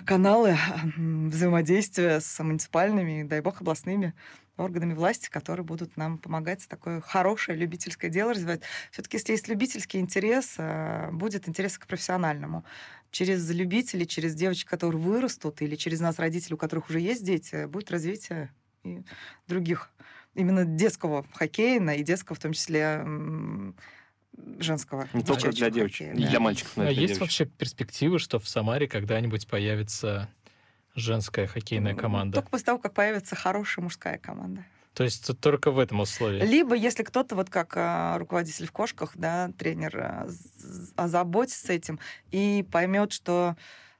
каналы 0.06 0.56
взаимодействия 0.96 2.20
с 2.20 2.42
муниципальными, 2.42 3.22
дай 3.24 3.40
бог, 3.40 3.60
областными 3.60 4.14
органами 4.56 4.94
власти, 4.94 5.30
которые 5.30 5.64
будут 5.64 5.96
нам 5.96 6.18
помогать 6.18 6.66
такое 6.68 7.00
хорошее 7.00 7.56
любительское 7.56 8.10
дело 8.10 8.32
развивать. 8.32 8.62
Все-таки, 8.90 9.16
если 9.18 9.32
есть 9.32 9.46
любительский 9.46 9.98
интерес, 9.98 10.54
а, 10.58 11.10
будет 11.12 11.48
интерес 11.48 11.78
к 11.78 11.86
профессиональному. 11.86 12.64
Через 13.10 13.48
любителей, 13.50 14.06
через 14.06 14.34
девочек, 14.34 14.68
которые 14.68 15.00
вырастут, 15.00 15.62
или 15.62 15.76
через 15.76 16.00
нас, 16.00 16.18
родителей, 16.18 16.54
у 16.54 16.58
которых 16.58 16.90
уже 16.90 17.00
есть 17.00 17.24
дети, 17.24 17.66
будет 17.66 17.90
развитие 17.90 18.52
и 18.84 19.02
других 19.46 19.90
именно 20.34 20.64
детского 20.64 21.24
хоккея, 21.34 21.80
и 21.92 22.02
детского, 22.02 22.36
в 22.36 22.40
том 22.40 22.52
числе 22.52 23.04
женского. 24.58 25.08
не 25.12 25.22
только 25.22 25.50
для 25.50 25.70
девочек, 25.70 26.14
да. 26.14 26.28
для 26.28 26.40
мальчиков, 26.40 26.76
но 26.76 26.82
А 26.84 26.86
для 26.86 26.94
есть 26.94 27.14
девочек. 27.14 27.20
вообще 27.20 27.44
перспективы, 27.46 28.18
что 28.18 28.38
в 28.38 28.48
Самаре 28.48 28.88
когда-нибудь 28.88 29.46
появится 29.46 30.28
женская 30.94 31.46
хоккейная 31.46 31.94
команда? 31.94 32.36
Только 32.36 32.50
после 32.50 32.66
того, 32.66 32.78
как 32.78 32.94
появится 32.94 33.36
хорошая 33.36 33.82
мужская 33.82 34.18
команда. 34.18 34.64
То 34.94 35.04
есть 35.04 35.30
только 35.40 35.70
в 35.70 35.78
этом 35.78 36.00
условии? 36.00 36.44
Либо, 36.44 36.74
если 36.74 37.04
кто-то, 37.04 37.36
вот 37.36 37.50
как 37.50 37.74
а, 37.76 38.18
руководитель 38.18 38.66
в 38.66 38.72
кошках, 38.72 39.12
да, 39.14 39.50
тренер, 39.56 39.96
а, 39.96 40.28
озаботится 40.96 41.72
этим 41.72 42.00
и 42.32 42.66
поймет, 42.68 43.12
что 43.12 43.56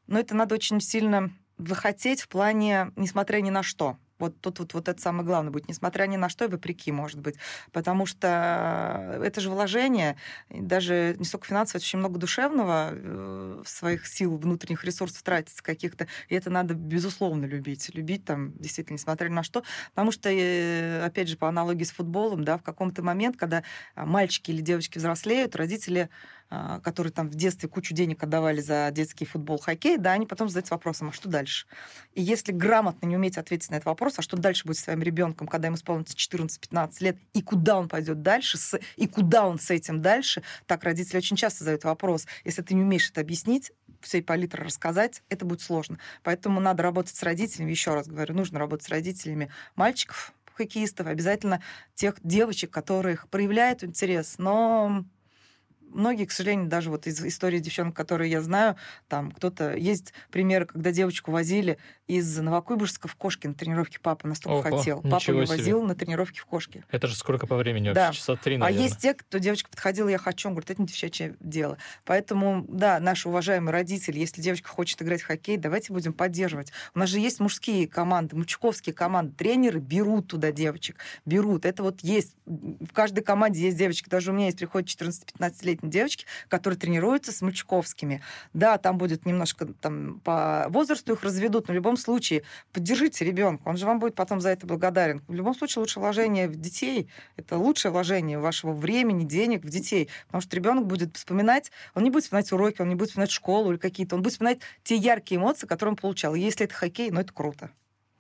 ну, 0.09 0.19
это 0.19 0.35
надо 0.35 0.57
очень 0.57 0.81
сильно 0.81 1.31
захотеть 1.57 2.23
в 2.23 2.29
плане, 2.29 2.91
несмотря 2.97 3.41
ни 3.41 3.51
на 3.51 3.63
что. 3.63 3.97
Вот 4.19 4.41
тут 4.41 4.59
вот, 4.59 4.75
вот 4.75 4.89
это 4.89 5.01
самое 5.01 5.25
главное 5.25 5.51
будет, 5.51 5.69
несмотря 5.69 6.07
ни 6.07 6.17
на 6.17 6.29
что 6.29 6.45
и 6.45 6.49
вопреки, 6.49 6.93
может 6.93 7.21
быть. 7.21 7.37
Потому 7.73 8.07
что 8.07 9.21
это 9.23 9.41
же 9.41 9.51
вложение, 9.51 10.17
даже 10.51 11.15
не 11.19 11.25
столько 11.25 11.47
финансово, 11.47 11.81
очень 11.81 11.99
много 11.99 12.19
душевного 12.19 12.91
э, 12.93 13.63
своих 13.67 14.07
сил, 14.07 14.37
внутренних 14.37 14.85
ресурсов 14.85 15.23
тратится 15.23 15.63
каких-то. 15.63 16.07
И 16.29 16.35
это 16.35 16.51
надо, 16.51 16.75
безусловно, 16.75 17.45
любить. 17.45 17.91
Любить 17.95 18.25
там, 18.25 18.53
действительно, 18.59 18.95
несмотря 18.95 19.29
ни 19.29 19.35
на 19.35 19.43
что. 19.43 19.63
Потому 19.91 20.13
что, 20.13 20.31
э, 20.31 21.03
опять 21.05 21.29
же, 21.29 21.37
по 21.37 21.49
аналогии 21.49 21.85
с 21.85 21.91
футболом, 21.91 22.45
да, 22.45 22.59
в 22.59 22.63
каком-то 22.63 23.03
момент, 23.03 23.37
когда 23.37 23.63
а, 23.95 24.07
мальчики 24.07 24.51
или 24.51 24.61
девочки 24.61 24.99
взрослеют, 24.99 25.57
родители 25.57 26.09
которые 26.49 27.13
там 27.13 27.29
в 27.29 27.35
детстве 27.35 27.69
кучу 27.69 27.95
денег 27.95 28.23
отдавали 28.23 28.61
за 28.61 28.91
детский 28.91 29.27
футбол, 29.27 29.59
хоккей, 29.59 29.99
да, 29.99 30.13
они 30.13 30.27
потом 30.27 30.49
задаются 30.49 30.75
вопросом, 30.75 31.11
а 31.11 31.13
что 31.13 31.29
дальше? 31.29 31.67
И 32.15 32.23
если 32.23 32.53
грамотно 32.53 33.07
не 33.07 33.17
уметь 33.17 33.37
ответить 33.37 33.71
на 33.71 33.77
этот 33.77 33.87
вопрос, 33.87 34.15
а 34.19 34.23
что 34.23 34.37
дальше 34.37 34.67
будет 34.67 34.79
с 34.79 34.85
своим 34.85 35.03
ребенком, 35.03 35.47
когда 35.47 35.67
ему 35.69 35.77
исполнится 35.77 36.17
14-15 36.17 37.01
лет, 37.01 37.19
и 37.35 37.43
куда 37.43 37.79
он 37.79 37.89
пойдет 37.89 38.23
дальше, 38.23 38.57
с- 38.57 38.79
и 38.97 39.07
куда 39.07 39.47
он 39.47 39.59
с 39.59 39.71
этим 39.71 40.01
дальше, 40.01 40.43
так 40.67 40.85
родители 40.85 41.19
очень 41.19 41.37
часто 41.37 41.65
задают 41.65 41.85
вопрос. 41.85 42.27
Если 42.45 42.63
ты 42.63 42.75
не 42.75 42.83
умеешь 42.83 43.11
это 43.11 43.21
объяснить, 43.21 43.73
всей 44.01 44.23
палитры 44.23 44.65
рассказать, 44.65 45.23
это 45.29 45.45
будет 45.45 45.61
сложно. 45.61 45.99
Поэтому 46.23 46.61
надо 46.61 46.83
работать 46.83 47.15
с 47.15 47.23
родителями, 47.23 47.71
еще 47.71 47.95
раз 47.95 48.07
говорю, 48.07 48.35
нужно 48.35 48.59
работать 48.59 48.87
с 48.87 48.89
родителями 48.89 49.51
мальчиков, 49.75 50.33
хоккеистов, 50.55 51.07
обязательно 51.07 51.63
тех 51.95 52.17
девочек, 52.23 52.71
которых 52.71 53.29
проявляют 53.29 53.85
интерес, 53.85 54.37
но 54.39 55.05
многие, 55.93 56.25
к 56.25 56.33
сожалению, 56.33 56.69
даже 56.69 56.91
вот 56.91 57.07
из 57.07 57.25
истории 57.25 57.59
девчонок, 57.59 57.95
которые 57.95 58.31
я 58.31 58.41
знаю, 58.41 58.77
там 59.09 59.31
кто-то... 59.31 59.75
Есть 59.75 60.13
примеры, 60.31 60.67
когда 60.67 60.93
девочку 60.93 61.31
возили 61.31 61.79
из 62.07 62.39
Новокуйбышевска 62.39 63.09
в 63.09 63.15
Кошки 63.17 63.47
на 63.47 63.55
тренировке. 63.55 63.99
Папа 64.01 64.27
настолько 64.27 64.69
Ого, 64.69 64.79
хотел. 64.79 65.03
Папа 65.03 65.31
ее 65.31 65.45
возил 65.47 65.83
на 65.83 65.95
тренировки 65.95 66.39
в 66.39 66.47
Кошки. 66.47 66.85
Это 66.91 67.07
же 67.07 67.15
сколько 67.17 67.47
по 67.47 67.57
времени 67.57 67.93
Да. 67.93 68.07
вообще? 68.07 68.21
Часа 68.21 68.37
три, 68.37 68.57
А 68.57 68.59
наверное. 68.59 68.85
есть 68.85 68.99
те, 68.99 69.15
кто 69.15 69.39
девочка 69.39 69.69
подходила, 69.71 70.09
я 70.09 70.19
хочу, 70.19 70.49
он 70.49 70.55
говорит, 70.55 70.71
это 70.71 70.81
не 70.81 70.89
девчачье 70.89 71.37
дело. 71.41 71.79
Поэтому, 72.05 72.65
да, 72.69 72.99
наши 73.01 73.29
уважаемые 73.29 73.73
родители, 73.73 74.19
если 74.19 74.41
девочка 74.41 74.69
хочет 74.69 75.01
играть 75.03 75.23
в 75.23 75.27
хоккей, 75.27 75.57
давайте 75.57 75.93
будем 75.93 76.13
поддерживать. 76.13 76.73
У 76.95 76.99
нас 76.99 77.11
же 77.11 77.19
есть 77.19 77.41
мужские 77.41 77.87
команды, 77.87 78.37
мужиковские 78.37 78.95
команды, 78.95 79.35
тренеры 79.35 79.79
берут 79.79 80.29
туда 80.29 80.51
девочек, 80.53 80.97
берут. 81.27 81.65
Это 81.67 81.83
вот 81.83 82.01
есть. 82.01 82.35
В 82.47 82.93
каждой 82.93 83.23
команде 83.23 83.61
есть 83.63 83.77
девочки. 83.77 84.09
Даже 84.09 84.31
у 84.31 84.35
меня 84.35 84.47
есть 84.47 84.59
приходят 84.59 84.89
14-15-летние 85.79 85.91
девочки, 85.91 86.25
которые 86.49 86.79
тренируются 86.79 87.33
с 87.33 87.43
мальчиковскими. 87.43 88.23
Да, 88.53 88.79
там 88.79 88.99
будет 88.99 89.27
немножко 89.27 89.67
там 89.67 90.21
по 90.21 90.67
возрасту 90.69 91.13
их 91.13 91.23
разведут, 91.23 91.69
но 91.69 91.73
в 91.73 91.75
любом 91.75 91.97
случае 91.97 92.43
поддержите 92.73 93.25
ребенка, 93.25 93.69
он 93.69 93.77
же 93.77 93.87
вам 93.87 93.99
будет 93.99 94.15
потом 94.15 94.41
за 94.41 94.51
это 94.51 94.67
благодарен. 94.67 95.23
В 95.29 95.35
любом 95.35 95.55
случае 95.55 95.81
лучше 95.81 96.01
вложение 96.01 96.49
в 96.49 96.57
детей, 96.57 97.09
это 97.37 97.57
лучшее 97.57 97.93
вложение 97.93 98.39
вашего 98.39 98.73
времени, 98.73 99.25
денег 99.25 99.65
в 99.65 99.69
детей, 99.69 100.09
потому 100.27 100.43
что 100.43 100.57
ребенок 100.57 100.87
будет 100.87 101.17
вспоминать, 101.17 101.71
он 101.95 102.05
не 102.05 102.11
будет 102.11 102.25
вспоминать 102.25 102.53
уроки, 102.53 102.83
он 102.83 102.89
не 102.89 102.95
будет 102.95 103.09
вспоминать 103.11 103.31
школу 103.31 103.71
или 103.73 103.79
какие-то, 103.79 104.17
он 104.17 104.23
будет 104.23 104.33
вспоминать 104.33 104.61
те 104.83 104.97
яркие 104.97 105.41
эмоции, 105.41 105.67
которые 105.67 105.93
он 105.93 105.97
получал. 105.97 106.35
Если 106.35 106.65
это 106.65 106.75
хоккей, 106.75 107.11
ну 107.11 107.21
это 107.21 107.33
круто. 107.33 107.71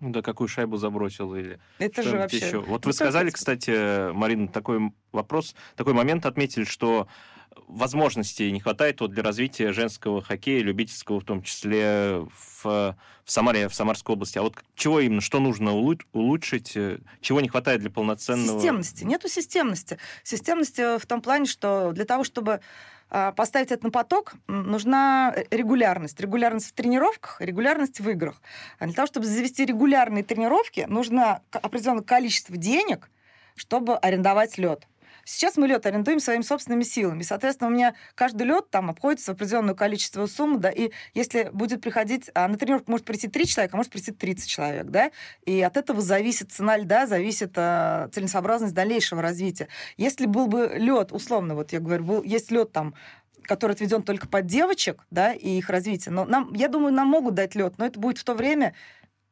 Ну 0.00 0.10
да, 0.10 0.22
какую 0.22 0.46
шайбу 0.46 0.76
забросил 0.76 1.34
или 1.34 1.58
Это 1.80 2.04
же 2.04 2.16
вообще... 2.18 2.36
еще. 2.38 2.58
Вот 2.60 2.84
Ну, 2.84 2.88
вы 2.90 2.92
сказали, 2.92 3.26
как- 3.26 3.34
кстати, 3.34 4.12
Марина, 4.12 4.46
такой 4.46 4.92
вопрос, 5.10 5.56
такой 5.74 5.92
момент 5.92 6.24
отметили, 6.24 6.62
что 6.62 7.08
возможностей 7.66 8.50
не 8.52 8.60
хватает 8.60 9.00
вот 9.00 9.12
для 9.12 9.22
развития 9.22 9.72
женского 9.72 10.22
хоккея, 10.22 10.62
любительского 10.62 11.20
в 11.20 11.24
том 11.24 11.42
числе 11.42 12.26
в, 12.62 12.64
в 12.64 12.96
Самаре, 13.24 13.68
в 13.68 13.74
Самарской 13.74 14.14
области. 14.14 14.38
А 14.38 14.42
вот 14.42 14.54
чего 14.74 15.00
именно, 15.00 15.20
что 15.20 15.40
нужно 15.40 15.72
улу- 15.72 16.00
улучшить, 16.12 16.76
э, 16.76 16.98
чего 17.20 17.40
не 17.40 17.48
хватает 17.48 17.80
для 17.80 17.90
полноценного... 17.90 18.58
Системности. 18.58 19.04
Нету 19.04 19.28
системности. 19.28 19.98
Системности 20.22 20.98
в 20.98 21.06
том 21.06 21.20
плане, 21.20 21.46
что 21.46 21.92
для 21.92 22.04
того, 22.04 22.24
чтобы 22.24 22.60
а, 23.10 23.32
поставить 23.32 23.72
это 23.72 23.86
на 23.86 23.90
поток, 23.90 24.34
нужна 24.48 25.32
э, 25.34 25.44
регулярность. 25.50 26.20
Регулярность 26.20 26.68
в 26.68 26.72
тренировках, 26.72 27.40
регулярность 27.40 28.00
в 28.00 28.08
играх. 28.10 28.40
А 28.78 28.84
для 28.84 28.94
того, 28.94 29.06
чтобы 29.06 29.26
завести 29.26 29.64
регулярные 29.64 30.24
тренировки, 30.24 30.84
нужно 30.88 31.40
определенное 31.50 32.02
количество 32.02 32.56
денег, 32.56 33.10
чтобы 33.56 33.96
арендовать 33.96 34.58
лед. 34.58 34.86
Сейчас 35.30 35.58
мы 35.58 35.66
лед 35.66 35.84
арендуем 35.84 36.20
своими 36.20 36.40
собственными 36.40 36.84
силами. 36.84 37.20
Соответственно, 37.20 37.68
у 37.68 37.72
меня 37.74 37.94
каждый 38.14 38.46
лед 38.46 38.70
там 38.70 38.88
обходится 38.88 39.32
в 39.32 39.34
определенное 39.34 39.74
количество 39.74 40.24
сумму, 40.24 40.56
да, 40.56 40.70
и 40.70 40.90
если 41.12 41.50
будет 41.52 41.82
приходить, 41.82 42.30
а 42.34 42.48
на 42.48 42.56
тренировку 42.56 42.90
может 42.90 43.04
прийти 43.04 43.28
3 43.28 43.44
человека, 43.44 43.76
а 43.76 43.76
может 43.76 43.92
прийти 43.92 44.10
30 44.10 44.48
человек, 44.48 44.86
да, 44.86 45.10
и 45.44 45.60
от 45.60 45.76
этого 45.76 46.00
зависит 46.00 46.50
цена 46.50 46.78
льда, 46.78 47.06
зависит 47.06 47.52
а, 47.56 48.08
целесообразность 48.10 48.72
дальнейшего 48.72 49.20
развития. 49.20 49.68
Если 49.98 50.24
был 50.24 50.46
бы 50.46 50.72
лед, 50.74 51.12
условно, 51.12 51.54
вот 51.54 51.74
я 51.74 51.80
говорю, 51.80 52.04
был, 52.04 52.22
есть 52.22 52.50
лед 52.50 52.72
там 52.72 52.94
который 53.42 53.72
отведен 53.72 54.02
только 54.02 54.28
под 54.28 54.44
девочек, 54.44 55.06
да, 55.10 55.32
и 55.32 55.56
их 55.56 55.70
развитие. 55.70 56.12
Но 56.12 56.26
нам, 56.26 56.52
я 56.52 56.68
думаю, 56.68 56.92
нам 56.92 57.08
могут 57.08 57.32
дать 57.32 57.54
лед, 57.54 57.74
но 57.78 57.86
это 57.86 57.98
будет 57.98 58.18
в 58.18 58.24
то 58.24 58.34
время, 58.34 58.74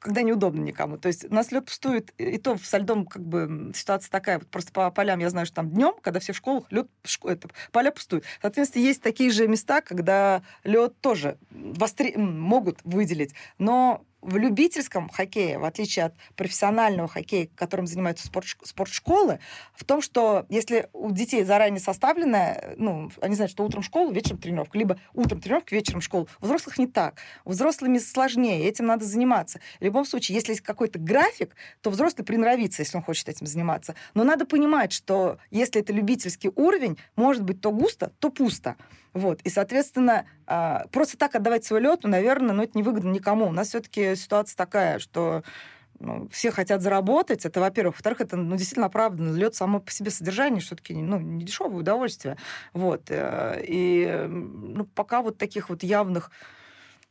когда 0.07 0.23
неудобно 0.23 0.61
никому. 0.61 0.99
То 0.99 1.09
есть 1.09 1.25
у 1.25 1.35
нас 1.35 1.51
лед 1.51 1.65
пустует, 1.65 2.13
и 2.17 2.39
то 2.39 2.57
со 2.63 2.79
льдом 2.79 3.07
как 3.07 3.23
бы 3.27 3.73
ситуация 3.75 4.09
такая. 4.09 4.39
Вот 4.39 4.49
просто 4.49 4.71
по 4.73 4.89
полям 4.93 5.19
я 5.19 5.29
знаю, 5.31 5.47
что 5.47 5.57
там 5.57 5.71
днем, 5.71 5.95
когда 6.01 6.21
все 6.21 6.33
в 6.33 6.37
школах, 6.37 6.65
лед 6.71 6.87
это, 7.25 7.49
поля 7.73 7.91
пустуют. 7.91 8.25
Соответственно, 8.41 8.85
есть 8.85 9.03
такие 9.03 9.31
же 9.31 9.49
места, 9.49 9.81
когда 9.81 10.43
лед 10.63 10.95
тоже 11.01 11.39
м, 11.51 12.41
могут 12.41 12.79
выделить. 12.85 13.35
Но 13.59 14.05
в 14.27 14.37
любительском 14.37 15.09
хоккее, 15.09 15.59
в 15.59 15.65
отличие 15.65 16.07
от 16.07 16.15
профессионального 16.35 17.09
хоккея, 17.09 17.49
которым 17.55 17.87
занимаются 17.87 18.27
спорт, 18.27 18.47
спортшколы, 18.65 19.39
в 19.73 19.85
том, 19.85 20.03
что 20.03 20.47
если 20.49 20.89
у 20.93 21.13
детей 21.13 21.45
заранее 21.45 21.81
составленная, 21.81 22.75
ну, 22.77 23.11
они 23.21 23.37
знают, 23.37 23.53
что 23.53 23.65
утром 23.65 23.85
школа, 23.85 24.11
вечером 24.11 24.39
тренировка, 24.39 24.77
либо 24.77 24.99
утром 25.15 25.41
тренировка, 25.41 25.75
вечером 25.77 26.01
школа. 26.01 26.27
У 26.41 26.47
взрослых 26.47 26.77
не 26.79 26.89
так. 26.89 27.19
У 27.45 27.51
взрослыми 27.51 27.99
сложнее, 27.99 28.67
этим 28.67 28.87
надо 28.87 29.05
заниматься. 29.05 29.61
В 29.79 29.85
любом 29.85 30.05
случае, 30.05 30.35
если 30.35 30.53
есть 30.53 30.63
какой-то 30.63 30.99
график, 30.99 31.55
то 31.81 31.91
взрослый 31.91 32.27
приноровится, 32.27 32.83
если 32.83 32.97
он 32.97 33.05
хочет 33.05 33.29
этим 33.29 33.47
заниматься. 33.47 33.95
Но 34.15 34.25
надо 34.25 34.45
понимать, 34.45 34.93
что 34.93 35.39
если 35.53 35.81
это 35.81 35.93
любительский 35.93 36.51
уровень, 36.57 36.99
может 37.15 37.45
быть 37.45 37.61
то 37.61 37.71
густо, 37.71 38.13
то 38.19 38.31
пусто. 38.31 38.77
Вот. 39.17 39.41
И, 39.45 39.49
соответственно, 39.49 40.27
а, 40.47 40.87
просто 40.93 41.17
так 41.17 41.35
отдавать 41.35 41.65
свой 41.65 41.81
лед, 41.81 42.01
ну, 42.03 42.11
наверное, 42.11 42.55
ну, 42.55 42.63
это 42.63 42.77
невыгодно 42.77 43.11
никому. 43.11 43.47
У 43.47 43.53
нас 43.53 43.69
все-таки 43.69 44.15
ситуация 44.17 44.57
такая, 44.57 44.99
что 44.99 45.43
ну, 45.99 46.29
все 46.31 46.51
хотят 46.51 46.83
заработать, 46.83 47.47
это, 47.47 47.61
во-первых. 47.61 47.97
Во-вторых, 47.97 48.21
это 48.21 48.37
ну, 48.37 48.57
действительно 48.57 48.87
оправданно. 48.87 49.35
Лед 49.37 49.55
само 49.55 49.81
по 49.81 49.91
себе 49.91 50.11
содержание 50.11 50.61
все-таки 50.61 50.95
ну, 50.95 51.19
не 51.19 51.45
дешевое 51.45 51.79
удовольствие. 51.81 52.37
Вот. 52.73 53.05
э, 53.09 53.63
И 53.67 54.27
ну, 54.29 54.85
пока 54.85 55.23
вот 55.23 55.39
таких 55.39 55.71
вот 55.71 55.83
явных 55.83 56.31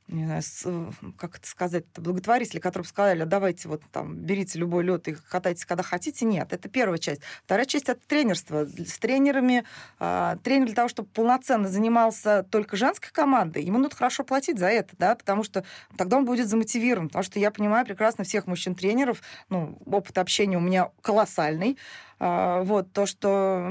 не 0.08 0.26
знаю, 0.26 0.42
э, 0.66 0.92
как 1.18 1.38
это 1.38 1.48
сказать, 1.48 1.86
благотворители, 1.96 2.60
которые 2.60 2.88
сказали, 2.88 3.22
«А 3.22 3.26
давайте 3.26 3.68
вот 3.68 3.82
там, 3.92 4.16
берите 4.18 4.60
любой 4.60 4.84
лед 4.84 5.08
и 5.08 5.14
катайтесь, 5.14 5.66
когда 5.66 5.84
хотите. 5.84 6.26
Нет, 6.26 6.54
это 6.54 6.70
первая 6.70 7.00
часть. 7.00 7.22
Вторая 7.44 7.66
часть— 7.66 7.90
это 7.90 8.00
тренерство. 8.08 8.66
С 8.66 9.00
тренерами, 9.00 9.64
а, 10.00 10.38
тренер 10.44 10.68
для 10.68 10.76
того, 10.76 10.90
чтобы 10.90 11.10
полноценно 11.10 11.68
занимался 11.68 12.44
только 12.44 12.78
женской 12.78 13.10
командой, 13.12 13.64
ему 13.64 13.80
нужно 13.80 13.96
хорошо 13.96 14.24
платить 14.24 14.60
за 14.60 14.68
это, 14.68 14.96
да, 14.98 15.16
потому 15.16 15.44
что 15.44 15.64
тогда 15.98 16.18
он 16.18 16.26
будет 16.26 16.48
замотивирован, 16.48 17.08
потому 17.08 17.24
что 17.24 17.40
я 17.40 17.50
понимаю 17.50 17.86
прекрасно 17.86 18.24
всех 18.24 18.46
мужчин-тренеров, 18.46 19.22
ну, 19.50 19.80
опыт 19.86 20.18
общения 20.18 20.58
у 20.58 20.62
меня 20.62 20.92
колоссальный, 21.02 21.78
вот, 22.20 22.94
то, 22.94 23.06
что 23.06 23.68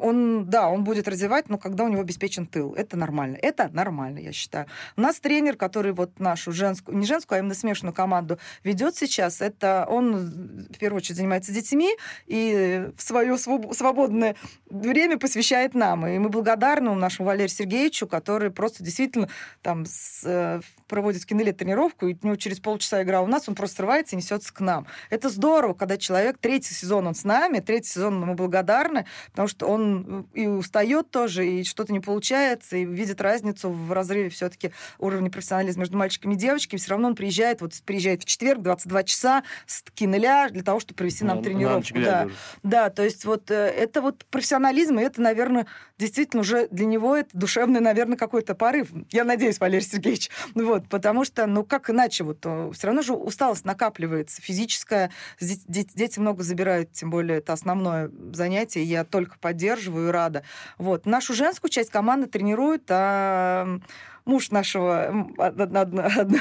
он, 0.00 0.46
да, 0.46 0.68
он 0.68 0.84
будет 0.84 1.08
развивать, 1.08 1.48
но 1.48 1.58
когда 1.58 1.84
у 1.84 1.88
него 1.88 2.02
обеспечен 2.02 2.46
тыл. 2.46 2.74
Это 2.74 2.96
нормально. 2.96 3.36
Это 3.40 3.68
нормально, 3.72 4.18
я 4.18 4.32
считаю. 4.32 4.66
У 4.96 5.00
нас 5.00 5.18
тренер, 5.20 5.56
который 5.56 5.92
вот 5.92 6.20
нашу 6.20 6.52
женскую, 6.52 6.96
не 6.96 7.06
женскую, 7.06 7.36
а 7.36 7.38
именно 7.40 7.54
смешанную 7.54 7.94
команду 7.94 8.38
ведет 8.62 8.96
сейчас, 8.96 9.40
это 9.40 9.86
он 9.88 10.66
в 10.70 10.78
первую 10.78 10.98
очередь 10.98 11.16
занимается 11.16 11.52
детьми 11.52 11.96
и 12.26 12.90
в 12.96 13.02
свое 13.02 13.34
своб- 13.34 13.74
свободное 13.74 14.36
время 14.70 15.18
посвящает 15.18 15.74
нам. 15.74 16.06
И 16.06 16.18
мы 16.18 16.28
благодарны 16.28 16.94
нашему 16.94 17.26
Валерию 17.26 17.48
Сергеевичу, 17.48 18.06
который 18.06 18.50
просто 18.50 18.84
действительно 18.84 19.28
там 19.62 19.84
с, 19.86 20.22
э, 20.24 20.60
проводит 20.88 21.22
в 21.22 21.26
кинеле 21.26 21.52
тренировку, 21.52 22.06
и 22.06 22.14
у 22.20 22.26
него 22.26 22.36
через 22.36 22.60
полчаса 22.60 23.02
игра 23.02 23.20
у 23.22 23.26
нас, 23.26 23.48
он 23.48 23.54
просто 23.54 23.76
срывается 23.76 24.14
и 24.14 24.18
несется 24.18 24.52
к 24.52 24.60
нам. 24.60 24.86
Это 25.10 25.28
здорово, 25.28 25.74
когда 25.74 25.96
человек, 25.96 26.38
третий 26.38 26.74
сезон 26.74 27.06
он 27.06 27.14
с 27.14 27.24
нами, 27.24 27.60
третий 27.64 27.88
сезон 27.90 28.20
мы 28.20 28.34
благодарны, 28.34 29.06
потому 29.30 29.48
что 29.48 29.66
он 29.66 30.26
и 30.34 30.46
устает 30.46 31.10
тоже, 31.10 31.46
и 31.48 31.64
что-то 31.64 31.92
не 31.92 32.00
получается, 32.00 32.76
и 32.76 32.84
видит 32.84 33.20
разницу 33.20 33.70
в 33.70 33.92
разрыве 33.92 34.28
все-таки 34.28 34.70
уровня 34.98 35.30
профессионализма 35.30 35.80
между 35.80 35.96
мальчиками 35.98 36.34
и 36.34 36.36
девочками. 36.36 36.78
Все 36.78 36.90
равно 36.90 37.08
он 37.08 37.14
приезжает, 37.14 37.60
вот 37.60 37.72
приезжает 37.84 38.22
в 38.22 38.26
четверг, 38.26 38.62
22 38.62 39.02
часа 39.04 39.42
с 39.66 39.82
кинеля 39.94 40.48
для 40.50 40.62
того, 40.62 40.80
чтобы 40.80 40.96
провести 40.98 41.24
нам 41.24 41.36
На- 41.38 41.42
на 41.42 41.44
тренировку. 41.44 41.94
да. 42.00 42.24
уже. 42.26 42.34
Да, 42.62 42.90
то 42.90 43.02
есть 43.02 43.24
вот 43.24 43.50
э, 43.50 43.54
это 43.54 44.00
вот 44.02 44.24
профессионализм, 44.26 44.98
и 44.98 45.02
это, 45.02 45.20
наверное, 45.22 45.66
действительно 45.98 46.42
уже 46.42 46.68
для 46.68 46.86
него 46.86 47.16
это 47.16 47.30
душевный, 47.32 47.80
наверное, 47.80 48.16
какой-то 48.16 48.54
порыв. 48.54 48.90
Я 49.10 49.24
надеюсь, 49.24 49.58
Валерий 49.60 49.84
Сергеевич. 49.86 50.30
Ну 50.54 50.66
Вот, 50.66 50.88
потому 50.88 51.24
что, 51.24 51.46
ну 51.46 51.64
как 51.64 51.90
иначе, 51.90 52.24
вот 52.24 52.40
все 52.74 52.86
равно 52.86 53.02
же 53.02 53.12
усталость 53.14 53.64
накапливается, 53.64 54.40
физическая. 54.42 55.10
Де- 55.40 55.56
де- 55.66 55.84
Дети 55.94 56.18
много 56.18 56.42
забирают, 56.42 56.92
тем 56.92 57.10
более 57.10 57.38
это 57.38 57.52
основное 57.54 58.10
занятие, 58.32 58.84
я 58.84 59.04
только 59.04 59.38
поддерживаю 59.38 60.08
и 60.08 60.12
рада. 60.12 60.42
Вот. 60.78 61.06
Нашу 61.06 61.34
женскую 61.34 61.70
часть 61.70 61.90
команды 61.90 62.26
тренирует 62.26 62.84
а, 62.90 63.80
муж 64.24 64.50
нашего 64.50 65.28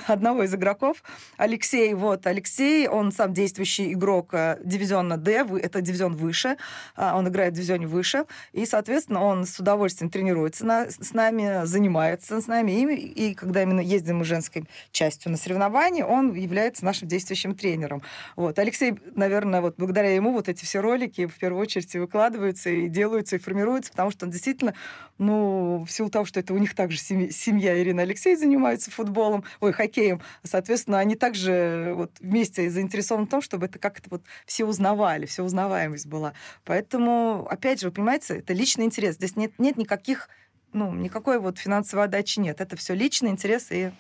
одного 0.08 0.44
из 0.44 0.54
игроков, 0.54 1.04
Алексей. 1.38 1.94
Вот, 1.94 2.26
Алексей, 2.28 2.88
он 2.88 3.12
сам 3.12 3.34
действующий 3.34 3.94
игрок 3.94 4.34
э, 4.34 4.60
дивизиона 4.64 5.18
D, 5.18 5.46
это 5.62 5.82
дивизион 5.82 6.16
выше, 6.16 6.58
а, 6.96 7.18
он 7.18 7.28
играет 7.28 7.54
в 7.54 7.56
дивизионе 7.58 7.88
выше, 7.88 8.26
и, 8.54 8.66
соответственно, 8.66 9.24
он 9.24 9.46
с 9.46 9.60
удовольствием 9.60 10.10
тренируется 10.10 10.66
на- 10.66 10.90
с 10.90 11.14
нами, 11.14 11.66
занимается 11.66 12.40
с 12.40 12.48
нами, 12.48 12.72
и, 12.72 13.30
и 13.30 13.34
когда 13.34 13.64
именно 13.64 13.82
ездим 13.82 14.18
мы 14.18 14.26
женской 14.26 14.66
частью 14.92 15.32
на 15.32 15.38
соревнования, 15.38 16.06
он 16.06 16.34
является 16.34 16.86
нашим 16.86 17.08
действующим 17.08 17.56
тренером. 17.56 18.02
Вот. 18.36 18.58
Алексей, 18.60 18.96
наверное, 19.16 19.62
вот 19.62 19.76
благодаря 19.78 20.14
ему 20.14 20.32
вот 20.32 20.48
эти 20.48 20.64
все 20.64 20.80
ролики 20.80 21.28
в 21.28 21.38
первую 21.38 21.62
очередь 21.62 21.94
и 21.96 22.00
выкладываются, 22.00 22.70
и 22.70 22.88
делаются, 22.88 23.36
и 23.36 23.40
формируются, 23.40 23.92
потому 23.92 24.12
что 24.12 24.26
он 24.26 24.32
действительно, 24.32 24.74
ну, 25.18 25.84
в 25.86 25.92
силу 25.92 26.10
того, 26.10 26.26
что 26.26 26.40
это 26.40 26.54
у 26.54 26.58
них 26.58 26.76
также 26.76 26.98
семья, 26.98 27.73
Ирина 27.82 28.04
Алексей 28.04 28.36
занимаются 28.36 28.92
футболом, 28.92 29.44
ой, 29.60 29.72
хоккеем. 29.72 30.22
Соответственно, 30.44 31.00
они 31.00 31.16
также 31.16 31.94
вот 31.96 32.12
вместе 32.20 32.70
заинтересованы 32.70 33.26
в 33.26 33.30
том, 33.30 33.42
чтобы 33.42 33.66
это 33.68 33.80
как-то 33.80 34.10
вот 34.10 34.24
все 34.46 34.66
узнавали, 34.66 35.26
все 35.26 35.44
узнаваемость 35.44 36.08
была. 36.08 36.34
Поэтому, 36.66 37.48
опять 37.50 37.82
же, 37.82 37.88
вы 37.88 37.94
понимаете, 37.94 38.40
это 38.40 38.54
личный 38.54 38.86
интерес. 38.86 39.16
Здесь 39.16 39.36
нет, 39.36 39.54
нет 39.58 39.78
никаких, 39.78 40.30
ну, 40.74 40.94
никакой 40.94 41.40
вот 41.40 41.60
финансовой 41.60 42.06
отдачи 42.06 42.40
нет. 42.40 42.62
Это 42.62 42.76
все 42.76 42.94
личный 42.94 43.30
интерес 43.30 43.68
и 43.72 43.92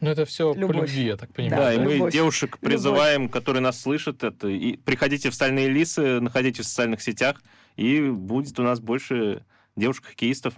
ну, 0.00 0.10
это 0.10 0.26
все 0.26 0.52
Любовь. 0.52 0.76
по 0.76 0.80
любви, 0.80 1.04
я 1.04 1.16
так 1.16 1.32
понимаю. 1.32 1.62
Да, 1.62 1.72
и 1.72 1.78
мы 1.78 1.94
Любовь. 1.94 2.12
девушек 2.12 2.58
призываем, 2.58 3.28
которые 3.28 3.62
нас 3.62 3.80
слышат, 3.80 4.24
это 4.24 4.48
и 4.48 4.76
приходите 4.76 5.30
в 5.30 5.34
стальные 5.34 5.68
лисы, 5.68 6.20
находите 6.20 6.62
в 6.62 6.66
социальных 6.66 7.00
сетях, 7.00 7.42
и 7.76 8.00
будет 8.02 8.58
у 8.58 8.62
нас 8.62 8.78
больше 8.78 9.42
девушек-хоккеистов. 9.74 10.54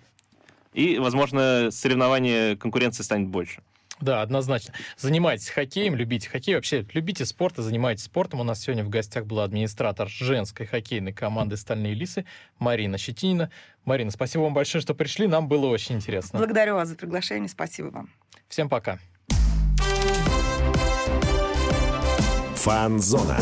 И, 0.79 0.97
возможно, 0.99 1.71
соревнование, 1.73 2.57
конкуренции 2.57 3.03
станет 3.03 3.27
больше. 3.27 3.63
Да, 4.01 4.23
однозначно. 4.23 4.75
Занимайтесь 4.97 5.49
хоккеем, 5.49 5.97
любите 5.97 6.29
хоккей. 6.31 6.55
Вообще, 6.55 6.87
любите 6.93 7.27
спорт 7.27 7.59
и 7.59 7.63
занимайтесь 7.63 8.05
спортом. 8.05 8.39
У 8.39 8.45
нас 8.45 8.61
сегодня 8.61 8.85
в 8.85 8.89
гостях 8.89 9.27
была 9.27 9.43
администратор 9.43 10.07
женской 10.09 10.67
хоккейной 10.67 11.13
команды 11.13 11.57
«Стальные 11.57 11.95
лисы» 11.95 12.27
Марина 12.61 12.97
Щетинина. 12.97 13.51
Марина, 13.85 14.13
спасибо 14.13 14.43
вам 14.43 14.55
большое, 14.55 14.81
что 14.81 14.95
пришли. 14.95 15.27
Нам 15.27 15.49
было 15.49 15.67
очень 15.67 15.97
интересно. 15.97 16.39
благодарю 16.39 16.75
вас 16.75 16.91
за 16.91 16.95
приглашение. 16.95 17.49
Спасибо 17.49 17.89
вам. 17.89 18.11
Всем 18.49 18.69
пока. 18.69 19.01
Фанзона. 22.55 23.37